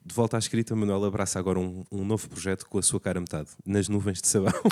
De 0.05 0.13
volta 0.13 0.37
à 0.37 0.39
escrita, 0.39 0.75
Manuel 0.75 1.03
abraça 1.05 1.39
agora 1.39 1.59
um, 1.59 1.83
um 1.91 2.03
novo 2.05 2.27
projeto 2.29 2.65
com 2.67 2.77
a 2.77 2.81
sua 2.81 2.99
cara 2.99 3.19
metade, 3.19 3.49
nas 3.65 3.87
nuvens 3.87 4.21
de 4.21 4.27
sabão. 4.27 4.51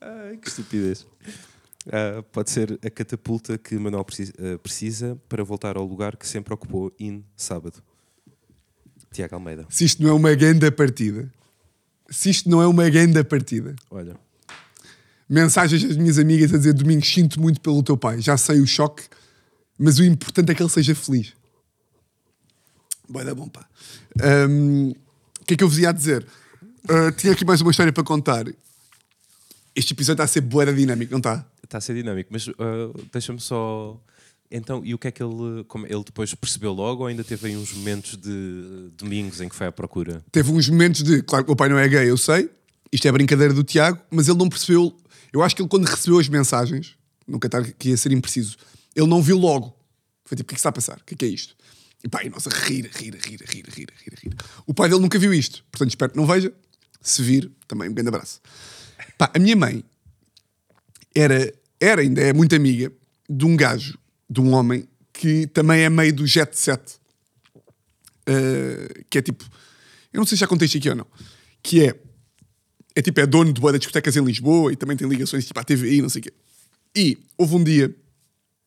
Ai, 0.00 0.36
que 0.36 0.48
estupidez. 0.48 1.06
Ah, 1.86 2.22
pode 2.32 2.50
ser 2.50 2.78
a 2.84 2.90
catapulta 2.90 3.58
que 3.58 3.76
Manuel 3.76 4.04
precisa, 4.04 4.32
ah, 4.38 4.58
precisa 4.58 5.20
para 5.28 5.42
voltar 5.44 5.76
ao 5.76 5.84
lugar 5.84 6.16
que 6.16 6.26
sempre 6.26 6.52
ocupou 6.54 6.92
in 6.98 7.24
sábado. 7.36 7.82
Tiago 9.12 9.34
Almeida. 9.34 9.66
Se 9.68 9.84
isto 9.84 10.02
não 10.02 10.10
é 10.10 10.12
uma 10.12 10.34
grande 10.34 10.70
partida. 10.70 11.30
Se 12.08 12.30
isto 12.30 12.48
não 12.48 12.62
é 12.62 12.66
uma 12.66 12.88
grande 12.88 13.22
partida. 13.24 13.74
Olha, 13.90 14.16
Mensagens 15.32 15.82
das 15.82 15.96
minhas 15.96 16.18
amigas 16.18 16.52
a 16.52 16.58
dizer 16.58 16.74
Domingos, 16.74 17.08
sinto 17.08 17.40
muito 17.40 17.58
pelo 17.58 17.82
teu 17.82 17.96
pai. 17.96 18.20
Já 18.20 18.36
sei 18.36 18.60
o 18.60 18.66
choque, 18.66 19.02
mas 19.78 19.98
o 19.98 20.04
importante 20.04 20.52
é 20.52 20.54
que 20.54 20.62
ele 20.62 20.68
seja 20.68 20.94
feliz. 20.94 21.32
Vai 23.08 23.24
dar 23.24 23.34
bom, 23.34 23.48
pá. 23.48 23.66
O 24.14 25.44
que 25.46 25.54
é 25.54 25.56
que 25.56 25.64
eu 25.64 25.68
vos 25.70 25.78
ia 25.78 25.90
dizer? 25.90 26.26
Ah, 26.86 27.10
tinha 27.12 27.32
aqui 27.32 27.46
mais 27.46 27.62
uma 27.62 27.70
história 27.70 27.90
para 27.90 28.04
contar. 28.04 28.44
Este 29.74 29.94
episódio 29.94 30.16
está 30.16 30.24
a 30.24 30.26
ser 30.26 30.42
boa 30.42 30.70
dinâmico, 30.70 31.12
não 31.12 31.18
está? 31.18 31.46
Está 31.64 31.78
a 31.78 31.80
ser 31.80 31.94
dinâmico, 31.94 32.28
mas 32.30 32.46
ah, 32.50 33.00
deixa-me 33.10 33.40
só. 33.40 33.98
Então, 34.50 34.84
e 34.84 34.92
o 34.92 34.98
que 34.98 35.08
é 35.08 35.10
que 35.10 35.22
ele. 35.22 35.64
Como, 35.66 35.86
ele 35.86 36.04
depois 36.04 36.34
percebeu 36.34 36.74
logo 36.74 37.04
ou 37.04 37.06
ainda 37.06 37.24
teve 37.24 37.46
aí 37.46 37.56
uns 37.56 37.72
momentos 37.72 38.18
de 38.18 38.90
domingos 38.98 39.40
em 39.40 39.48
que 39.48 39.54
foi 39.54 39.66
à 39.66 39.72
procura? 39.72 40.22
Teve 40.30 40.52
uns 40.52 40.68
momentos 40.68 41.02
de, 41.02 41.22
claro 41.22 41.42
que 41.42 41.48
o 41.48 41.52
meu 41.52 41.56
pai 41.56 41.70
não 41.70 41.78
é 41.78 41.88
gay, 41.88 42.10
eu 42.10 42.18
sei, 42.18 42.50
isto 42.92 43.08
é 43.08 43.12
brincadeira 43.12 43.54
do 43.54 43.64
Tiago, 43.64 43.98
mas 44.10 44.28
ele 44.28 44.36
não 44.36 44.50
percebeu. 44.50 44.94
Eu 45.32 45.42
acho 45.42 45.56
que 45.56 45.62
ele, 45.62 45.68
quando 45.68 45.86
recebeu 45.86 46.18
as 46.18 46.28
mensagens, 46.28 46.96
nunca 47.26 47.46
está 47.46 47.58
aqui 47.58 47.92
a 47.92 47.96
ser 47.96 48.12
impreciso, 48.12 48.56
ele 48.94 49.06
não 49.06 49.22
viu 49.22 49.38
logo. 49.38 49.74
Foi 50.24 50.36
tipo, 50.36 50.46
o 50.46 50.48
que 50.48 50.54
é 50.54 50.56
que 50.56 50.60
está 50.60 50.68
a 50.68 50.72
passar? 50.72 50.98
O 50.98 51.04
que 51.04 51.14
é 51.14 51.16
que 51.16 51.24
é 51.24 51.28
isto? 51.28 51.56
E 52.04 52.08
pá, 52.08 52.24
e 52.24 52.28
nós 52.28 52.46
a 52.46 52.50
rir, 52.50 52.90
rir, 52.94 53.14
rir, 53.14 53.40
rir, 53.48 53.64
rir, 53.68 53.86
rir, 54.04 54.14
rir. 54.22 54.36
O 54.66 54.74
pai 54.74 54.88
dele 54.88 55.00
nunca 55.00 55.18
viu 55.18 55.32
isto, 55.32 55.64
portanto 55.70 55.90
espero 55.90 56.12
que 56.12 56.18
não 56.18 56.26
veja. 56.26 56.52
Se 57.00 57.22
vir, 57.22 57.50
também 57.66 57.88
um 57.88 57.94
grande 57.94 58.08
abraço. 58.08 58.40
Pá, 59.18 59.30
a 59.34 59.38
minha 59.38 59.56
mãe 59.56 59.84
era, 61.14 61.52
era 61.80 62.02
ainda 62.02 62.20
é 62.20 62.32
muito 62.32 62.54
amiga 62.54 62.92
de 63.28 63.44
um 63.44 63.56
gajo, 63.56 63.98
de 64.28 64.40
um 64.40 64.52
homem 64.52 64.88
que 65.12 65.46
também 65.48 65.82
é 65.82 65.90
meio 65.90 66.12
do 66.12 66.26
jet 66.26 66.56
set. 66.58 67.00
Uh, 68.28 69.04
que 69.10 69.18
é 69.18 69.22
tipo, 69.22 69.44
eu 70.12 70.18
não 70.18 70.26
sei 70.26 70.36
se 70.36 70.40
já 70.40 70.46
contei 70.46 70.66
isto 70.66 70.78
aqui 70.78 70.88
ou 70.88 70.94
não, 70.94 71.06
que 71.62 71.84
é, 71.84 72.00
é 72.94 73.02
tipo, 73.02 73.20
é 73.20 73.26
dono 73.26 73.52
de 73.52 73.60
boa 73.60 73.76
discotecas 73.78 74.16
em 74.16 74.24
Lisboa 74.24 74.72
e 74.72 74.76
também 74.76 74.96
tem 74.96 75.08
ligações 75.08 75.46
tipo 75.46 75.58
à 75.58 75.64
TVI, 75.64 76.02
não 76.02 76.08
sei 76.08 76.20
o 76.20 76.22
quê. 76.24 76.32
E 76.94 77.18
houve 77.38 77.54
um 77.56 77.64
dia 77.64 77.94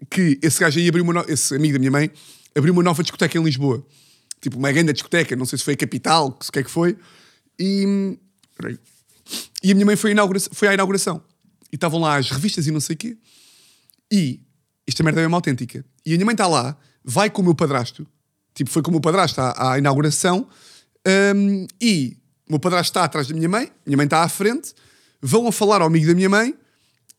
que 0.10 0.40
esse 0.42 0.60
gajo 0.60 0.80
aí 0.80 0.88
abriu 0.88 1.04
uma, 1.04 1.14
no- 1.14 1.26
esse 1.28 1.56
amigo 1.56 1.74
da 1.74 1.80
minha 1.80 1.92
mãe, 1.92 2.12
abriu 2.56 2.74
uma 2.74 2.84
nova 2.84 3.02
discoteca 3.04 3.38
em 3.38 3.44
Lisboa. 3.44 3.86
Tipo, 4.42 4.58
uma 4.58 4.72
grande 4.72 4.94
discoteca, 4.94 5.36
não 5.36 5.46
sei 5.46 5.58
se 5.58 5.64
foi 5.66 5.74
a 5.74 5.78
capital, 5.78 6.28
o 6.28 6.52
que 6.52 6.60
é 6.60 6.64
que 6.64 6.70
foi. 6.72 6.98
E, 7.60 8.18
peraí. 8.58 8.78
e 9.64 9.72
a 9.72 9.74
minha 9.74 9.86
mãe 9.86 9.96
foi 9.96 10.12
inaugura- 10.12 10.40
foi 10.52 10.68
à 10.68 10.74
inauguração. 10.74 11.22
E 11.72 11.76
estavam 11.76 12.00
lá 12.00 12.18
as 12.18 12.30
revistas 12.30 12.68
e 12.68 12.72
não 12.72 12.80
sei 12.80 12.94
o 12.96 12.98
quê. 12.98 13.18
E 14.12 14.40
esta 14.88 15.02
merda 15.04 15.20
é 15.22 15.24
mesmo 15.24 15.36
autêntica. 15.36 15.84
E 16.06 16.12
a 16.12 16.16
minha 16.16 16.26
mãe 16.26 16.34
está 16.34 16.48
lá, 16.48 16.78
vai 17.04 17.30
com 17.30 17.42
o 17.42 17.46
meu 17.46 17.56
padrasto, 17.56 18.06
tipo, 18.54 18.70
foi 18.70 18.82
com 18.82 18.90
o 18.90 18.92
meu 18.94 19.02
padrasto 19.02 19.40
à, 19.42 19.74
à 19.74 19.78
inauguração, 19.80 20.48
hum, 21.36 21.66
e 21.82 22.18
o 22.48 22.54
meu 22.54 22.60
padrasto 22.60 22.92
está 22.92 23.04
atrás 23.04 23.28
da 23.28 23.34
minha 23.34 23.50
mãe, 23.50 23.66
a 23.66 23.72
minha 23.86 23.98
mãe 23.98 24.06
está 24.06 24.24
à 24.24 24.30
frente, 24.30 24.74
vão 25.22 25.48
a 25.48 25.52
falar 25.52 25.82
ao 25.82 25.88
amigo 25.88 26.08
da 26.08 26.14
minha 26.14 26.30
mãe, 26.30 26.56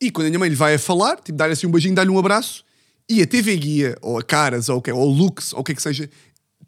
e 0.00 0.10
quando 0.10 0.26
a 0.26 0.30
minha 0.30 0.38
mãe 0.38 0.48
lhe 0.48 0.54
vai 0.54 0.74
a 0.74 0.78
falar, 0.78 1.16
tipo, 1.16 1.36
dar-lhe 1.36 1.52
assim 1.52 1.66
um 1.66 1.70
beijinho, 1.70 1.94
dar-lhe 1.94 2.10
um 2.10 2.18
abraço, 2.18 2.64
e 3.08 3.22
a 3.22 3.26
TV 3.26 3.56
Guia, 3.56 3.96
ou 4.02 4.18
a 4.18 4.22
Caras, 4.22 4.68
ou 4.68 4.78
o 4.78 4.82
que 4.82 4.92
ou 4.92 5.08
o 5.08 5.12
Lux, 5.12 5.52
ou 5.52 5.60
o 5.60 5.64
que 5.64 5.72
é 5.72 5.74
que 5.74 5.82
seja, 5.82 6.10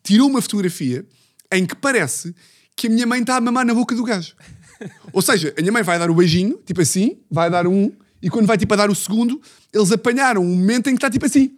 tirou 0.03 0.29
uma 0.29 0.41
fotografia 0.41 1.07
em 1.53 1.67
que 1.67 1.75
parece 1.75 2.35
que 2.77 2.87
a 2.87 2.91
minha 2.91 3.07
mãe 3.07 3.21
está 3.21 3.37
a 3.37 3.41
mamar 3.41 3.67
na 3.67 3.75
boca 3.75 3.95
do 3.95 4.05
gajo. 4.05 4.35
Ou 5.13 5.21
seja, 5.21 5.53
a 5.59 5.61
minha 5.61 5.73
mãe 5.73 5.83
vai 5.83 5.99
dar 5.99 6.09
o 6.09 6.15
beijinho, 6.15 6.57
tipo 6.65 6.81
assim, 6.81 7.19
vai 7.29 7.51
dar 7.51 7.67
um, 7.67 7.91
e 8.23 8.31
quando 8.31 8.47
vai 8.47 8.57
tipo 8.57 8.73
a 8.75 8.77
dar 8.77 8.91
o 8.91 8.95
segundo, 8.95 9.41
eles 9.73 9.91
apanharam 9.91 10.43
um 10.43 10.57
momento 10.57 10.89
em 10.89 10.93
que 10.93 10.99
está 10.99 11.11
tipo 11.11 11.27
assim. 11.27 11.57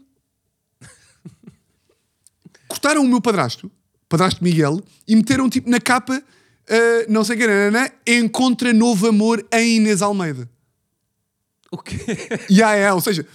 Cortaram 2.68 3.02
o 3.02 3.08
meu 3.08 3.20
padrasto, 3.20 3.70
padrasto 4.08 4.42
Miguel, 4.42 4.80
e 5.06 5.14
meteram 5.16 5.48
tipo 5.50 5.68
na 5.68 5.80
capa, 5.80 6.22
ah, 6.70 7.06
não 7.09 7.24
sei 7.24 7.37
o 7.37 7.38
que, 7.38 7.46
nananã, 7.46 7.90
encontra 8.06 8.72
novo 8.72 9.09
amor 9.09 9.44
em 9.52 9.76
Inês 9.76 10.00
Almeida. 10.02 10.48
O 11.70 11.78
quê? 11.78 11.98
Há, 12.64 12.74
é, 12.74 12.92
ou 12.92 13.00
seja, 13.00 13.26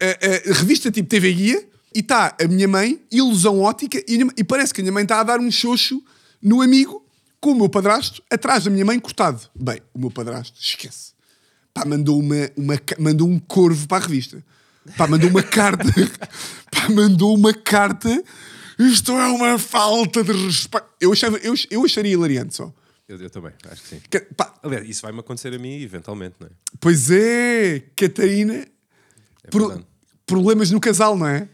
a, 0.00 0.50
a 0.50 0.54
revista 0.54 0.90
tipo 0.90 1.08
TV 1.08 1.32
Guia 1.32 1.68
e 1.94 2.00
está 2.00 2.34
a 2.40 2.48
minha 2.48 2.68
mãe, 2.68 3.00
ilusão 3.10 3.60
ótica, 3.60 3.98
e, 4.08 4.18
e 4.36 4.44
parece 4.44 4.72
que 4.72 4.80
a 4.80 4.84
minha 4.84 4.92
mãe 4.92 5.02
está 5.02 5.20
a 5.20 5.22
dar 5.22 5.40
um 5.40 5.50
xoxo 5.50 6.02
no 6.42 6.62
amigo 6.62 7.04
com 7.40 7.52
o 7.52 7.54
meu 7.54 7.68
padrasto 7.68 8.22
atrás 8.30 8.64
da 8.64 8.70
minha 8.70 8.84
mãe 8.84 8.98
cortado. 8.98 9.40
Bem, 9.54 9.80
o 9.94 9.98
meu 9.98 10.10
padrasto, 10.10 10.58
esquece. 10.60 11.12
Pá, 11.72 11.84
mandou, 11.84 12.18
uma, 12.18 12.50
uma, 12.56 12.80
mandou 12.98 13.28
um 13.28 13.38
corvo 13.38 13.86
para 13.86 14.04
a 14.04 14.06
revista. 14.06 14.42
Pá, 14.96 15.06
mandou 15.06 15.30
uma 15.30 15.42
carta. 15.42 15.84
Pá, 16.70 16.88
mandou 16.90 17.34
uma 17.34 17.52
carta. 17.54 18.22
Isto 18.78 19.12
é 19.12 19.26
uma 19.28 19.58
falta 19.58 20.22
de 20.22 20.32
respeito. 20.32 20.86
Eu, 21.00 21.12
achava, 21.12 21.36
eu, 21.38 21.54
eu 21.70 21.84
acharia 21.84 22.12
hilariante 22.12 22.54
só. 22.54 22.72
Eu, 23.08 23.16
eu 23.18 23.30
também, 23.30 23.52
acho 23.70 23.82
que 23.82 23.88
sim. 23.88 24.00
Que- 24.10 24.26
Aliás, 24.62 24.88
isso 24.88 25.02
vai-me 25.02 25.20
acontecer 25.20 25.52
a 25.54 25.58
mim 25.58 25.80
eventualmente, 25.80 26.36
não 26.38 26.46
é? 26.46 26.50
pois 26.78 27.10
é, 27.10 27.80
Catarina. 27.96 28.54
É 29.44 29.48
pro- 29.50 29.84
problemas 30.26 30.70
no 30.70 30.78
casal, 30.78 31.16
não 31.16 31.26
é? 31.26 31.48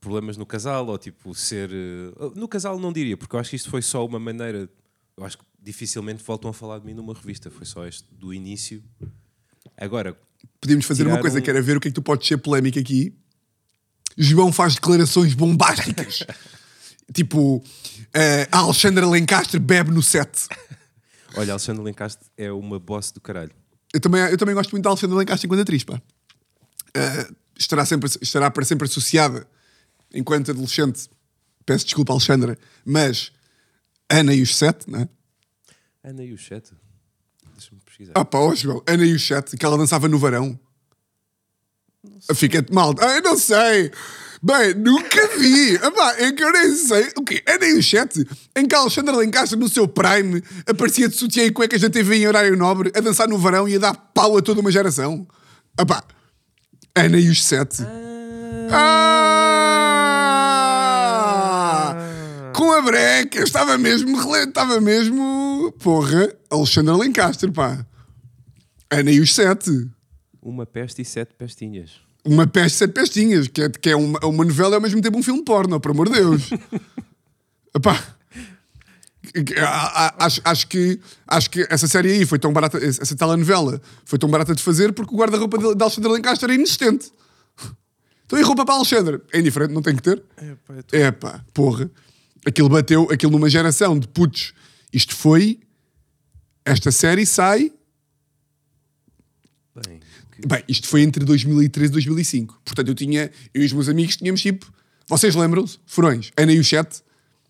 Problemas 0.00 0.36
no 0.36 0.46
casal, 0.46 0.86
ou 0.86 0.96
tipo 0.96 1.34
ser. 1.34 1.68
eh, 1.72 2.30
No 2.36 2.46
casal 2.48 2.78
não 2.78 2.92
diria, 2.92 3.16
porque 3.16 3.34
eu 3.36 3.40
acho 3.40 3.50
que 3.50 3.56
isto 3.56 3.68
foi 3.68 3.82
só 3.82 4.06
uma 4.06 4.18
maneira. 4.20 4.68
Eu 5.16 5.24
acho 5.24 5.36
que 5.36 5.44
dificilmente 5.62 6.22
voltam 6.24 6.50
a 6.50 6.54
falar 6.54 6.78
de 6.78 6.86
mim 6.86 6.94
numa 6.94 7.12
revista. 7.12 7.50
Foi 7.50 7.66
só 7.66 7.86
este 7.86 8.04
do 8.12 8.32
início. 8.32 8.82
Agora, 9.76 10.16
Podíamos 10.60 10.86
fazer 10.86 11.06
uma 11.06 11.18
coisa 11.20 11.38
um- 11.38 11.42
que 11.42 11.50
era 11.50 11.60
ver 11.60 11.76
o 11.76 11.80
que 11.80 11.88
é 11.88 11.90
que 11.90 11.94
tu 11.94 12.00
podes 12.02 12.26
ser 12.26 12.38
polémico 12.38 12.78
aqui. 12.78 13.14
João 14.16 14.50
faz 14.52 14.74
declarações 14.74 15.34
bombásticas. 15.34 16.20
tipo, 17.12 17.62
eh, 18.14 18.48
a 18.50 18.58
Alexandra 18.58 19.06
Lencastre 19.06 19.58
bebe 19.58 19.90
no 19.90 20.02
set. 20.02 20.48
olha, 21.36 21.52
Alexandre 21.52 21.82
Lencastre 21.82 22.28
é 22.36 22.50
uma 22.52 22.78
boss 22.78 23.10
do 23.10 23.20
caralho. 23.20 23.52
Eu 23.92 24.00
também, 24.00 24.20
eu 24.22 24.36
também 24.36 24.54
gosto 24.54 24.70
muito 24.70 24.84
da 24.84 24.90
Alexandra 24.90 25.16
Lencastre 25.16 25.46
enquanto 25.46 25.60
atriz, 25.60 25.84
pá. 25.84 26.00
Eh, 26.94 27.28
estará, 27.58 27.84
sempre, 27.84 28.10
estará 28.20 28.50
para 28.50 28.64
sempre 28.64 28.86
associada 28.86 29.46
enquanto 30.12 30.50
adolescente. 30.50 31.08
Peço 31.64 31.84
desculpa, 31.84 32.12
Alexandra, 32.12 32.58
mas 32.84 33.32
Ana 34.08 34.34
e 34.34 34.42
os 34.42 34.56
Sete, 34.56 34.90
não 34.90 35.00
é? 35.00 35.08
Ana 36.02 36.24
e 36.24 36.32
o 36.32 36.38
chat. 36.38 36.72
Deixa-me 37.52 37.80
pesquisar. 37.84 38.12
Ah, 38.14 38.24
pá, 38.24 38.38
João, 38.54 38.82
Ana 38.86 39.04
e 39.04 39.12
os 39.12 39.26
Sete, 39.26 39.56
que 39.56 39.64
ela 39.64 39.76
dançava 39.76 40.08
no 40.08 40.18
verão. 40.18 40.58
Fica 42.34 42.64
mal. 42.72 42.94
Ah, 42.98 43.16
eu 43.16 43.22
não 43.22 43.36
sei. 43.36 43.92
Bem, 44.42 44.72
nunca 44.74 45.28
vi. 45.38 45.74
Epá, 45.74 46.14
é 46.16 46.32
que 46.32 46.42
eu 46.42 46.50
nem 46.50 46.74
sei. 46.74 47.12
O 47.16 47.22
quê? 47.22 47.42
É 47.44 47.58
nem 47.58 47.76
o 47.76 47.82
chat 47.82 48.26
em 48.56 48.66
que 48.66 48.74
a 48.74 48.78
Alexandra 48.78 49.14
Lencastre, 49.14 49.58
no 49.58 49.68
seu 49.68 49.86
prime, 49.86 50.42
aparecia 50.66 51.08
de 51.08 51.14
sutiã 51.14 51.44
e 51.44 51.50
cuecas 51.50 51.82
na 51.82 51.90
TV 51.90 52.16
em 52.16 52.26
horário 52.26 52.56
nobre, 52.56 52.90
a 52.96 53.00
dançar 53.00 53.28
no 53.28 53.36
verão 53.36 53.68
e 53.68 53.76
a 53.76 53.78
dar 53.78 53.94
pau 53.94 54.38
a 54.38 54.42
toda 54.42 54.62
uma 54.62 54.72
geração. 54.72 55.28
Epá, 55.78 56.02
Ana 56.96 57.18
e 57.18 57.28
os 57.28 57.44
sete. 57.44 57.82
Ah! 58.72 59.50
Com 62.56 62.72
a 62.72 62.80
breca, 62.80 63.42
estava 63.42 63.76
mesmo, 63.76 64.18
estava 64.38 64.80
mesmo, 64.80 65.72
porra, 65.82 66.32
Alexandra 66.48 66.96
Lencastre, 66.96 67.50
pá. 67.50 67.84
Ana 68.90 69.10
e 69.10 69.20
os 69.20 69.34
sete. 69.34 69.70
Uma 70.40 70.64
peste 70.64 71.02
e 71.02 71.04
sete 71.04 71.34
pestinhas. 71.34 72.00
Uma 72.24 72.46
peste 72.46 72.78
sete 72.78 72.92
pestinhas, 72.92 73.48
que 73.48 73.62
é, 73.62 73.68
que 73.68 73.90
é 73.90 73.96
uma, 73.96 74.18
uma 74.24 74.44
novela 74.44 74.72
e 74.72 74.74
ao 74.76 74.80
mesmo 74.80 75.00
tempo 75.00 75.18
um 75.18 75.22
filme 75.22 75.42
porno, 75.42 75.80
por 75.80 75.90
amor 75.90 76.08
de 76.08 76.16
Deus. 76.16 76.50
Epá. 77.74 78.16
Acho, 80.18 80.40
acho, 80.44 80.66
que, 80.66 80.98
acho 81.26 81.50
que 81.50 81.66
essa 81.70 81.86
série 81.86 82.10
aí 82.12 82.26
foi 82.26 82.38
tão 82.38 82.52
barata, 82.52 82.78
essa 82.78 83.14
telenovela 83.14 83.80
foi 84.04 84.18
tão 84.18 84.28
barata 84.28 84.54
de 84.54 84.62
fazer 84.62 84.92
porque 84.92 85.14
o 85.14 85.18
guarda-roupa 85.18 85.56
de, 85.56 85.74
de 85.74 85.82
Alexandre 85.82 86.10
Lencastre 86.10 86.46
era 86.46 86.54
inexistente. 86.54 87.12
Então 88.26 88.38
e 88.38 88.42
roupa 88.42 88.64
para 88.64 88.76
Alexandre? 88.76 89.20
É 89.32 89.40
indiferente, 89.40 89.74
não 89.74 89.82
tem 89.82 89.94
que 89.94 90.02
ter? 90.02 90.22
É 90.92 91.10
pá, 91.10 91.44
porra. 91.52 91.90
Aquilo 92.46 92.68
bateu, 92.68 93.08
aquilo 93.10 93.32
numa 93.32 93.50
geração 93.50 93.98
de 93.98 94.08
putos. 94.08 94.54
Isto 94.92 95.14
foi. 95.14 95.60
Esta 96.64 96.90
série 96.90 97.26
sai. 97.26 97.72
Bem, 100.46 100.62
isto 100.68 100.86
foi 100.88 101.02
entre 101.02 101.24
2013 101.24 101.90
e 101.90 101.92
2005. 101.92 102.60
Portanto, 102.64 102.88
eu 102.88 102.94
tinha. 102.94 103.30
Eu 103.52 103.62
e 103.62 103.66
os 103.66 103.72
meus 103.72 103.88
amigos 103.88 104.16
tínhamos 104.16 104.40
tipo. 104.40 104.72
Vocês 105.08 105.34
lembram-se? 105.34 105.78
Furões. 105.86 106.30
Ana 106.36 106.52
e 106.52 106.58
o 106.58 106.64
Chet, 106.64 107.02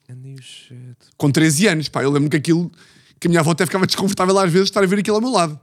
And 0.08 0.26
you 0.26 0.42
shit. 0.42 0.96
com 1.16 1.30
13 1.30 1.68
anos. 1.68 1.88
Pá, 1.88 2.02
eu 2.02 2.10
lembro 2.10 2.30
que 2.30 2.36
aquilo. 2.36 2.70
Que 3.18 3.26
a 3.26 3.30
minha 3.30 3.40
avó 3.40 3.50
até 3.52 3.66
ficava 3.66 3.86
desconfortável 3.86 4.36
às 4.38 4.50
vezes 4.50 4.66
de 4.66 4.70
estar 4.70 4.82
a 4.82 4.86
ver 4.86 4.98
aquilo 4.98 5.16
ao 5.16 5.22
meu 5.22 5.30
lado. 5.30 5.60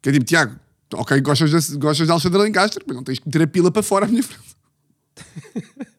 Que 0.00 0.10
é 0.10 0.12
tipo, 0.12 0.24
Tiago, 0.24 0.58
ok, 0.94 1.20
gostas 1.20 1.50
de, 1.50 1.76
gostas 1.78 2.06
de 2.06 2.12
Alexandre 2.12 2.42
Lencastre, 2.42 2.84
mas 2.86 2.96
não 2.96 3.04
tens 3.04 3.18
que 3.18 3.26
meter 3.26 3.42
a 3.42 3.46
pila 3.46 3.70
para 3.70 3.82
fora 3.82 4.04
à 4.04 4.08
minha 4.08 4.22
frente. 4.22 4.56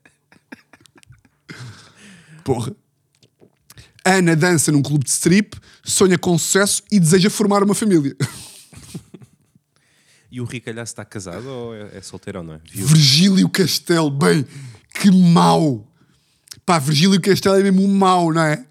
Porra. 2.43 2.75
Ana 4.05 4.35
dança 4.35 4.71
num 4.71 4.81
clube 4.81 5.05
de 5.05 5.11
strip, 5.11 5.55
sonha 5.83 6.17
com 6.17 6.37
sucesso 6.37 6.83
e 6.91 6.99
deseja 6.99 7.29
formar 7.29 7.63
uma 7.63 7.73
família. 7.73 8.15
E 10.33 10.41
o 10.41 10.45
Ricalhaço 10.45 10.93
está 10.93 11.05
casado 11.05 11.47
ou 11.47 11.75
é, 11.75 11.95
é 11.95 12.01
solteiro 12.01 12.39
ou 12.39 12.43
não 12.43 12.55
é? 12.55 12.61
Viu? 12.65 12.87
Virgílio 12.87 13.47
Castelo, 13.47 14.09
bem, 14.09 14.43
que 14.91 15.11
mau. 15.11 15.87
Pá, 16.65 16.79
Virgílio 16.79 17.21
Castelo 17.21 17.55
é 17.55 17.61
mesmo 17.61 17.83
um 17.83 17.95
mau, 17.95 18.33
não 18.33 18.41
é? 18.41 18.65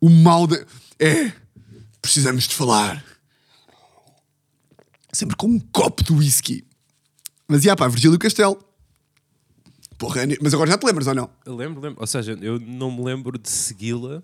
O 0.00 0.08
mau 0.08 0.46
da. 0.46 0.56
É. 0.98 1.32
Precisamos 2.00 2.48
de 2.48 2.54
falar. 2.54 3.04
Sempre 5.12 5.36
com 5.36 5.48
um 5.48 5.60
copo 5.60 6.02
de 6.02 6.14
whisky. 6.14 6.64
Mas, 7.46 7.60
já, 7.60 7.76
pá, 7.76 7.86
Virgílio 7.86 8.18
Castelo. 8.18 8.58
Porra, 9.98 10.22
mas 10.40 10.54
agora 10.54 10.70
já 10.70 10.78
te 10.78 10.86
lembras 10.86 11.06
ou 11.08 11.14
não? 11.14 11.28
Eu 11.44 11.56
lembro, 11.56 11.82
lembro. 11.82 12.00
Ou 12.00 12.06
seja, 12.06 12.38
eu 12.40 12.58
não 12.58 12.90
me 12.90 13.04
lembro 13.04 13.38
de 13.38 13.50
segui-la, 13.50 14.22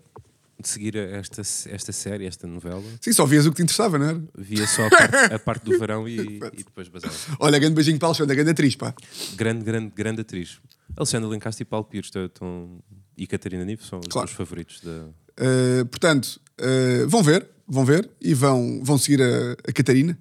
de 0.59 0.67
seguir 0.67 0.95
esta, 0.95 1.41
esta 1.41 1.91
série, 1.91 2.25
esta 2.25 2.47
novela. 2.47 2.83
Sim, 2.99 3.13
só 3.13 3.25
vias 3.25 3.45
o 3.45 3.51
que 3.51 3.57
te 3.57 3.63
interessava, 3.63 3.99
não 3.99 4.05
era? 4.07 4.23
Via 4.35 4.65
só 4.65 4.87
a 4.87 4.89
parte, 4.89 5.15
a 5.35 5.39
parte 5.39 5.65
do 5.65 5.77
verão 5.79 6.07
e, 6.07 6.39
e 6.53 6.63
depois 6.63 6.87
basava. 6.87 7.13
Olha, 7.39 7.59
grande 7.59 7.75
beijinho 7.75 7.99
para 7.99 8.07
a 8.07 8.09
Alexandra, 8.09 8.35
grande 8.35 8.51
atriz, 8.51 8.75
pá. 8.75 8.93
Grande, 9.35 9.63
grande, 9.63 9.93
grande 9.95 10.21
atriz. 10.21 10.59
Alexandra 10.95 11.29
Lencastre 11.29 11.61
e 11.61 11.65
Paulo 11.65 11.85
Pires 11.85 12.09
estão, 12.13 12.79
e 13.15 13.27
Catarina 13.27 13.63
Nive 13.63 13.83
são 13.83 13.99
os 13.99 14.07
Claro. 14.07 14.27
meus 14.27 14.35
favoritos. 14.37 14.81
Da... 14.81 14.91
Uh, 14.91 15.85
portanto, 15.85 16.39
uh, 16.59 17.07
vão 17.07 17.21
ver, 17.21 17.47
vão 17.67 17.85
ver 17.85 18.09
e 18.19 18.33
vão, 18.33 18.81
vão 18.83 18.97
seguir 18.97 19.21
a, 19.21 19.51
a 19.69 19.71
Catarina. 19.71 20.17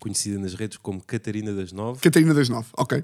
Conhecida 0.00 0.38
nas 0.38 0.54
redes 0.54 0.78
como 0.78 1.02
Catarina 1.02 1.52
das 1.52 1.72
Nove. 1.72 2.00
Catarina 2.00 2.32
das 2.32 2.48
Nove, 2.48 2.68
ok. 2.76 3.02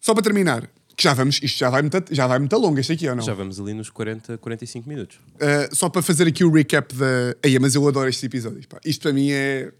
Só 0.00 0.12
para 0.14 0.22
terminar, 0.22 0.68
que 1.00 1.04
já 1.04 1.14
vamos, 1.14 1.40
isto 1.42 1.58
já 1.58 1.70
vai 1.70 1.80
muito, 1.80 2.04
já 2.10 2.26
vai 2.26 2.38
muito 2.38 2.54
longo, 2.58 2.78
este 2.78 2.92
aqui 2.92 3.08
ou 3.08 3.16
não? 3.16 3.24
Já 3.24 3.32
vamos 3.32 3.58
ali 3.58 3.72
nos 3.72 3.88
40, 3.88 4.36
45 4.36 4.86
minutos. 4.86 5.16
Uh, 5.16 5.74
só 5.74 5.88
para 5.88 6.02
fazer 6.02 6.28
aqui 6.28 6.44
o 6.44 6.52
recap 6.52 6.94
da. 6.94 7.34
Aí, 7.42 7.58
mas 7.58 7.74
eu 7.74 7.88
adoro 7.88 8.06
estes 8.06 8.22
episódios. 8.22 8.66
Pá. 8.66 8.78
Isto 8.84 9.00
para 9.00 9.12
mim 9.14 9.30
é. 9.30 9.72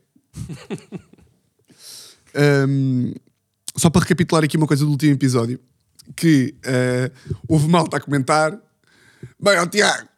Um, 2.66 3.12
só 3.76 3.90
para 3.90 4.00
recapitular 4.00 4.42
aqui 4.42 4.56
uma 4.56 4.66
coisa 4.66 4.82
do 4.82 4.90
último 4.90 5.12
episódio: 5.12 5.60
que 6.16 6.54
uh, 6.64 7.36
houve 7.46 7.68
malta 7.68 7.98
a 7.98 8.00
comentar. 8.00 8.58
Bem, 9.38 9.58
ó 9.58 9.66
Tiago, 9.66 10.08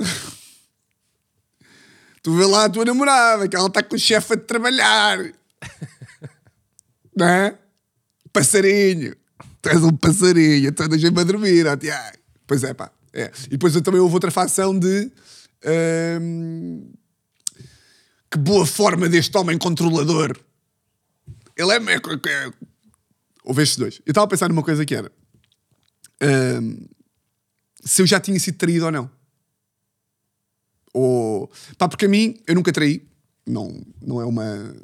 tu 2.20 2.36
vê 2.36 2.46
lá 2.46 2.64
a 2.64 2.68
tua 2.68 2.84
namorada, 2.84 3.46
que 3.46 3.54
ela 3.54 3.68
está 3.68 3.80
com 3.80 3.94
o 3.94 3.98
chefe 3.98 4.34
a 4.34 4.36
trabalhar, 4.36 5.18
não 7.16 7.28
é? 7.28 7.56
Passarinho, 8.32 9.14
tu 9.66 9.76
és 9.76 9.82
um 9.82 9.96
passarinho, 9.96 10.68
então 10.68 10.88
deixa-me 10.88 11.24
dormir. 11.24 11.66
Pois 12.46 12.62
é, 12.62 12.72
pá. 12.72 12.90
É. 13.12 13.32
E 13.46 13.50
depois 13.50 13.74
eu 13.74 13.82
também 13.82 14.00
houve 14.00 14.14
outra 14.14 14.30
facção 14.30 14.78
de. 14.78 15.10
hum, 16.20 16.92
que 18.30 18.38
boa 18.38 18.66
forma 18.66 19.08
deste 19.08 19.36
homem 19.38 19.56
controlador. 19.56 20.36
Ele 21.56 21.72
é. 21.72 21.76
é, 21.76 21.96
é 21.96 22.52
houve 23.42 23.62
estes 23.62 23.78
dois. 23.78 24.02
Eu 24.04 24.10
estava 24.10 24.26
a 24.26 24.28
pensar 24.28 24.48
numa 24.48 24.62
coisa 24.62 24.84
que 24.84 24.94
era. 24.94 25.10
hum, 26.60 26.86
se 27.82 28.02
eu 28.02 28.06
já 28.06 28.20
tinha 28.20 28.38
sido 28.38 28.58
traído 28.58 28.84
ou 28.84 28.92
não. 28.92 29.10
Ou. 30.92 31.50
Pá, 31.78 31.88
porque 31.88 32.06
a 32.06 32.08
mim, 32.08 32.38
eu 32.46 32.54
nunca 32.54 32.72
traí. 32.72 33.08
Não, 33.46 33.82
não 34.02 34.20
é 34.20 34.24
uma. 34.24 34.74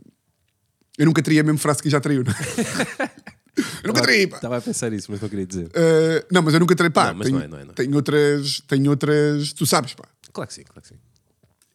Eu 0.97 1.07
nunca 1.07 1.23
traí 1.23 1.39
a 1.39 1.43
mesma 1.43 1.59
frase 1.59 1.83
que 1.83 1.91
já 1.91 2.01
traiu. 2.01 2.25
não 2.25 2.33
é? 2.33 3.23
eu 3.57 3.89
nunca 3.89 4.03
traí, 4.03 4.27
pá. 4.27 4.37
Estava 4.37 4.57
a 4.57 4.61
pensar 4.61 4.93
isso, 4.93 5.11
mas 5.11 5.21
não 5.21 5.29
queria 5.29 5.47
dizer. 5.47 5.67
Uh, 5.67 6.27
não, 6.31 6.43
mas 6.43 6.55
eu 6.55 6.61
nunca 6.61 6.75
traí, 6.75 6.91
pá. 6.91 7.09
Não, 7.09 7.15
mas 7.15 7.27
tenho, 7.27 7.39
não 7.39 7.45
é, 7.45 7.49
não 7.49 7.59
é, 7.59 7.65
não 7.65 7.71
é. 7.73 7.75
tenho 7.75 7.95
outras. 7.95 8.61
Tenho 8.67 8.91
outras. 8.91 9.53
Tu 9.53 9.67
sabes, 9.67 9.95
pá. 9.95 10.05
Claro 10.33 10.49
que 10.49 10.55
sim, 10.55 10.63
claro 10.63 10.81
que 10.81 10.89
sim. 10.89 10.95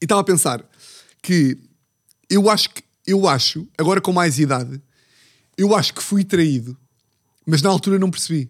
E 0.02 0.06
estava 0.06 0.22
a 0.22 0.24
pensar 0.24 0.64
que 1.22 1.58
eu 2.30 2.50
acho 2.50 2.70
que. 2.70 2.84
Eu 3.06 3.26
acho, 3.26 3.66
agora 3.78 4.02
com 4.02 4.12
mais 4.12 4.38
idade, 4.38 4.82
eu 5.58 5.74
acho 5.74 5.94
que 5.94 6.04
fui 6.04 6.26
traído, 6.26 6.78
mas 7.46 7.62
na 7.62 7.70
altura 7.70 7.98
não 7.98 8.12
percebi. 8.12 8.50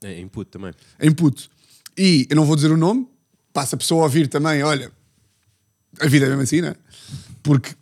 É 0.00 0.20
input 0.20 0.48
também. 0.48 0.72
em 1.00 1.10
puto. 1.10 1.50
E 1.98 2.26
eu 2.30 2.36
não 2.36 2.44
vou 2.44 2.54
dizer 2.54 2.70
o 2.70 2.76
nome, 2.76 3.08
passa 3.52 3.74
a 3.74 3.78
pessoa 3.78 4.02
a 4.02 4.04
ouvir 4.04 4.28
também, 4.28 4.62
olha, 4.62 4.92
a 5.98 6.06
vida 6.06 6.26
é 6.26 6.28
mesmo 6.28 6.42
assim, 6.42 6.60
não 6.60 6.68
é? 6.68 6.76
Porque 7.42 7.74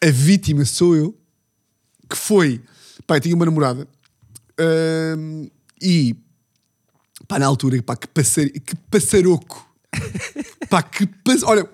a 0.00 0.10
vítima 0.10 0.64
sou 0.64 0.94
eu, 0.94 1.18
que 2.08 2.16
foi, 2.16 2.62
pá, 3.06 3.16
eu 3.16 3.20
tinha 3.20 3.34
uma 3.34 3.44
namorada, 3.44 3.88
hum, 5.18 5.50
e, 5.80 6.16
pá, 7.28 7.38
na 7.38 7.46
altura, 7.46 7.82
pá, 7.82 7.96
que, 7.96 8.06
passar, 8.08 8.48
que 8.48 8.74
passaroco, 8.90 9.68
pá, 10.68 10.82
que 10.82 11.06
pass... 11.06 11.42
olha, 11.42 11.64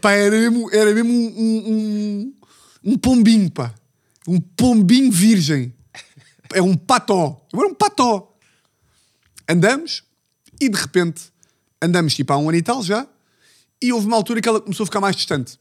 pá, 0.00 0.12
era 0.12 0.36
mesmo, 0.36 0.70
era 0.72 0.94
mesmo 0.94 1.12
um, 1.12 1.34
um, 1.38 1.72
um, 1.72 2.34
um 2.92 2.98
pombinho, 2.98 3.50
pá, 3.50 3.74
um 4.26 4.40
pombinho 4.40 5.10
virgem, 5.10 5.74
é 6.52 6.62
um 6.62 6.76
pató, 6.76 7.46
eu 7.52 7.60
era 7.60 7.68
um 7.68 7.74
pató, 7.74 8.36
andamos 9.48 10.02
e 10.60 10.68
de 10.68 10.78
repente 10.78 11.32
andamos 11.80 12.14
tipo 12.14 12.32
há 12.32 12.36
um 12.36 12.48
ano 12.48 12.58
e 12.58 12.62
tal 12.62 12.82
já 12.82 13.06
e 13.80 13.92
houve 13.92 14.06
uma 14.06 14.16
altura 14.16 14.40
que 14.40 14.48
ela 14.48 14.60
começou 14.60 14.84
a 14.84 14.86
ficar 14.86 15.00
mais 15.00 15.16
distante. 15.16 15.58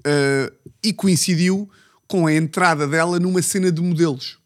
Uh, 0.00 0.52
e 0.82 0.92
coincidiu 0.92 1.68
com 2.06 2.26
a 2.26 2.34
entrada 2.34 2.86
dela 2.86 3.18
numa 3.18 3.42
cena 3.42 3.70
de 3.70 3.80
modelos 3.80 4.38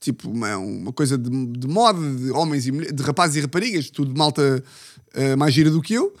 tipo 0.00 0.30
uma, 0.30 0.56
uma 0.56 0.92
coisa 0.92 1.18
de, 1.18 1.28
de 1.28 1.66
moda 1.66 1.98
de 2.16 2.30
homens 2.30 2.66
e 2.66 2.72
mulheres, 2.72 2.94
de 2.94 3.02
rapazes 3.02 3.36
e 3.36 3.40
raparigas 3.40 3.90
tudo 3.90 4.12
de 4.12 4.18
malta 4.18 4.62
uh, 5.14 5.36
mais 5.36 5.52
gira 5.52 5.70
do 5.70 5.82
que 5.82 5.94
eu 5.94 6.14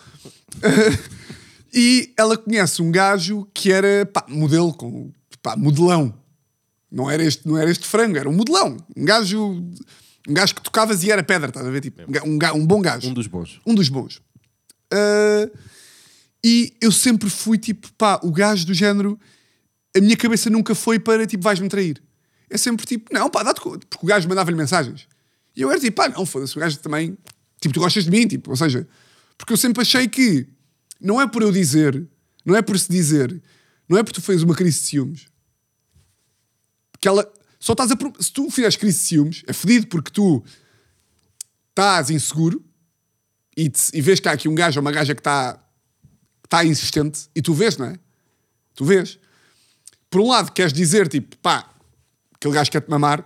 e 1.72 2.12
ela 2.16 2.36
conhece 2.36 2.82
um 2.82 2.90
gajo 2.90 3.46
que 3.54 3.70
era 3.70 4.04
pá, 4.06 4.24
modelo 4.28 4.72
com 4.74 5.12
pá, 5.42 5.56
modelão 5.56 6.12
não 6.90 7.10
era, 7.10 7.22
este, 7.22 7.46
não 7.46 7.56
era 7.56 7.70
este 7.70 7.86
frango, 7.86 8.16
era 8.16 8.28
um 8.28 8.32
modelão. 8.32 8.76
Um 8.96 9.04
gajo, 9.04 9.38
um 10.26 10.34
gajo 10.34 10.54
que 10.54 10.62
tocavas 10.62 11.02
e 11.04 11.10
era 11.10 11.22
pedra, 11.22 11.48
estás 11.48 11.66
a 11.66 11.70
ver? 11.70 11.82
Tipo, 11.82 12.02
um, 12.26 12.38
um, 12.56 12.66
bom 12.66 12.80
gajo. 12.80 13.08
Um 13.08 13.14
dos 13.14 13.26
bons. 13.26 13.60
Um 13.66 13.74
dos 13.74 13.88
bons. 13.88 14.22
Ah, 14.90 15.48
e 16.42 16.74
eu 16.80 16.90
sempre 16.90 17.28
fui 17.28 17.58
tipo, 17.58 17.92
pá, 17.92 18.18
o 18.22 18.32
gajo 18.32 18.66
do 18.66 18.74
género. 18.74 19.18
A 19.98 20.00
minha 20.00 20.16
cabeça 20.16 20.48
nunca 20.48 20.74
foi 20.74 20.98
para 20.98 21.26
tipo, 21.26 21.42
vais-me 21.42 21.68
trair. 21.68 22.02
É 22.48 22.56
sempre 22.56 22.86
tipo, 22.86 23.12
não, 23.12 23.28
pá, 23.28 23.42
dá-te 23.42 23.60
conta. 23.60 23.86
Porque 23.88 24.04
o 24.06 24.08
gajo 24.08 24.28
mandava-lhe 24.28 24.56
mensagens. 24.56 25.06
E 25.56 25.60
eu 25.62 25.70
era 25.70 25.78
tipo, 25.80 25.96
pá, 25.96 26.08
não, 26.08 26.24
foda-se, 26.24 26.56
o 26.56 26.60
gajo 26.60 26.78
também. 26.78 27.16
Tipo, 27.60 27.74
tu 27.74 27.80
gostas 27.80 28.04
de 28.04 28.10
mim, 28.10 28.26
tipo, 28.26 28.50
ou 28.50 28.56
seja, 28.56 28.86
porque 29.36 29.52
eu 29.52 29.56
sempre 29.56 29.82
achei 29.82 30.06
que 30.08 30.46
não 31.00 31.20
é 31.20 31.26
por 31.26 31.42
eu 31.42 31.50
dizer, 31.52 32.06
não 32.44 32.54
é 32.56 32.62
por 32.62 32.78
se 32.78 32.88
dizer, 32.88 33.42
não 33.88 33.98
é 33.98 34.02
porque 34.02 34.20
tu 34.20 34.24
fez 34.24 34.42
uma 34.42 34.54
crise 34.54 34.78
de 34.78 34.84
ciúmes 34.84 35.26
que 37.00 37.08
ela 37.08 37.30
só 37.58 37.72
estás 37.72 37.90
a. 37.90 37.96
Se 38.20 38.32
tu 38.32 38.50
fizeres 38.50 38.76
crise 38.76 38.98
de 38.98 39.04
ciúmes, 39.04 39.42
é 39.46 39.52
fedido 39.52 39.86
porque 39.88 40.10
tu 40.10 40.42
estás 41.70 42.10
inseguro 42.10 42.64
e, 43.56 43.68
te- 43.68 43.90
e 43.94 44.00
vês 44.00 44.20
que 44.20 44.28
há 44.28 44.32
aqui 44.32 44.48
um 44.48 44.54
gajo 44.54 44.78
ou 44.78 44.82
uma 44.82 44.92
gaja 44.92 45.14
que 45.14 45.20
está 45.20 45.62
está 46.44 46.64
insistente 46.64 47.28
e 47.34 47.42
tu 47.42 47.52
vês, 47.52 47.76
não 47.76 47.86
é? 47.86 47.98
Tu 48.74 48.84
vês. 48.84 49.18
Por 50.10 50.20
um 50.20 50.28
lado, 50.28 50.52
queres 50.52 50.72
dizer, 50.72 51.08
tipo, 51.08 51.36
pá, 51.38 51.68
aquele 52.34 52.54
gajo 52.54 52.70
quer-te 52.70 52.88
mamar, 52.90 53.24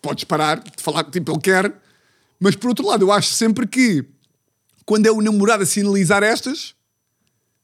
podes 0.00 0.24
parar 0.24 0.58
de 0.60 0.82
falar 0.82 1.04
que 1.04 1.10
tipo, 1.10 1.32
ele 1.32 1.40
quer, 1.40 1.74
mas 2.40 2.56
por 2.56 2.68
outro 2.68 2.86
lado, 2.86 3.04
eu 3.04 3.12
acho 3.12 3.30
sempre 3.32 3.66
que 3.66 4.04
quando 4.86 5.06
é 5.06 5.10
o 5.10 5.20
namorado 5.20 5.62
a 5.62 5.66
sinalizar 5.66 6.22
estas, 6.22 6.74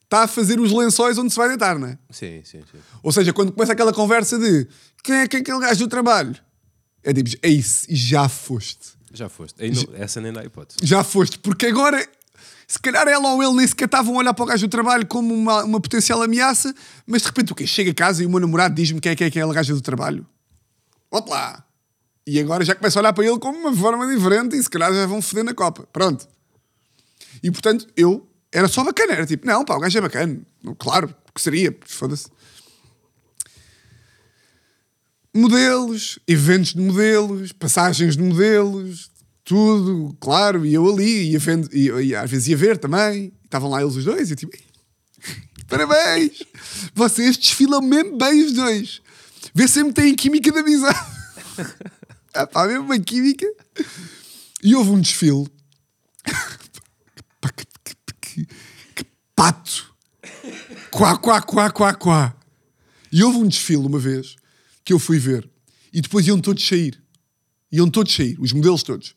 está 0.04 0.22
a 0.24 0.28
fazer 0.28 0.58
os 0.60 0.72
lençóis 0.72 1.16
onde 1.18 1.30
se 1.30 1.36
vai 1.36 1.48
deitar, 1.48 1.78
não 1.78 1.88
é? 1.88 1.98
Sim, 2.10 2.42
sim, 2.44 2.62
sim. 2.70 2.78
Ou 3.02 3.12
seja, 3.12 3.32
quando 3.32 3.52
começa 3.52 3.72
aquela 3.72 3.92
conversa 3.92 4.38
de 4.38 4.66
quem 5.02 5.16
é 5.16 5.28
que 5.28 5.36
é 5.36 5.40
aquele 5.40 5.60
gajo 5.60 5.80
do 5.80 5.88
trabalho? 5.88 6.34
É 7.02 7.12
tipo, 7.14 7.30
é 7.42 7.48
isso, 7.48 7.86
e 7.88 7.94
já 7.96 8.28
foste. 8.28 8.98
Já 9.12 9.28
foste. 9.28 9.62
Aí 9.62 9.70
não- 9.70 9.94
essa 9.94 10.20
nem 10.20 10.32
dá 10.32 10.44
hipótese. 10.44 10.78
Já 10.82 11.02
foste, 11.02 11.38
porque 11.38 11.66
agora, 11.66 12.06
se 12.70 12.78
calhar 12.78 13.08
ela 13.08 13.32
ou 13.32 13.42
ele 13.42 13.54
nem 13.54 13.66
sequer 13.66 13.86
estavam 13.86 14.14
a 14.14 14.18
olhar 14.18 14.32
para 14.32 14.44
o 14.44 14.46
gajo 14.46 14.68
do 14.68 14.70
trabalho 14.70 15.04
como 15.04 15.34
uma, 15.34 15.64
uma 15.64 15.80
potencial 15.80 16.22
ameaça, 16.22 16.72
mas 17.04 17.22
de 17.22 17.26
repente 17.26 17.50
o 17.50 17.54
quê? 17.56 17.66
Chega 17.66 17.90
a 17.90 17.94
casa 17.94 18.22
e 18.22 18.26
o 18.26 18.30
meu 18.30 18.38
namorado 18.38 18.76
diz-me 18.76 19.00
quem 19.00 19.10
é 19.10 19.16
que 19.16 19.24
é 19.24 19.26
aquela 19.26 19.52
gaja 19.52 19.74
do 19.74 19.80
trabalho. 19.80 20.24
Volte 21.10 21.30
lá. 21.30 21.64
E 22.24 22.38
agora 22.38 22.64
já 22.64 22.76
começa 22.76 22.96
a 22.96 23.02
olhar 23.02 23.12
para 23.12 23.26
ele 23.26 23.40
como 23.40 23.58
uma 23.58 23.74
forma 23.74 24.06
diferente 24.06 24.54
e 24.54 24.62
se 24.62 24.70
calhar 24.70 24.94
já 24.94 25.04
vão 25.04 25.20
foder 25.20 25.42
na 25.42 25.52
copa. 25.52 25.84
Pronto. 25.92 26.28
E 27.42 27.50
portanto, 27.50 27.88
eu 27.96 28.24
era 28.52 28.68
só 28.68 28.84
bacana. 28.84 29.14
Era 29.14 29.26
tipo, 29.26 29.44
não, 29.48 29.64
pá, 29.64 29.74
o 29.74 29.80
gajo 29.80 29.98
é 29.98 30.00
bacana. 30.02 30.40
Claro, 30.78 31.12
que 31.34 31.42
seria, 31.42 31.76
foda-se. 31.84 32.28
Modelos, 35.34 36.20
eventos 36.28 36.72
de 36.72 36.80
modelos, 36.80 37.50
passagens 37.50 38.16
de 38.16 38.22
modelos, 38.22 39.10
tudo, 39.50 40.16
claro, 40.20 40.64
e 40.64 40.72
eu 40.72 40.88
ali, 40.88 41.32
ia 41.32 41.38
vendo, 41.40 41.68
e, 41.74 41.88
e 41.88 42.14
às 42.14 42.30
vezes 42.30 42.46
ia 42.46 42.56
ver 42.56 42.78
também, 42.78 43.32
estavam 43.44 43.68
lá 43.68 43.82
eles 43.82 43.96
os 43.96 44.04
dois, 44.04 44.28
e 44.30 44.32
eu 44.32 44.36
tipo, 44.36 44.56
parabéns, 45.66 46.44
vocês 46.94 47.36
desfilam 47.36 47.80
mesmo 47.82 48.16
bem 48.16 48.44
os 48.44 48.52
dois, 48.52 49.02
vê 49.52 49.66
se 49.66 49.74
sempre 49.74 49.92
têm 49.94 50.14
química 50.14 50.52
de 50.52 50.58
amizade, 50.60 50.96
ah, 52.32 52.46
pá, 52.46 52.64
mesmo 52.68 52.84
uma 52.84 52.98
química, 53.00 53.44
e 54.62 54.72
houve 54.76 54.90
um 54.90 55.00
desfile, 55.00 55.48
que, 57.56 57.66
que- 57.84 57.96
que- 58.20 58.46
que 58.94 59.06
pato, 59.34 59.92
quá, 60.92 61.16
quá, 61.16 61.42
quá, 61.42 61.70
quá, 61.72 61.92
quá, 61.94 62.36
e 63.10 63.24
houve 63.24 63.38
um 63.38 63.48
desfile 63.48 63.84
uma 63.84 63.98
vez 63.98 64.36
que 64.84 64.92
eu 64.92 64.98
fui 65.00 65.18
ver 65.18 65.50
e 65.92 66.00
depois 66.00 66.24
iam 66.28 66.40
todos 66.40 66.64
sair. 66.64 67.02
Iam 67.72 67.88
todos 67.90 68.12
sair, 68.14 68.36
os 68.40 68.52
modelos 68.52 68.82
todos. 68.84 69.14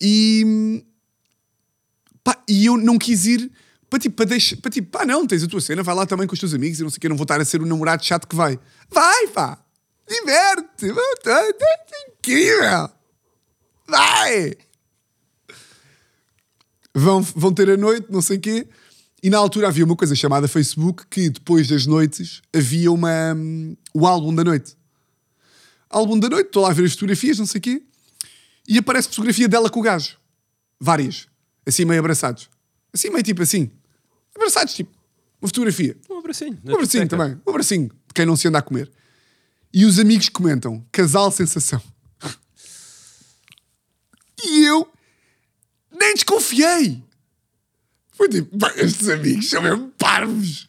E. 0.00 0.84
Pá, 2.22 2.36
e 2.48 2.66
eu 2.66 2.76
não 2.76 2.98
quis 2.98 3.26
ir 3.26 3.50
para 3.88 3.98
tipo, 3.98 4.16
para 4.16 4.26
deixar. 4.26 4.56
Para 4.56 4.70
tipo, 4.70 4.90
pá, 4.90 5.04
não, 5.04 5.26
tens 5.26 5.42
a 5.42 5.48
tua 5.48 5.60
cena, 5.60 5.82
vai 5.82 5.94
lá 5.94 6.06
também 6.06 6.26
com 6.26 6.34
os 6.34 6.40
teus 6.40 6.54
amigos 6.54 6.80
e 6.80 6.82
não 6.82 6.90
sei 6.90 6.98
o 6.98 7.00
que, 7.00 7.08
não 7.08 7.16
vou 7.16 7.24
estar 7.24 7.40
a 7.40 7.44
ser 7.44 7.62
o 7.62 7.66
namorado 7.66 8.04
chato 8.04 8.26
que 8.26 8.36
vai. 8.36 8.58
Vai, 8.90 9.28
pá! 9.28 9.58
Diverte! 10.08 10.92
Vá, 10.92 11.02
tá- 11.22 11.52
tá- 11.52 11.96
incrível! 12.18 12.90
Vai! 13.88 14.54
Vão, 16.94 17.22
vão 17.22 17.52
ter 17.52 17.70
a 17.70 17.76
noite, 17.76 18.06
não 18.10 18.22
sei 18.22 18.38
o 18.38 18.40
quê. 18.40 18.68
E 19.22 19.30
na 19.30 19.38
altura 19.38 19.68
havia 19.68 19.84
uma 19.84 19.96
coisa 19.96 20.14
chamada 20.14 20.46
Facebook 20.48 21.04
que 21.08 21.30
depois 21.30 21.68
das 21.68 21.86
noites 21.86 22.42
havia 22.54 22.90
uma, 22.92 23.34
hum, 23.34 23.76
o 23.92 24.06
álbum 24.06 24.34
da 24.34 24.44
noite. 24.44 24.76
Álbum 25.88 26.18
da 26.18 26.28
noite, 26.28 26.46
estou 26.46 26.62
lá 26.62 26.70
a 26.70 26.72
ver 26.72 26.84
as 26.84 26.92
fotografias, 26.92 27.38
não 27.38 27.46
sei 27.46 27.58
o 27.58 27.62
quê. 27.62 27.82
E 28.68 28.78
aparece 28.78 29.08
fotografia 29.08 29.48
dela 29.48 29.70
com 29.70 29.80
o 29.80 29.82
gajo. 29.82 30.16
Várias. 30.80 31.28
Assim 31.64 31.84
meio 31.84 32.00
abraçados. 32.00 32.48
Assim 32.92 33.10
meio 33.10 33.22
tipo 33.22 33.42
assim. 33.42 33.70
Abraçados, 34.34 34.74
tipo. 34.74 34.90
Uma 35.40 35.48
fotografia. 35.48 35.96
Um 36.10 36.18
abracinho. 36.18 36.58
Um 36.64 36.74
abracinho 36.74 37.08
também. 37.08 37.40
Um 37.46 37.50
abracinho 37.50 37.88
de 37.88 38.14
quem 38.14 38.26
não 38.26 38.36
se 38.36 38.48
anda 38.48 38.58
a 38.58 38.62
comer. 38.62 38.90
E 39.72 39.84
os 39.84 39.98
amigos 39.98 40.28
comentam: 40.28 40.84
casal 40.90 41.30
sensação. 41.30 41.82
E 44.44 44.64
eu 44.64 44.90
nem 45.90 46.14
desconfiei. 46.14 47.02
Foi 48.12 48.28
tipo: 48.28 48.56
"Bem, 48.56 48.70
estes 48.76 49.08
amigos 49.08 49.48
são 49.48 49.62
mesmo 49.62 49.88
parvos. 49.98 50.68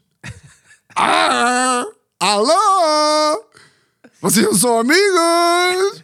Ah! 0.95 1.85
Alô! 2.19 3.45
Vocês 4.19 4.45
não 4.45 4.55
são 4.55 4.79
amigos? 4.79 6.03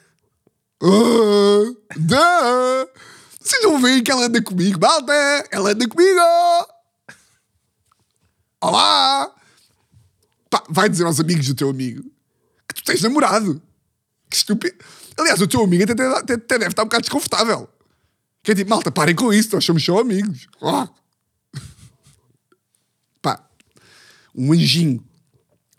Vocês 3.39 3.63
não 3.63 3.81
veem 3.81 4.03
que 4.03 4.11
ela 4.11 4.25
anda 4.25 4.41
comigo, 4.43 4.77
malta? 4.81 5.13
Ela 5.49 5.71
anda 5.71 5.87
comigo! 5.87 6.19
Olá! 8.61 9.33
Pá, 10.49 10.61
vai 10.69 10.89
dizer 10.89 11.05
aos 11.05 11.21
amigos 11.21 11.47
do 11.47 11.55
teu 11.55 11.69
amigo 11.69 12.03
que 12.67 12.75
tu 12.75 12.83
tens 12.83 13.01
namorado. 13.01 13.61
Que 14.29 14.35
estúpido. 14.35 14.75
Aliás, 15.17 15.39
o 15.41 15.47
teu 15.47 15.63
amigo 15.63 15.83
até, 15.83 15.93
até- 15.93 16.33
até 16.33 16.57
deve 16.59 16.71
estar 16.71 16.81
um 16.83 16.85
bocado 16.85 17.03
desconfortável. 17.03 17.69
Que 18.43 18.51
é 18.51 18.55
tipo, 18.55 18.69
malta, 18.69 18.91
parem 18.91 19.15
com 19.15 19.31
isso, 19.31 19.55
nós 19.55 19.63
somos 19.63 19.83
só 19.85 19.99
amigos. 19.99 20.47
Ah. 20.61 20.89
Pá, 23.21 23.47
um 24.35 24.51
anjinho. 24.51 25.01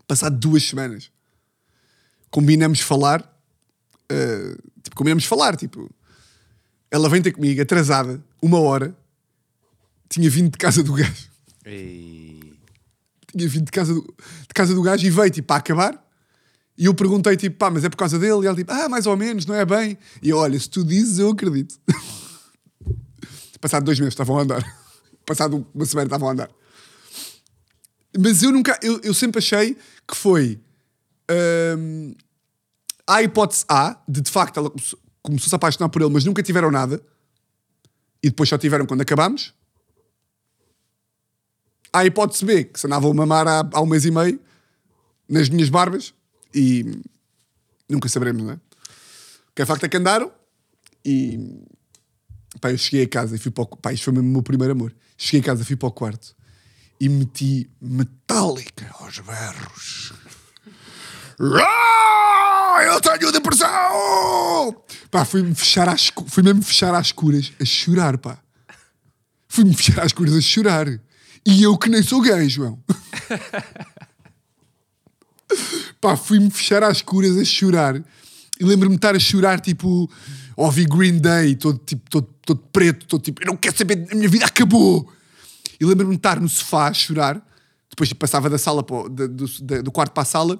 Passado 0.06 0.38
duas 0.38 0.62
semanas, 0.62 1.10
combinamos 2.30 2.80
falar. 2.80 3.22
ah, 4.10 4.56
tipo, 4.94 4.98
combinamos 4.98 5.24
falar. 5.24 5.56
Tipo, 5.56 5.90
ela 6.90 7.08
vem 7.08 7.20
ter 7.20 7.32
comigo, 7.32 7.60
atrasada, 7.60 8.22
uma 8.40 8.58
hora. 8.60 8.96
Tinha 10.08 10.30
vindo 10.30 10.50
de 10.50 10.58
casa 10.58 10.82
do 10.82 10.92
gajo 10.92 11.34
tinha 13.36 13.48
vindo 13.48 13.64
de 13.64 13.72
casa 13.72 13.92
do, 13.92 14.02
de 14.02 14.54
casa 14.54 14.74
do 14.74 14.82
gajo 14.82 15.04
e 15.06 15.10
veio 15.10 15.30
tipo 15.30 15.48
para 15.48 15.56
acabar. 15.56 16.04
E 16.76 16.86
eu 16.86 16.94
perguntei 16.94 17.36
tipo, 17.36 17.56
pá, 17.56 17.70
mas 17.70 17.84
é 17.84 17.88
por 17.88 17.96
causa 17.96 18.18
dele? 18.18 18.42
E 18.42 18.46
ela 18.46 18.56
tipo, 18.56 18.72
ah, 18.72 18.88
mais 18.88 19.06
ou 19.06 19.16
menos, 19.16 19.46
não 19.46 19.54
é 19.54 19.64
bem. 19.64 19.98
E 20.22 20.30
eu, 20.30 20.38
olha, 20.38 20.58
se 20.58 20.68
tu 20.68 20.84
dizes, 20.84 21.18
eu 21.18 21.30
acredito. 21.30 21.78
Passado 23.60 23.84
dois 23.84 23.98
meses 23.98 24.12
estavam 24.12 24.38
a 24.38 24.42
andar. 24.42 24.78
Passado 25.26 25.66
uma 25.74 25.86
semana 25.86 26.06
estavam 26.06 26.28
a 26.28 26.32
andar. 26.32 26.50
Mas 28.18 28.42
eu 28.42 28.52
nunca, 28.52 28.78
eu, 28.82 29.00
eu 29.02 29.14
sempre 29.14 29.38
achei 29.38 29.76
que 30.06 30.16
foi 30.16 30.60
hum, 31.78 32.14
a 33.06 33.22
hipótese 33.22 33.64
A, 33.68 34.00
de 34.08 34.20
de 34.20 34.30
facto 34.30 34.58
ela 34.58 34.70
começou, 34.70 34.98
começou 35.22 35.46
a 35.46 35.50
se 35.50 35.54
apaixonar 35.54 35.88
por 35.88 36.02
ele, 36.02 36.12
mas 36.12 36.24
nunca 36.24 36.42
tiveram 36.42 36.70
nada. 36.70 37.02
E 38.22 38.30
depois 38.30 38.48
só 38.48 38.56
tiveram 38.56 38.86
quando 38.86 39.02
acabámos. 39.02 39.54
Há 41.92 42.00
a 42.00 42.06
hipótese 42.06 42.44
B, 42.44 42.64
que 42.64 42.80
se 42.80 42.86
andavam 42.86 43.10
a 43.10 43.14
mamar 43.14 43.46
há, 43.46 43.68
há 43.72 43.80
um 43.80 43.86
mês 43.86 44.04
e 44.04 44.10
meio 44.10 44.40
nas 45.28 45.48
minhas 45.48 45.68
barbas 45.68 46.12
e 46.54 47.02
nunca 47.88 48.08
saberemos, 48.08 48.42
não 48.42 48.52
é? 48.52 48.54
O 48.54 49.54
que 49.54 49.62
é 49.62 49.66
facto 49.66 49.84
é 49.84 49.88
que 49.88 49.96
andaram 49.96 50.32
e 51.04 51.62
pá, 52.60 52.70
eu 52.72 52.78
cheguei 52.78 53.04
a 53.04 53.08
casa 53.08 53.36
e 53.36 53.38
fui 53.38 53.50
para 53.50 53.62
o 53.62 53.66
pá, 53.76 53.92
isto 53.92 54.04
foi 54.04 54.12
mesmo 54.12 54.28
o 54.28 54.32
meu 54.32 54.42
primeiro 54.42 54.72
amor. 54.72 54.94
Cheguei 55.16 55.40
a 55.40 55.44
casa, 55.44 55.64
fui 55.64 55.76
para 55.76 55.88
o 55.88 55.92
quarto 55.92 56.34
e 57.00 57.08
meti 57.08 57.70
metálica 57.80 58.90
aos 58.98 59.18
berros. 59.20 60.12
Eu 61.38 63.00
tenho 63.00 63.32
depressão! 63.32 63.68
Pá, 65.10 65.24
fui-me 65.24 65.54
fechar 65.54 65.88
às, 65.88 66.10
fui 66.26 66.42
mesmo 66.42 66.62
fechar 66.62 66.94
às 66.94 67.06
escuras 67.06 67.52
a 67.60 67.64
chorar, 67.64 68.18
pá. 68.18 68.38
Fui-me 69.48 69.74
fechar 69.74 70.00
às 70.00 70.06
escuras 70.06 70.34
a 70.34 70.40
chorar. 70.40 70.86
E 71.46 71.62
eu 71.62 71.76
que 71.76 71.88
nem 71.88 72.02
sou 72.02 72.20
gay, 72.20 72.48
João. 72.48 72.78
Pá, 76.00 76.16
fui-me 76.16 76.50
fechar 76.50 76.82
às 76.82 76.98
escuras 76.98 77.36
a 77.36 77.44
chorar. 77.44 77.96
E 77.96 78.64
lembro-me 78.64 78.96
de 78.96 78.98
estar 78.98 79.14
a 79.14 79.18
chorar, 79.18 79.60
tipo, 79.60 80.10
ouvi 80.56 80.84
Green 80.84 81.18
Day, 81.18 81.54
todo, 81.54 81.78
tipo, 81.78 82.08
todo, 82.10 82.28
todo 82.44 82.60
preto, 82.72 83.06
todo 83.06 83.22
tipo, 83.22 83.42
eu 83.42 83.46
não 83.46 83.56
quero 83.56 83.76
saber, 83.76 84.06
a 84.10 84.14
minha 84.14 84.28
vida 84.28 84.46
acabou. 84.46 85.10
E 85.80 85.84
lembro-me 85.84 86.12
de 86.12 86.18
estar 86.18 86.40
no 86.40 86.48
sofá 86.48 86.88
a 86.88 86.92
chorar. 86.92 87.42
Depois 87.90 88.08
tipo, 88.08 88.20
passava 88.20 88.50
da 88.50 88.58
sala 88.58 88.82
do, 88.82 89.82
do 89.82 89.92
quarto 89.92 90.12
para 90.12 90.22
a 90.22 90.26
sala. 90.26 90.58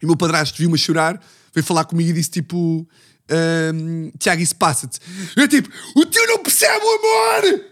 E 0.00 0.04
o 0.04 0.08
meu 0.08 0.16
padrasto 0.16 0.58
viu-me 0.58 0.74
a 0.74 0.78
chorar, 0.78 1.22
veio 1.54 1.64
falar 1.64 1.84
comigo 1.84 2.10
e 2.10 2.12
disse 2.14 2.30
tipo: 2.30 2.88
"Ahm, 3.28 4.10
Tiago, 4.18 4.42
isso 4.42 4.56
passa-te. 4.56 4.98
Eu 5.36 5.46
tipo: 5.46 5.68
O 5.94 6.04
tio 6.06 6.26
não 6.26 6.42
percebe 6.42 6.84
o 6.84 6.98
amor! 6.98 7.64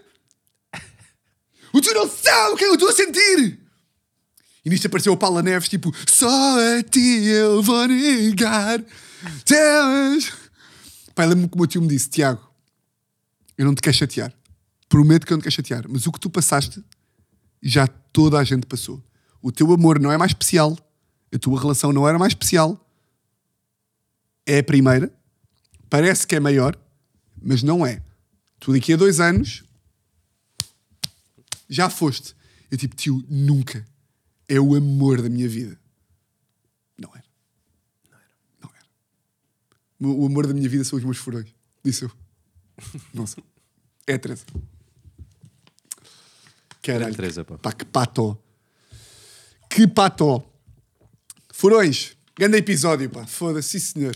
O 1.73 1.81
tio 1.81 1.93
não 1.93 2.09
sabe 2.09 2.53
o 2.53 2.57
que 2.57 2.63
é 2.65 2.67
eu 2.67 2.73
estou 2.73 2.89
a 2.89 2.93
sentir! 2.93 3.59
E 4.63 4.69
nisto 4.69 4.87
apareceu 4.87 5.13
a 5.13 5.17
Paula 5.17 5.41
Neves, 5.41 5.69
tipo: 5.69 5.93
Só 6.07 6.27
a 6.29 6.83
ti 6.83 7.25
eu 7.25 7.61
vou 7.63 7.87
negar. 7.87 8.83
Deus. 9.45 10.31
Pai, 11.15 11.25
lembro-me 11.25 11.49
que 11.49 11.55
o 11.55 11.57
meu 11.57 11.67
tio 11.67 11.81
me 11.81 11.87
disse: 11.87 12.09
Tiago, 12.09 12.41
eu 13.57 13.65
não 13.65 13.73
te 13.73 13.81
quero 13.81 13.95
chatear. 13.95 14.33
Prometo 14.87 15.25
que 15.25 15.33
eu 15.33 15.37
não 15.37 15.41
te 15.41 15.43
quero 15.43 15.55
chatear. 15.55 15.85
Mas 15.87 16.05
o 16.07 16.11
que 16.11 16.19
tu 16.19 16.29
passaste, 16.29 16.83
já 17.61 17.87
toda 17.87 18.37
a 18.37 18.43
gente 18.43 18.65
passou. 18.65 19.03
O 19.41 19.51
teu 19.51 19.71
amor 19.71 19.99
não 19.99 20.11
é 20.11 20.17
mais 20.17 20.31
especial. 20.31 20.77
A 21.33 21.37
tua 21.39 21.59
relação 21.59 21.93
não 21.93 22.07
era 22.07 22.17
mais 22.17 22.31
especial. 22.31 22.85
é 24.45 24.59
a 24.59 24.63
primeira, 24.63 25.13
parece 25.89 26.25
que 26.25 26.35
é 26.35 26.39
maior, 26.39 26.75
mas 27.41 27.61
não 27.61 27.85
é. 27.85 28.01
Tu 28.59 28.73
daqui 28.73 28.93
a 28.93 28.97
dois 28.97 29.19
anos 29.19 29.63
já 31.69 31.89
foste. 31.89 32.35
Eu 32.71 32.77
tipo, 32.77 32.95
tio, 32.95 33.23
nunca. 33.29 33.85
É 34.47 34.59
o 34.59 34.75
amor 34.75 35.21
da 35.21 35.29
minha 35.29 35.47
vida. 35.47 35.79
Não 36.97 37.11
era. 37.13 37.23
Não 38.61 38.69
era. 38.69 38.85
O 39.99 40.23
o 40.23 40.25
amor 40.25 40.47
da 40.47 40.53
minha 40.53 40.67
vida 40.67 40.83
são 40.83 40.97
os 40.97 41.05
meus 41.05 41.17
furões. 41.17 41.53
Disse 41.83 42.03
eu. 42.03 42.11
Nossa. 43.13 43.41
É 44.07 44.13
a 44.15 44.19
Teresa. 44.19 44.45
Caralho. 46.81 47.09
É 47.09 47.11
a 47.11 47.15
Teresa, 47.15 47.45
pá. 47.45 47.57
Pá, 47.57 47.71
que 47.71 47.85
pató. 47.85 48.37
Que 49.69 49.87
pató. 49.87 50.43
Furões. 51.59 52.15
Grande 52.37 52.55
episódio, 52.55 53.09
pá. 53.09 53.27
Foda-se, 53.27 53.81
sim, 53.81 53.99
senhor. 53.99 54.15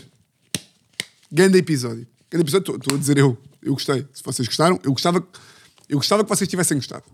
Grande 1.30 1.58
episódio. 1.58 2.06
Grande 2.30 2.44
episódio, 2.44 2.76
estou 2.76 2.96
a 2.96 2.98
dizer 2.98 3.18
eu. 3.18 3.36
Eu 3.60 3.74
gostei. 3.74 4.08
Se 4.14 4.22
vocês 4.22 4.48
gostaram, 4.48 4.80
eu 4.82 4.90
gostava, 4.92 5.18
eu 5.86 5.98
gostava 5.98 6.24
que 6.24 6.30
vocês 6.30 6.48
tivessem 6.48 6.78
gostado. 6.78 7.04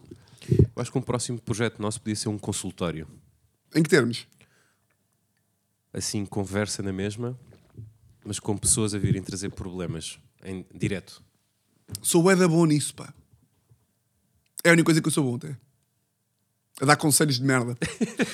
Eu 0.48 0.70
acho 0.76 0.92
que 0.92 0.96
um 0.96 1.02
próximo 1.02 1.40
projeto 1.40 1.82
nosso 1.82 2.00
podia 2.00 2.14
ser 2.14 2.28
um 2.28 2.38
consultório. 2.38 3.08
Em 3.74 3.82
que 3.82 3.88
termos? 3.88 4.28
Assim, 5.92 6.24
conversa 6.24 6.80
na 6.80 6.92
mesma, 6.92 7.36
mas 8.24 8.38
com 8.38 8.56
pessoas 8.56 8.94
a 8.94 8.98
virem 8.98 9.24
trazer 9.24 9.50
problemas 9.50 10.20
em 10.44 10.64
direto. 10.72 11.20
Sou 12.02 12.22
bué 12.22 12.36
da 12.36 12.46
bom 12.46 12.64
nisso, 12.66 12.94
pá. 12.94 13.12
É 14.62 14.70
a 14.70 14.72
única 14.74 14.84
coisa 14.84 15.02
que 15.02 15.08
eu 15.08 15.12
sou 15.12 15.24
bom, 15.24 15.34
até. 15.34 15.56
A 16.80 16.84
dar 16.86 16.96
conselhos 16.96 17.38
de 17.38 17.44
merda. 17.44 17.76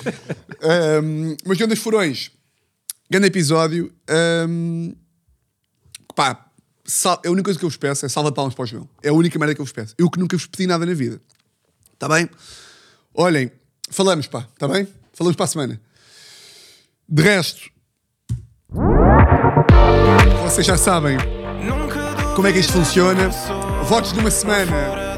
Ahm, 0.62 1.36
mas 1.44 1.58
João 1.58 1.68
das 1.68 1.78
Furões. 1.78 2.30
Grande 3.10 3.26
episódio. 3.26 3.92
Ahm, 4.08 4.92
pá, 6.14 6.46
sal- 6.84 7.20
a 7.24 7.28
única 7.30 7.44
coisa 7.44 7.58
que 7.58 7.64
eu 7.64 7.68
vos 7.68 7.76
peço 7.76 8.06
é 8.06 8.08
salva 8.08 8.30
palmas 8.32 8.54
para 8.54 8.62
o 8.62 8.66
João. 8.66 8.88
É 9.02 9.08
a 9.08 9.12
única 9.12 9.38
merda 9.38 9.54
que 9.54 9.60
eu 9.60 9.64
vos 9.64 9.72
peço. 9.72 9.94
Eu 9.98 10.08
que 10.10 10.18
nunca 10.18 10.36
vos 10.36 10.46
pedi 10.46 10.66
nada 10.66 10.86
na 10.86 10.94
vida. 10.94 11.20
Está 11.94 12.08
bem? 12.08 12.28
Olhem, 13.14 13.50
falamos, 13.90 14.26
pá. 14.26 14.46
Está 14.52 14.68
bem? 14.68 14.86
Falamos 15.12 15.34
para 15.36 15.44
a 15.44 15.48
semana. 15.48 15.80
De 17.08 17.22
resto, 17.22 17.70
vocês 20.44 20.66
já 20.66 20.76
sabem 20.76 21.16
como 22.34 22.46
é 22.48 22.52
que 22.52 22.58
isto 22.58 22.72
funciona. 22.72 23.28
Votos 23.88 24.12
de 24.12 24.18
uma 24.20 24.30
semana 24.30 25.16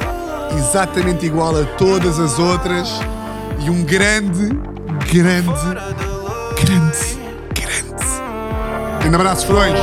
exatamente 0.58 1.26
igual 1.26 1.56
a 1.56 1.64
todas 1.76 2.18
as 2.18 2.38
outras. 2.38 2.88
E 3.60 3.70
um 3.70 3.84
grande, 3.84 4.48
grande, 5.10 5.50
grande, 6.62 7.18
grande. 7.54 8.18
Grande 9.00 9.14
abraço, 9.14 9.46
Frões. 9.46 9.74